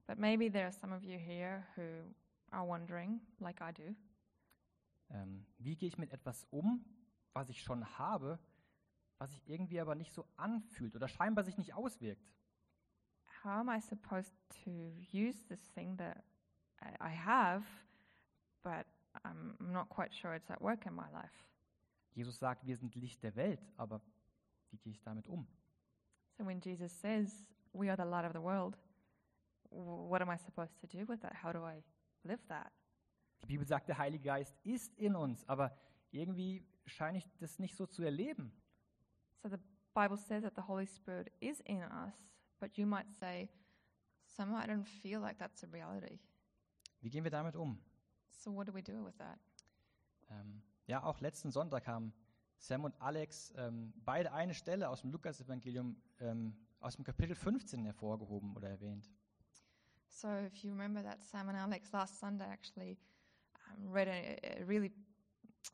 But 0.07 0.17
maybe 0.17 0.49
there 0.49 0.63
are 0.65 0.71
some 0.71 0.95
of 0.95 1.03
you 1.03 1.17
here 1.17 1.65
who 1.75 1.81
are 2.51 2.65
wondering, 2.65 3.19
like 3.39 3.59
I 3.61 3.73
do, 3.73 3.95
Ähm, 5.09 5.45
wie 5.57 5.75
gehe 5.77 5.87
ich 5.87 5.97
mit 5.97 6.11
etwas 6.11 6.45
um, 6.51 6.83
was 7.33 7.49
ich 7.49 7.61
schon 7.61 7.97
habe, 7.97 8.39
was 9.17 9.31
sich 9.31 9.47
irgendwie 9.49 9.79
aber 9.79 9.95
nicht 9.95 10.13
so 10.13 10.25
anfühlt 10.35 10.95
oder 10.95 11.07
scheinbar 11.07 11.43
sich 11.43 11.57
nicht 11.57 11.73
auswirkt? 11.73 12.25
how 13.43 13.59
am 13.59 13.69
I 13.69 13.79
supposed 13.79 14.33
to 14.65 14.71
use 15.11 15.43
this 15.49 15.61
thing 15.73 15.95
that 15.97 16.23
I 16.99 17.09
have, 17.09 17.63
but 18.63 18.85
I'm 19.25 19.55
not 19.59 19.89
quite 19.89 20.13
sure 20.13 20.35
it's 20.35 20.51
at 20.51 20.61
work 20.61 20.85
in 20.85 20.93
my 20.93 21.09
life? 21.11 21.45
Jesus 22.13 22.37
sagt, 22.37 22.65
wir 22.65 22.75
sind 22.75 22.95
Licht 22.95 23.23
der 23.23 23.35
Welt, 23.35 23.61
aber 23.77 24.01
wie 24.71 24.77
gehe 24.77 24.91
ich 24.91 25.01
damit 25.01 25.27
um? 25.27 25.47
So 26.37 26.45
when 26.45 26.59
Jesus 26.59 26.91
says, 26.91 27.45
We 27.73 27.89
are 27.89 27.97
the 27.97 28.09
light 28.09 28.25
of 28.25 28.33
the 28.33 28.41
world, 28.41 28.77
what 29.69 30.21
am 30.21 30.29
I 30.29 30.37
supposed 30.37 30.79
to 30.81 30.87
do 30.87 31.07
with 31.07 31.21
that? 31.21 31.43
How 31.43 31.51
do 31.51 31.59
I 31.59 31.83
live 32.23 32.39
that? 32.47 32.71
Die 33.43 33.47
Bibel 33.47 33.67
sagt, 33.67 33.87
der 33.87 33.97
Heilige 33.97 34.23
Geist 34.23 34.57
ist 34.63 34.95
in 34.95 35.15
uns, 35.15 35.47
aber 35.47 35.77
irgendwie 36.11 36.65
scheine 36.85 37.19
ich 37.19 37.29
das 37.39 37.59
nicht 37.59 37.75
so 37.75 37.85
zu 37.85 38.01
erleben. 38.01 38.51
So 39.47 39.55
the 39.55 39.63
Bible 39.93 40.17
says 40.17 40.43
that 40.43 40.55
the 40.55 40.61
Holy 40.61 40.85
Spirit 40.85 41.29
is 41.39 41.61
in 41.65 41.81
us, 41.81 42.13
but 42.59 42.77
you 42.77 42.85
might 42.85 43.09
say, 43.17 43.49
Somehow 44.25 44.57
I 44.57 44.67
don't 44.67 44.85
feel 44.85 45.21
like 45.21 45.37
that's 45.39 45.63
a 45.63 45.67
reality. 45.67 46.19
Wie 47.01 47.09
gehen 47.09 47.23
wir 47.23 47.31
damit 47.31 47.55
um? 47.55 47.79
So 48.29 48.51
what 48.51 48.67
do 48.67 48.73
we 48.73 48.81
do 48.81 49.05
with 49.05 49.17
that? 49.19 49.39
Ähm, 50.29 50.61
ja, 50.85 51.01
auch 51.01 51.21
letzten 51.21 51.49
Sonntag 51.49 51.87
haben 51.87 52.13
Sam 52.57 52.83
und 52.83 53.01
Alex 53.01 53.53
ähm, 53.55 53.93
beide 54.03 54.33
eine 54.33 54.53
Stelle 54.53 54.89
aus 54.89 54.99
dem 54.99 55.11
Lukas-Evangelium 55.11 55.95
ähm, 56.19 56.53
aus 56.81 56.97
dem 56.97 57.05
Kapitel 57.05 57.33
15 57.33 57.85
hervorgehoben 57.85 58.53
oder 58.57 58.69
erwähnt. 58.69 59.09
So, 60.09 60.27
if 60.27 60.57
you 60.57 60.71
remember 60.71 61.01
that, 61.01 61.23
Sam 61.23 61.47
and 61.47 61.57
Alex 61.57 61.93
last 61.93 62.19
Sunday 62.19 62.47
actually 62.51 62.97
um, 63.71 63.93
read 63.93 64.09
a, 64.09 64.61
a 64.61 64.65
really 64.65 64.91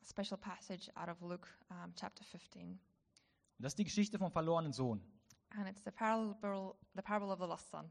special 0.08 0.38
passage 0.38 0.88
out 0.96 1.08
of 1.08 1.20
Luke 1.22 1.48
um, 1.72 1.92
chapter 1.96 2.22
15. 2.22 2.78
Das 3.64 3.72
ist 3.72 3.78
die 3.78 3.84
Geschichte 3.84 4.18
vom 4.18 4.30
verlorenen 4.30 4.74
Sohn. 4.74 5.02
And 5.48 5.66
it's 5.66 5.82
the 5.82 5.90
parable, 5.90 6.76
the 6.94 7.00
parable 7.00 7.32
of 7.32 7.38
the 7.38 7.46
lost 7.46 7.70
son. 7.70 7.90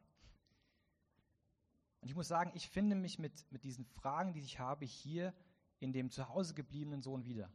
Und 1.99 2.09
ich 2.09 2.13
muss 2.13 2.27
sagen, 2.27 2.51
ich 2.53 2.69
finde 2.69 2.95
mich 2.95 3.17
mit, 3.17 3.51
mit 3.51 3.63
diesen 3.63 3.83
Fragen, 3.83 4.33
die 4.33 4.41
ich 4.41 4.59
habe, 4.59 4.85
hier 4.85 5.33
in 5.79 5.91
dem 5.91 6.11
zu 6.11 6.29
Hause 6.29 6.53
gebliebenen 6.53 7.01
Sohn 7.01 7.25
wieder. 7.25 7.49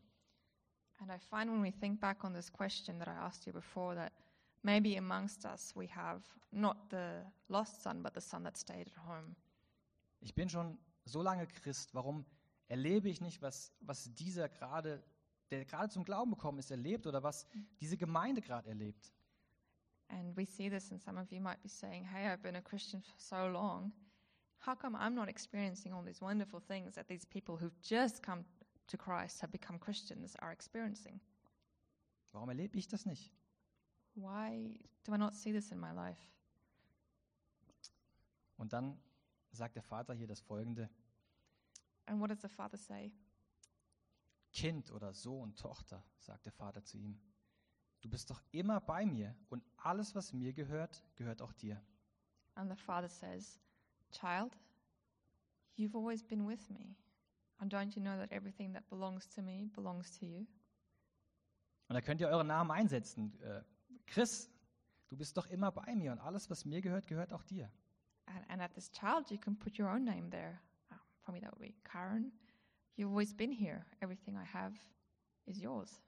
And 0.98 1.12
I 1.12 1.18
find 1.20 1.48
when 1.48 1.62
we 1.62 1.70
think 1.70 2.00
back 2.00 2.24
on 2.24 2.34
this 2.34 2.52
question 2.52 2.98
that 2.98 3.06
I 3.06 3.12
asked 3.12 3.46
you 3.46 3.52
before, 3.52 3.94
that 3.94 4.12
maybe 4.62 4.98
amongst 4.98 5.44
us 5.44 5.76
we 5.76 5.88
have 5.88 6.24
not 6.50 6.90
the 6.90 7.24
lost 7.46 7.82
son, 7.82 8.02
but 8.02 8.14
the 8.14 8.20
son 8.20 8.42
that 8.42 8.56
stayed 8.56 8.88
at 8.88 9.06
home. 9.06 9.36
Ich 10.18 10.34
bin 10.34 10.48
schon 10.48 10.76
so 11.04 11.22
lange 11.22 11.46
Christ, 11.46 11.94
warum 11.94 12.26
erlebe 12.66 13.08
ich 13.08 13.20
nicht, 13.20 13.42
was, 13.42 13.72
was 13.78 14.12
dieser 14.12 14.48
gerade, 14.48 15.04
der 15.50 15.64
gerade 15.64 15.88
zum 15.88 16.04
Glauben 16.04 16.32
gekommen 16.32 16.58
ist, 16.58 16.70
erlebt 16.70 17.06
oder 17.06 17.22
was 17.22 17.46
diese 17.80 17.96
Gemeinde 17.96 18.40
gerade 18.40 18.68
erlebt? 18.68 19.12
And 20.10 20.36
we 20.36 20.46
see 20.46 20.70
this, 20.70 20.90
and 20.90 21.00
some 21.00 21.20
of 21.20 21.30
you 21.30 21.40
might 21.40 21.62
be 21.62 21.68
saying, 21.68 22.04
Hey, 22.04 22.26
I've 22.26 22.42
been 22.42 22.56
a 22.56 22.62
Christian 22.62 23.02
for 23.02 23.18
so 23.18 23.46
long. 23.46 23.92
How 24.60 24.74
come 24.74 24.96
I'm 24.96 25.14
not 25.14 25.28
experiencing 25.28 25.92
all 25.92 26.02
these 26.02 26.20
wonderful 26.20 26.60
things 26.60 26.94
that 26.94 27.08
these 27.08 27.26
people 27.26 27.56
who've 27.56 27.78
just 27.82 28.22
come 28.22 28.44
to 28.88 28.96
Christ, 28.96 29.40
have 29.40 29.52
become 29.52 29.78
Christians, 29.78 30.34
are 30.40 30.50
experiencing? 30.50 31.20
Warum 32.32 32.48
erlebe 32.48 32.76
ich 32.76 32.88
das 32.88 33.06
nicht? 33.06 33.30
Why 34.14 34.80
do 35.04 35.12
I 35.12 35.18
not 35.18 35.34
see 35.34 35.52
this 35.52 35.70
in 35.70 35.78
my 35.78 35.92
life? 35.92 36.20
Und 38.56 38.72
dann 38.72 38.98
sagt 39.52 39.76
der 39.76 39.82
Vater 39.82 40.14
hier 40.14 40.26
das 40.26 40.40
folgende: 40.40 40.88
And 42.06 42.20
what 42.20 42.30
does 42.30 42.40
the 42.40 42.48
father 42.48 42.78
say? 42.78 43.12
Kind 44.52 44.90
oder 44.92 45.12
Sohn, 45.12 45.54
Tochter, 45.54 46.04
sagt 46.18 46.46
der 46.46 46.52
Vater 46.52 46.82
zu 46.84 46.98
ihm. 46.98 47.18
Du 48.00 48.08
bist 48.08 48.30
doch 48.30 48.42
immer 48.52 48.80
bei 48.80 49.04
mir 49.04 49.34
und 49.48 49.64
alles, 49.76 50.14
was 50.14 50.32
mir 50.32 50.52
gehört, 50.52 51.04
gehört 51.16 51.42
auch 51.42 51.52
dir. 51.52 51.82
And 52.54 52.70
the 52.70 52.76
father 52.76 53.08
says, 53.08 53.60
Child, 54.10 54.56
you've 55.76 55.96
always 55.96 56.22
been 56.22 56.46
with 56.46 56.68
me. 56.70 56.96
And 57.58 57.72
don't 57.72 57.94
you 57.96 58.02
know 58.02 58.16
that 58.16 58.30
everything 58.32 58.72
that 58.74 58.88
belongs 58.88 59.28
to 59.30 59.42
me 59.42 59.70
belongs 59.74 60.10
to 60.18 60.26
you? 60.26 60.46
Und 61.88 61.94
da 61.94 62.00
könnt 62.00 62.20
ihr 62.20 62.28
euren 62.28 62.46
Namen 62.46 62.70
einsetzen. 62.70 63.40
Äh, 63.40 63.62
Chris, 64.06 64.50
du 65.08 65.16
bist 65.16 65.36
doch 65.36 65.46
immer 65.46 65.72
bei 65.72 65.94
mir 65.94 66.12
und 66.12 66.18
alles, 66.18 66.50
was 66.50 66.64
mir 66.64 66.80
gehört, 66.80 67.06
gehört 67.06 67.32
auch 67.32 67.42
dir. 67.44 67.70
And, 68.26 68.50
and 68.50 68.62
at 68.62 68.74
this 68.74 68.90
child, 68.90 69.30
you 69.30 69.38
can 69.38 69.56
put 69.56 69.78
your 69.78 69.88
own 69.88 70.04
name 70.04 70.30
there. 70.30 70.60
Um, 70.90 70.98
for 71.22 71.32
me, 71.32 71.40
that 71.40 71.50
would 71.50 71.60
be 71.60 71.74
Karen. 71.82 72.32
You've 72.98 73.12
always 73.12 73.32
been 73.32 73.52
here. 73.52 73.86
Everything 74.00 74.36
I 74.36 74.44
have 74.44 74.74
is 75.46 75.60
yours. 75.60 76.02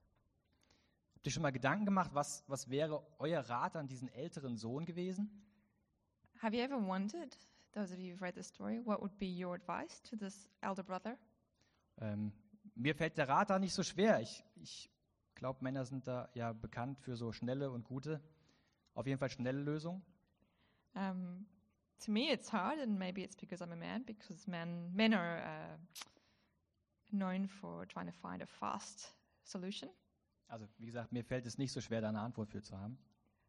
Habt 1.14 1.24
ihr 1.24 1.30
schon 1.30 1.42
mal 1.42 1.52
Gedanken 1.52 1.84
gemacht, 1.84 2.10
was, 2.14 2.42
was 2.48 2.68
wäre 2.68 3.06
euer 3.20 3.48
Rat 3.48 3.76
an 3.76 3.86
diesen 3.86 4.08
älteren 4.08 4.56
Sohn 4.56 4.84
gewesen? 4.84 5.30
Have 6.42 6.56
you 6.56 6.62
ever 6.64 6.84
wondered, 6.84 7.36
those 7.74 7.92
of 7.92 8.00
you 8.00 8.12
who've 8.12 8.20
read 8.20 8.34
the 8.34 8.42
story, 8.42 8.80
what 8.84 9.00
would 9.00 9.16
be 9.18 9.26
your 9.26 9.54
advice 9.54 10.02
to 10.02 10.16
this 10.16 10.50
elder 10.62 10.82
brother? 10.82 11.16
Ähm, 12.00 12.32
mir 12.74 12.96
fällt 12.96 13.18
der 13.18 13.28
Rat 13.28 13.50
da 13.50 13.60
nicht 13.60 13.72
so 13.72 13.84
schwer. 13.84 14.20
Ich, 14.20 14.42
ich 14.56 14.90
glaube, 15.36 15.62
Männer 15.62 15.84
sind 15.84 16.08
da 16.08 16.28
ja 16.34 16.52
bekannt 16.52 16.98
für 16.98 17.14
so 17.14 17.30
schnelle 17.30 17.70
und 17.70 17.84
gute, 17.84 18.20
auf 18.94 19.06
jeden 19.06 19.20
Fall 19.20 19.30
schnelle 19.30 19.60
Lösungen. 19.60 20.02
Um, 20.94 21.46
to 22.04 22.10
me, 22.10 22.32
it's 22.32 22.52
hard, 22.52 22.80
and 22.80 22.98
maybe 22.98 23.22
it's 23.22 23.36
because 23.36 23.62
I'm 23.62 23.70
a 23.70 23.76
man, 23.76 24.04
because 24.04 24.50
men 24.50 24.92
men 24.92 25.14
are 25.14 25.38
uh, 25.38 25.78
known 27.12 27.48
for 27.48 27.86
trying 27.86 28.06
to 28.06 28.12
find 28.12 28.42
a 28.42 28.46
fast 28.46 29.14
solution. 29.42 29.90
Also 30.48 30.66
wie 30.78 30.86
gesagt, 30.86 31.12
mir 31.12 31.24
fällt 31.24 31.46
es 31.46 31.58
nicht 31.58 31.72
so 31.72 31.80
schwer, 31.80 32.00
da 32.00 32.08
eine 32.08 32.20
Antwort 32.20 32.50
für 32.50 32.62
zu 32.62 32.76
haben. 32.76 32.98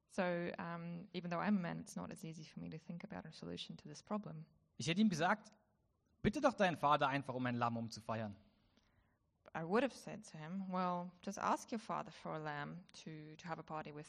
So 0.10 0.22
um, 0.22 1.08
even 1.14 1.32
though 1.32 1.40
I'm 1.40 1.58
a 1.58 1.62
man, 1.62 1.80
it's 1.80 1.96
not 1.96 2.12
as 2.12 2.24
easy 2.24 2.44
for 2.44 2.60
me 2.60 2.70
to 2.70 2.78
think 2.78 3.04
about 3.04 3.28
a 3.28 3.32
solution 3.32 3.78
to 3.78 3.88
this 3.88 4.04
problem. 4.04 4.46
Ich 4.78 4.88
hätte 4.88 5.00
ihm 5.00 5.10
gesagt, 5.10 5.52
bitte 6.22 6.42
doch 6.42 6.54
deinen 6.54 6.78
Vater 6.78 7.08
einfach 7.08 7.34
um 7.34 7.46
ein 7.46 7.56
Lamm 7.56 7.78
umzufeiern. 7.78 8.36
I 9.56 9.64
would 9.64 9.84
have 9.84 9.94
said 9.94 10.24
to 10.32 10.38
him, 10.38 10.66
"Well, 10.70 11.12
just 11.24 11.38
ask 11.40 11.72
your 11.72 11.80
father 11.80 12.12
for 12.12 12.34
a 12.34 12.38
lamb 12.38 12.84
to 13.04 13.36
to 13.38 13.48
have 13.48 13.60
a 13.60 13.64
party 13.64 13.94
with." 13.94 14.08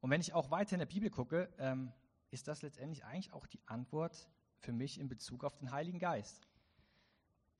Und 0.00 0.10
wenn 0.10 0.20
ich 0.20 0.32
auch 0.34 0.50
weiter 0.50 0.72
in 0.72 0.80
der 0.80 0.86
Bibel 0.86 1.10
gucke, 1.10 1.48
ähm, 1.58 1.92
ist 2.30 2.48
das 2.48 2.62
letztendlich 2.62 3.04
eigentlich 3.04 3.32
auch 3.32 3.46
die 3.46 3.60
Antwort 3.66 4.28
für 4.58 4.72
mich 4.72 4.98
in 4.98 5.08
Bezug 5.08 5.44
auf 5.44 5.56
den 5.58 5.70
Heiligen 5.70 5.98
Geist. 5.98 6.40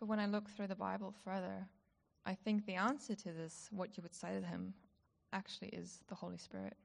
But 0.03 0.09
when 0.09 0.19
I 0.19 0.27
look 0.27 0.51
through 0.51 0.67
the 0.67 0.75
Bible 0.75 1.15
further, 1.25 1.69
I 2.27 2.35
think 2.35 2.67
the 2.67 2.75
answer 2.75 3.15
to 3.15 3.33
this, 3.33 3.69
what 3.71 3.97
you 3.97 4.03
would 4.03 4.17
say 4.17 4.41
to 4.41 4.45
him, 4.45 4.75
actually 5.33 5.69
is 5.69 6.03
the 6.09 6.17
Holy 6.17 6.39
Spirit. 6.39 6.77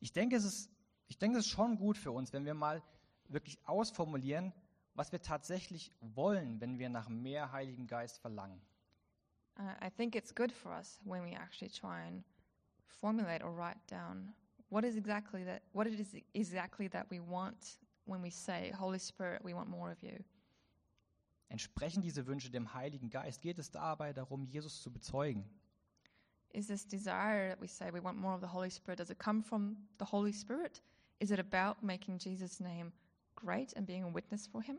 Ich 0.00 0.14
denke, 0.14 0.36
es 0.36 0.46
ist, 0.46 0.70
ich 1.08 1.18
denke, 1.18 1.36
es 1.36 1.44
ist 1.44 1.52
schon 1.52 1.76
gut 1.76 1.98
für 1.98 2.12
uns, 2.12 2.32
wenn 2.32 2.46
wir 2.46 2.54
mal 2.54 2.82
wirklich 3.28 3.58
ausformulieren, 3.66 4.54
was 4.94 5.12
wir 5.12 5.20
tatsächlich 5.20 5.92
wollen, 6.00 6.62
wenn 6.62 6.78
wir 6.78 6.88
nach 6.88 7.10
mehr 7.10 7.52
Heiligem 7.52 7.86
Geist 7.86 8.18
verlangen. 8.18 8.62
Uh, 9.58 9.64
I 9.84 9.90
think 9.90 10.14
it's 10.14 10.34
good 10.34 10.50
for 10.50 10.72
us 10.72 10.98
when 11.04 11.22
we 11.22 11.36
actually 11.36 11.68
try 11.68 12.06
and 12.06 12.24
formulate 12.86 13.44
or 13.44 13.54
write 13.54 13.86
down 13.86 14.32
what 14.70 14.82
is 14.82 14.96
exactly 14.96 15.44
that 15.44 15.60
what 15.74 15.86
it 15.86 16.00
is 16.00 16.14
exactly 16.32 16.88
that 16.88 17.06
we 17.10 17.20
want 17.20 17.80
when 18.06 18.22
we 18.22 18.30
say, 18.30 18.72
Holy 18.74 18.98
Spirit, 18.98 19.44
we 19.44 19.52
want 19.52 19.68
more 19.68 19.90
of 19.90 20.02
you. 20.02 20.24
Entsprechen 21.48 22.02
diese 22.02 22.26
Wünsche 22.26 22.50
dem 22.50 22.74
Heiligen 22.74 23.10
Geist? 23.10 23.40
Geht 23.40 23.58
es 23.58 23.70
dabei 23.70 24.12
darum, 24.12 24.44
Jesus 24.44 24.82
zu 24.82 24.92
bezeugen? 24.92 25.44
Is 26.52 26.66
this 26.66 26.86
desire 26.86 27.50
that 27.50 27.60
we 27.60 27.68
say 27.68 27.92
we 27.92 28.02
want 28.02 28.18
more 28.18 28.34
of 28.34 28.40
the 28.40 28.48
Holy 28.48 28.70
Spirit, 28.70 28.98
does 28.98 29.10
it 29.10 29.18
come 29.18 29.42
from 29.42 29.76
the 29.98 30.06
Holy 30.06 30.32
Spirit? 30.32 30.82
Is 31.18 31.30
it 31.30 31.38
about 31.38 31.84
making 31.84 32.18
Jesus' 32.18 32.60
name 32.60 32.92
great 33.34 33.76
and 33.76 33.86
being 33.86 34.04
a 34.04 34.12
witness 34.12 34.46
for 34.46 34.62
him? 34.62 34.78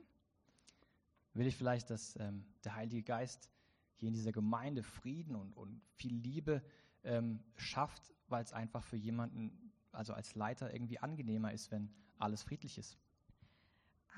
Will 1.34 1.46
ich 1.46 1.56
vielleicht, 1.56 1.90
dass 1.90 2.16
ähm, 2.20 2.44
der 2.64 2.76
Heilige 2.76 3.04
Geist 3.04 3.50
hier 3.96 4.08
in 4.08 4.14
dieser 4.14 4.32
Gemeinde 4.32 4.84
Frieden 4.84 5.36
und, 5.36 5.54
und 5.54 5.82
viel 5.94 6.16
Liebe 6.16 6.64
ähm, 7.04 7.40
schafft, 7.56 8.14
weil 8.28 8.44
es 8.44 8.54
einfach 8.54 8.84
für 8.84 8.98
jemanden, 8.98 9.72
also 9.92 10.14
als 10.14 10.36
Leiter, 10.36 10.74
irgendwie 10.74 11.00
angenehmer 11.00 11.54
ist, 11.54 11.72
wenn 11.72 11.94
alles 12.18 12.44
friedlich 12.44 12.78
ist? 12.78 12.98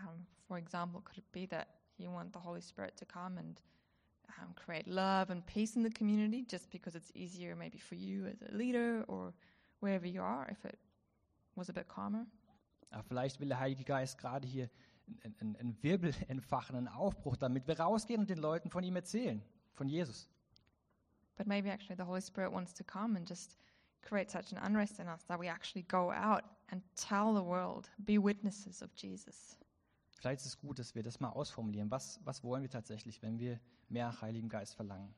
Um, 0.06 0.26
for 0.48 0.58
example, 0.58 1.02
could 1.02 1.18
it 1.18 1.32
be 1.32 1.48
that 1.50 1.68
you 2.00 2.12
want 2.12 2.34
the 2.34 2.40
Holy 2.40 2.62
Spirit 2.62 2.96
to 2.98 3.06
come 3.06 3.38
and 3.38 3.60
um, 4.42 4.54
create 4.56 4.88
love 4.88 5.30
and 5.30 5.46
peace 5.46 5.76
in 5.76 5.84
the 5.84 5.90
community 5.90 6.44
just 6.44 6.70
because 6.70 6.96
it's 6.96 7.12
easier 7.16 7.56
maybe 7.56 7.78
for 7.78 7.96
you 7.96 8.26
as 8.28 8.42
a 8.42 8.56
leader 8.56 9.04
or 9.08 9.34
wherever 9.80 10.08
you 10.08 10.22
are 10.22 10.48
if 10.50 10.64
it 10.66 10.78
was 11.56 11.70
a 11.70 11.74
bit 11.74 11.88
calmer? 11.88 12.26
Aber 12.92 13.04
vielleicht 13.04 13.40
will 13.40 13.50
der 13.50 13.60
Heilige 13.60 13.84
Geist 13.84 14.18
gerade 14.18 14.48
hier 14.48 14.70
einen, 15.24 15.36
einen, 15.40 15.56
einen 15.58 15.84
Wirbel 15.84 16.14
entfachen, 16.28 16.76
einen 16.76 16.88
Aufbruch, 16.88 17.38
damit 17.38 17.68
wir 17.68 17.80
rausgehen 17.80 18.22
und 18.22 18.30
den 18.30 18.40
Leuten 18.40 18.70
von 18.70 18.84
ihm 18.84 18.96
erzählen, 18.96 19.42
von 19.74 19.88
Jesus. 19.88 20.30
But 21.38 21.48
maybe 21.48 21.70
actually 21.70 21.96
the 21.96 22.06
Holy 22.06 22.22
Spirit 22.22 22.52
wants 22.52 22.74
to 22.74 22.84
come 22.84 23.16
and 23.16 23.28
just 23.28 23.58
create 24.02 24.30
such 24.30 24.52
an 24.52 24.58
unrest 24.58 25.00
in 25.00 25.08
us 25.08 25.24
that 25.26 25.40
we 25.40 25.48
actually 25.48 25.84
go 25.84 26.12
out 26.12 26.44
and 26.72 26.82
tell 26.96 27.34
the 27.34 27.44
world, 27.44 27.90
be 28.06 28.18
witnesses 28.18 28.82
of 28.82 28.94
Jesus. 28.96 29.56
Vielleicht 30.20 30.42
ist 30.42 30.48
es 30.48 30.58
gut, 30.58 30.80
dass 30.80 30.96
wir 30.96 31.02
das 31.02 31.22
mal 31.22 31.30
ausformulieren. 31.30 31.90
Was, 31.92 32.20
was 32.26 32.44
wollen 32.44 32.62
wir 32.62 32.70
tatsächlich, 32.70 33.22
wenn 33.22 33.40
wir 33.40 33.58
mehr 33.88 34.20
Heiligen 34.22 34.50
Geist 34.50 34.76
verlangen? 34.76 35.16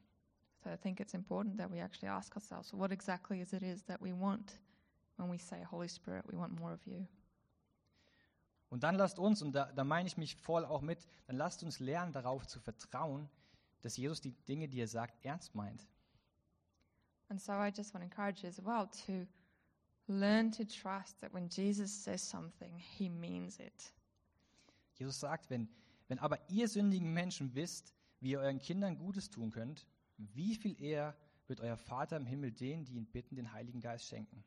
So 0.64 0.70
I 0.70 0.78
think 0.78 0.99
it's 0.99 1.16
important 1.16 1.58
that 1.58 1.72
we 1.72 1.82
actually 1.82 2.08
ask 2.08 2.36
ourselves, 2.36 2.72
what 2.72 2.91
exactly 2.91 3.41
is 3.41 3.52
it 3.52 3.64
is 3.64 3.84
that 3.86 3.99
we 3.99 4.14
want 4.14 4.60
when 5.18 5.32
we 5.32 5.39
say, 5.39 5.64
Holy 5.64 5.89
Spirit, 5.89 6.24
we 6.32 6.38
want 6.38 6.60
more 6.60 6.72
of 6.72 6.86
you? 6.86 7.08
Und 8.70 8.84
dann 8.84 8.93
lasst 8.95 9.18
uns, 9.18 9.41
und 9.41 9.54
da, 9.54 9.72
da 9.72 9.84
meine 9.84 10.08
ich 10.08 10.18
mich 10.18 10.36
voll 10.36 10.64
auch 10.66 10.82
mit, 10.82 11.08
dann 11.26 11.36
lasst 11.36 11.64
uns 11.64 11.80
lernen, 11.80 12.14
darauf 12.14 12.45
zu 12.45 12.60
vertrauen, 12.60 13.28
dass 13.82 13.97
Jesus 13.97 14.22
die 14.22 14.34
Dinge, 14.47 14.68
die 14.68 14.80
er 14.80 14.88
sagt, 14.88 15.26
ernst 15.26 15.56
meint. 15.56 15.88
And 17.30 17.41
so 17.41 17.54
I 17.54 17.72
just 17.76 17.95
want 17.95 18.04
to 18.04 18.06
encourage 18.06 18.43
you 18.43 18.49
as 18.49 18.64
well 18.64 18.88
to 19.08 19.26
learn 20.08 20.52
to 20.52 20.64
trust 20.64 21.20
that 21.22 21.34
when 21.34 21.49
Jesus 21.49 21.91
says 21.91 22.22
something, 22.22 22.78
he 22.78 23.10
means 23.10 23.60
it. 23.60 23.91
Jesus 25.02 25.20
sagt, 25.20 25.49
wenn, 25.49 25.68
wenn 26.10 26.20
aber 26.20 26.38
ihr 26.47 26.68
sündigen 26.68 27.12
Menschen 27.12 27.56
wisst, 27.56 27.95
wie 28.20 28.32
ihr 28.32 28.39
euren 28.39 28.60
Kindern 28.60 28.99
Gutes 28.99 29.32
tun 29.32 29.49
könnt, 29.49 29.88
wie 30.18 30.54
viel 30.54 30.80
eher 30.80 31.18
wird 31.47 31.60
euer 31.60 31.76
Vater 31.76 32.18
im 32.18 32.28
Himmel 32.28 32.52
denen, 32.52 32.86
die 32.86 32.93
ihn 32.93 33.08
bitten, 33.08 33.36
den 33.36 33.52
Heiligen 33.52 33.82
Geist 33.82 34.06
schenken. 34.06 34.43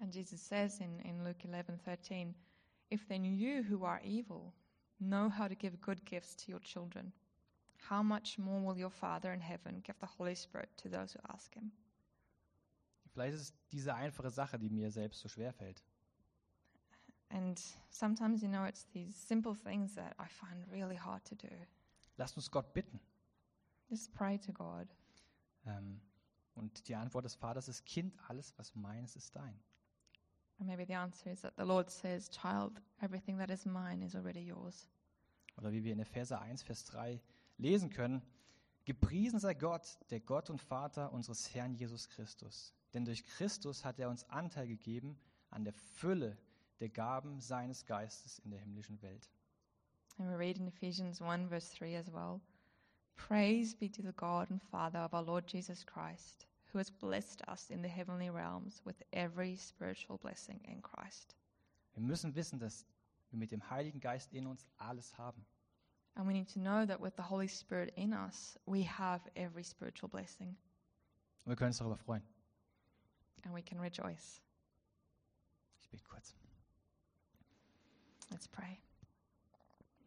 And 0.00 0.12
Jesus 0.12 0.44
says 0.44 0.80
in, 0.80 0.98
in 1.00 1.22
Luke 1.22 1.46
11 1.46 1.78
13, 1.78 2.34
If 2.90 3.06
then 3.06 3.24
you 3.24 3.62
who 3.62 3.84
are 3.84 4.02
evil 4.02 4.52
know 4.98 5.30
how 5.30 5.46
to 5.46 5.54
give 5.54 5.80
good 5.80 6.04
gifts 6.04 6.34
to 6.44 6.50
your 6.50 6.60
children, 6.60 7.12
how 7.88 8.02
much 8.02 8.36
more 8.36 8.60
will 8.60 8.76
your 8.76 8.90
Father 8.90 9.32
in 9.32 9.40
heaven 9.40 9.80
give 9.82 9.96
the 10.00 10.18
Holy 10.18 10.34
Spirit 10.34 10.68
to 10.78 10.88
those 10.88 11.14
who 11.14 11.20
ask 11.32 11.54
him? 11.54 11.70
Vielleicht 13.12 13.34
ist 13.34 13.40
es 13.40 13.54
diese 13.70 13.94
einfache 13.94 14.30
Sache, 14.30 14.58
die 14.58 14.68
mir 14.68 14.90
selbst 14.90 15.20
so 15.20 15.28
schwer 15.28 15.52
fällt. 15.52 15.84
And 17.34 17.60
sometimes, 17.90 18.42
you 18.42 18.48
know, 18.48 18.64
it's 18.64 18.86
these 18.92 19.16
simple 19.16 19.54
things 19.54 19.96
that 19.96 20.14
I 20.20 20.28
find 20.28 20.64
really 20.70 20.94
hard 20.94 21.24
to 21.24 21.34
do. 21.34 21.48
Lasst 22.16 22.36
uns 22.36 22.48
Gott 22.48 22.72
bitten. 22.72 23.00
Just 23.90 24.14
pray 24.14 24.38
to 24.38 24.52
God. 24.52 24.86
Ähm, 25.66 26.00
und 26.54 26.86
die 26.86 26.94
Antwort 26.94 27.24
des 27.24 27.34
Vaters 27.34 27.68
ist, 27.68 27.84
Kind, 27.84 28.14
alles, 28.28 28.54
was 28.56 28.76
meines, 28.76 29.16
ist 29.16 29.34
dein. 29.34 29.58
And 30.60 30.68
maybe 30.68 30.86
the 30.86 30.94
answer 30.94 31.32
is 31.32 31.40
that 31.40 31.54
the 31.56 31.64
Lord 31.64 31.90
says, 31.90 32.30
Child, 32.30 32.80
everything 33.00 33.36
that 33.38 33.50
is 33.50 33.66
mine 33.66 34.04
is 34.04 34.14
already 34.14 34.46
yours. 34.46 34.88
Oder 35.56 35.72
wie 35.72 35.82
wir 35.82 35.92
in 35.92 35.98
Epheser 35.98 36.40
1, 36.40 36.62
Vers 36.62 36.84
3 36.84 37.20
lesen 37.58 37.90
können, 37.90 38.22
Gepriesen 38.84 39.40
sei 39.40 39.54
Gott, 39.54 39.98
der 40.10 40.20
Gott 40.20 40.50
und 40.50 40.60
Vater 40.60 41.12
unseres 41.12 41.52
Herrn 41.52 41.74
Jesus 41.74 42.08
Christus. 42.08 42.74
Denn 42.92 43.04
durch 43.04 43.24
Christus 43.24 43.84
hat 43.84 43.98
er 43.98 44.08
uns 44.08 44.22
Anteil 44.30 44.68
gegeben 44.68 45.18
an 45.50 45.64
der 45.64 45.72
Fülle 45.72 46.38
der 46.80 46.88
Gaben 46.88 47.40
seines 47.40 47.84
Geistes 47.86 48.38
in 48.40 48.50
der 48.50 48.60
himmlischen 48.60 49.00
Welt. 49.02 49.30
And 50.18 50.28
we 50.30 50.36
read 50.36 50.58
in 50.58 50.66
Ephesians 50.68 51.20
1, 51.20 51.48
verse 51.48 51.70
3 51.76 51.96
as 51.96 52.10
well 52.12 52.40
Praise 53.16 53.74
be 53.74 53.88
to 53.88 54.02
the 54.02 54.12
God 54.12 54.50
and 54.50 54.60
Father 54.62 54.98
of 55.00 55.12
our 55.14 55.22
Lord 55.22 55.46
Jesus 55.46 55.84
Christ, 55.84 56.46
who 56.72 56.78
has 56.78 56.90
blessed 56.90 57.42
us 57.48 57.70
in 57.70 57.80
the 57.82 57.88
heavenly 57.88 58.28
realms 58.30 58.80
with 58.84 58.96
every 59.12 59.56
spiritual 59.56 60.18
blessing 60.18 60.60
in 60.64 60.82
Christ. 60.82 61.34
Wir 61.94 62.02
müssen 62.02 62.34
wissen, 62.34 62.58
dass 62.58 62.84
wir 63.30 63.38
mit 63.38 63.50
dem 63.52 63.68
Heiligen 63.70 64.00
Geist 64.00 64.32
in 64.32 64.46
uns 64.46 64.66
alles 64.78 65.16
haben. 65.16 65.44
And 66.16 66.26
we 66.28 66.32
need 66.32 66.48
to 66.52 66.60
know 66.60 66.84
that 66.86 67.00
with 67.00 67.14
the 67.16 67.22
Holy 67.22 67.48
Spirit 67.48 67.92
in 67.96 68.12
us, 68.12 68.56
we 68.66 68.82
have 68.84 69.20
every 69.36 69.64
spiritual 69.64 70.08
blessing 70.08 70.56
Und 71.44 71.50
wir 71.50 71.56
können 71.56 71.68
uns 71.70 71.78
darüber 71.78 71.96
freuen. 71.96 72.22
and 73.44 73.54
we 73.54 73.62
can 73.62 73.78
rejoice. 73.80 74.40
Ich 75.80 75.88
bete 75.90 76.04
kurz. 76.04 76.34
Let's 78.34 78.48
pray. 78.48 78.80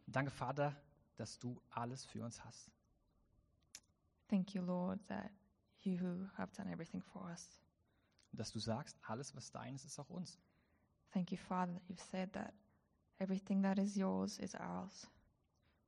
Danke, 0.06 0.30
Vater, 0.30 0.76
dass 1.16 1.38
du 1.38 1.62
alles 1.70 2.04
für 2.04 2.22
uns 2.22 2.44
hast. 2.44 2.70
Thank 4.28 4.54
you, 4.54 4.60
Lord, 4.60 5.00
that 5.08 5.30
you 5.80 6.28
have 6.36 6.52
done 6.54 6.70
everything 6.70 7.00
for 7.00 7.24
us. 7.30 7.58
Dass 8.32 8.52
du 8.52 8.58
sagst, 8.58 8.98
alles, 9.00 9.34
was 9.34 9.50
deines, 9.50 9.86
ist 9.86 9.98
auch 9.98 10.10
uns. 10.10 10.38
Thank 11.10 11.32
you, 11.32 11.38
Father, 11.38 11.72
that 11.72 11.88
you've 11.88 12.02
said 12.02 12.30
that 12.34 12.52
everything 13.18 13.62
that 13.62 13.78
is 13.78 13.96
yours 13.96 14.38
is 14.38 14.54
ours. 14.54 15.08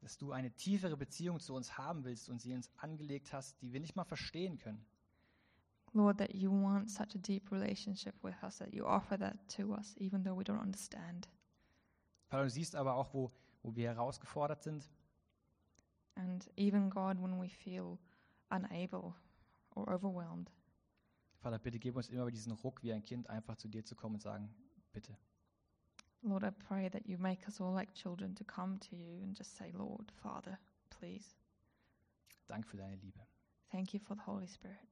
Dass 0.01 0.17
du 0.17 0.33
eine 0.33 0.51
tiefere 0.51 0.97
Beziehung 0.97 1.41
zu 1.41 1.53
uns 1.53 1.77
haben 1.77 2.05
willst 2.05 2.31
und 2.31 2.41
sie 2.41 2.55
uns 2.55 2.71
angelegt 2.79 3.35
hast, 3.35 3.61
die 3.61 3.75
wir 3.75 3.81
nicht 3.81 3.97
mal 3.97 4.05
verstehen 4.05 4.57
können. 4.57 4.83
Lord, 5.93 6.17
that 6.17 6.35
you 6.35 6.51
want 6.51 6.89
such 6.89 7.15
a 7.15 7.19
deep 7.19 7.53
relationship 7.53 8.15
with 8.23 8.43
us, 8.43 8.57
that 8.61 8.73
you 8.73 8.87
offer 8.87 9.19
that 9.19 9.47
to 9.59 9.75
us, 9.75 9.95
even 9.99 10.25
though 10.25 10.35
we 10.35 10.45
don't 10.45 10.63
understand. 10.63 11.29
Vater, 12.31 12.45
du 12.45 12.51
siehst 12.51 12.77
aber 12.77 12.95
auch, 12.95 13.13
wo, 13.13 13.33
wo 13.63 13.75
wir 13.75 13.89
herausgefordert 13.89 14.63
sind. 14.63 14.89
And 16.15 16.49
even, 16.57 16.89
God, 16.89 17.21
when 17.21 17.41
we 17.41 17.49
feel 17.49 17.99
unable 18.51 19.15
or 19.75 19.89
overwhelmed, 19.89 20.51
Vater, 21.41 21.59
bitte 21.59 21.79
gib 21.79 21.97
uns 21.97 22.09
immer 22.11 22.31
diesen 22.31 22.53
Ruck, 22.53 22.83
wie 22.83 22.93
ein 22.93 23.03
Kind 23.03 23.29
einfach 23.29 23.57
zu 23.57 23.69
dir 23.69 23.85
zu 23.85 23.97
kommen 23.97 24.17
und 24.17 24.21
sagen, 24.21 24.55
bitte. 24.93 25.17
Lord, 26.23 26.45
I 26.45 26.51
pray 26.51 26.91
that 26.91 27.07
you 27.07 27.19
make 27.19 27.47
us 27.47 27.61
all 27.61 27.73
like 27.73 27.95
children 27.95 28.35
to 28.35 28.45
come 28.45 28.79
to 28.81 28.95
you 28.95 29.23
and 29.23 29.37
just 29.37 29.57
say, 29.57 29.73
Lord, 29.73 30.13
Father, 30.13 30.59
please. 30.91 31.35
Danke 32.47 32.69
für 32.69 32.77
deine 32.77 32.97
Liebe. 32.97 33.21
Thank 33.71 33.95
you 33.95 34.01
for 34.01 34.15
the 34.17 34.27
Holy 34.27 34.47
Spirit. 34.47 34.90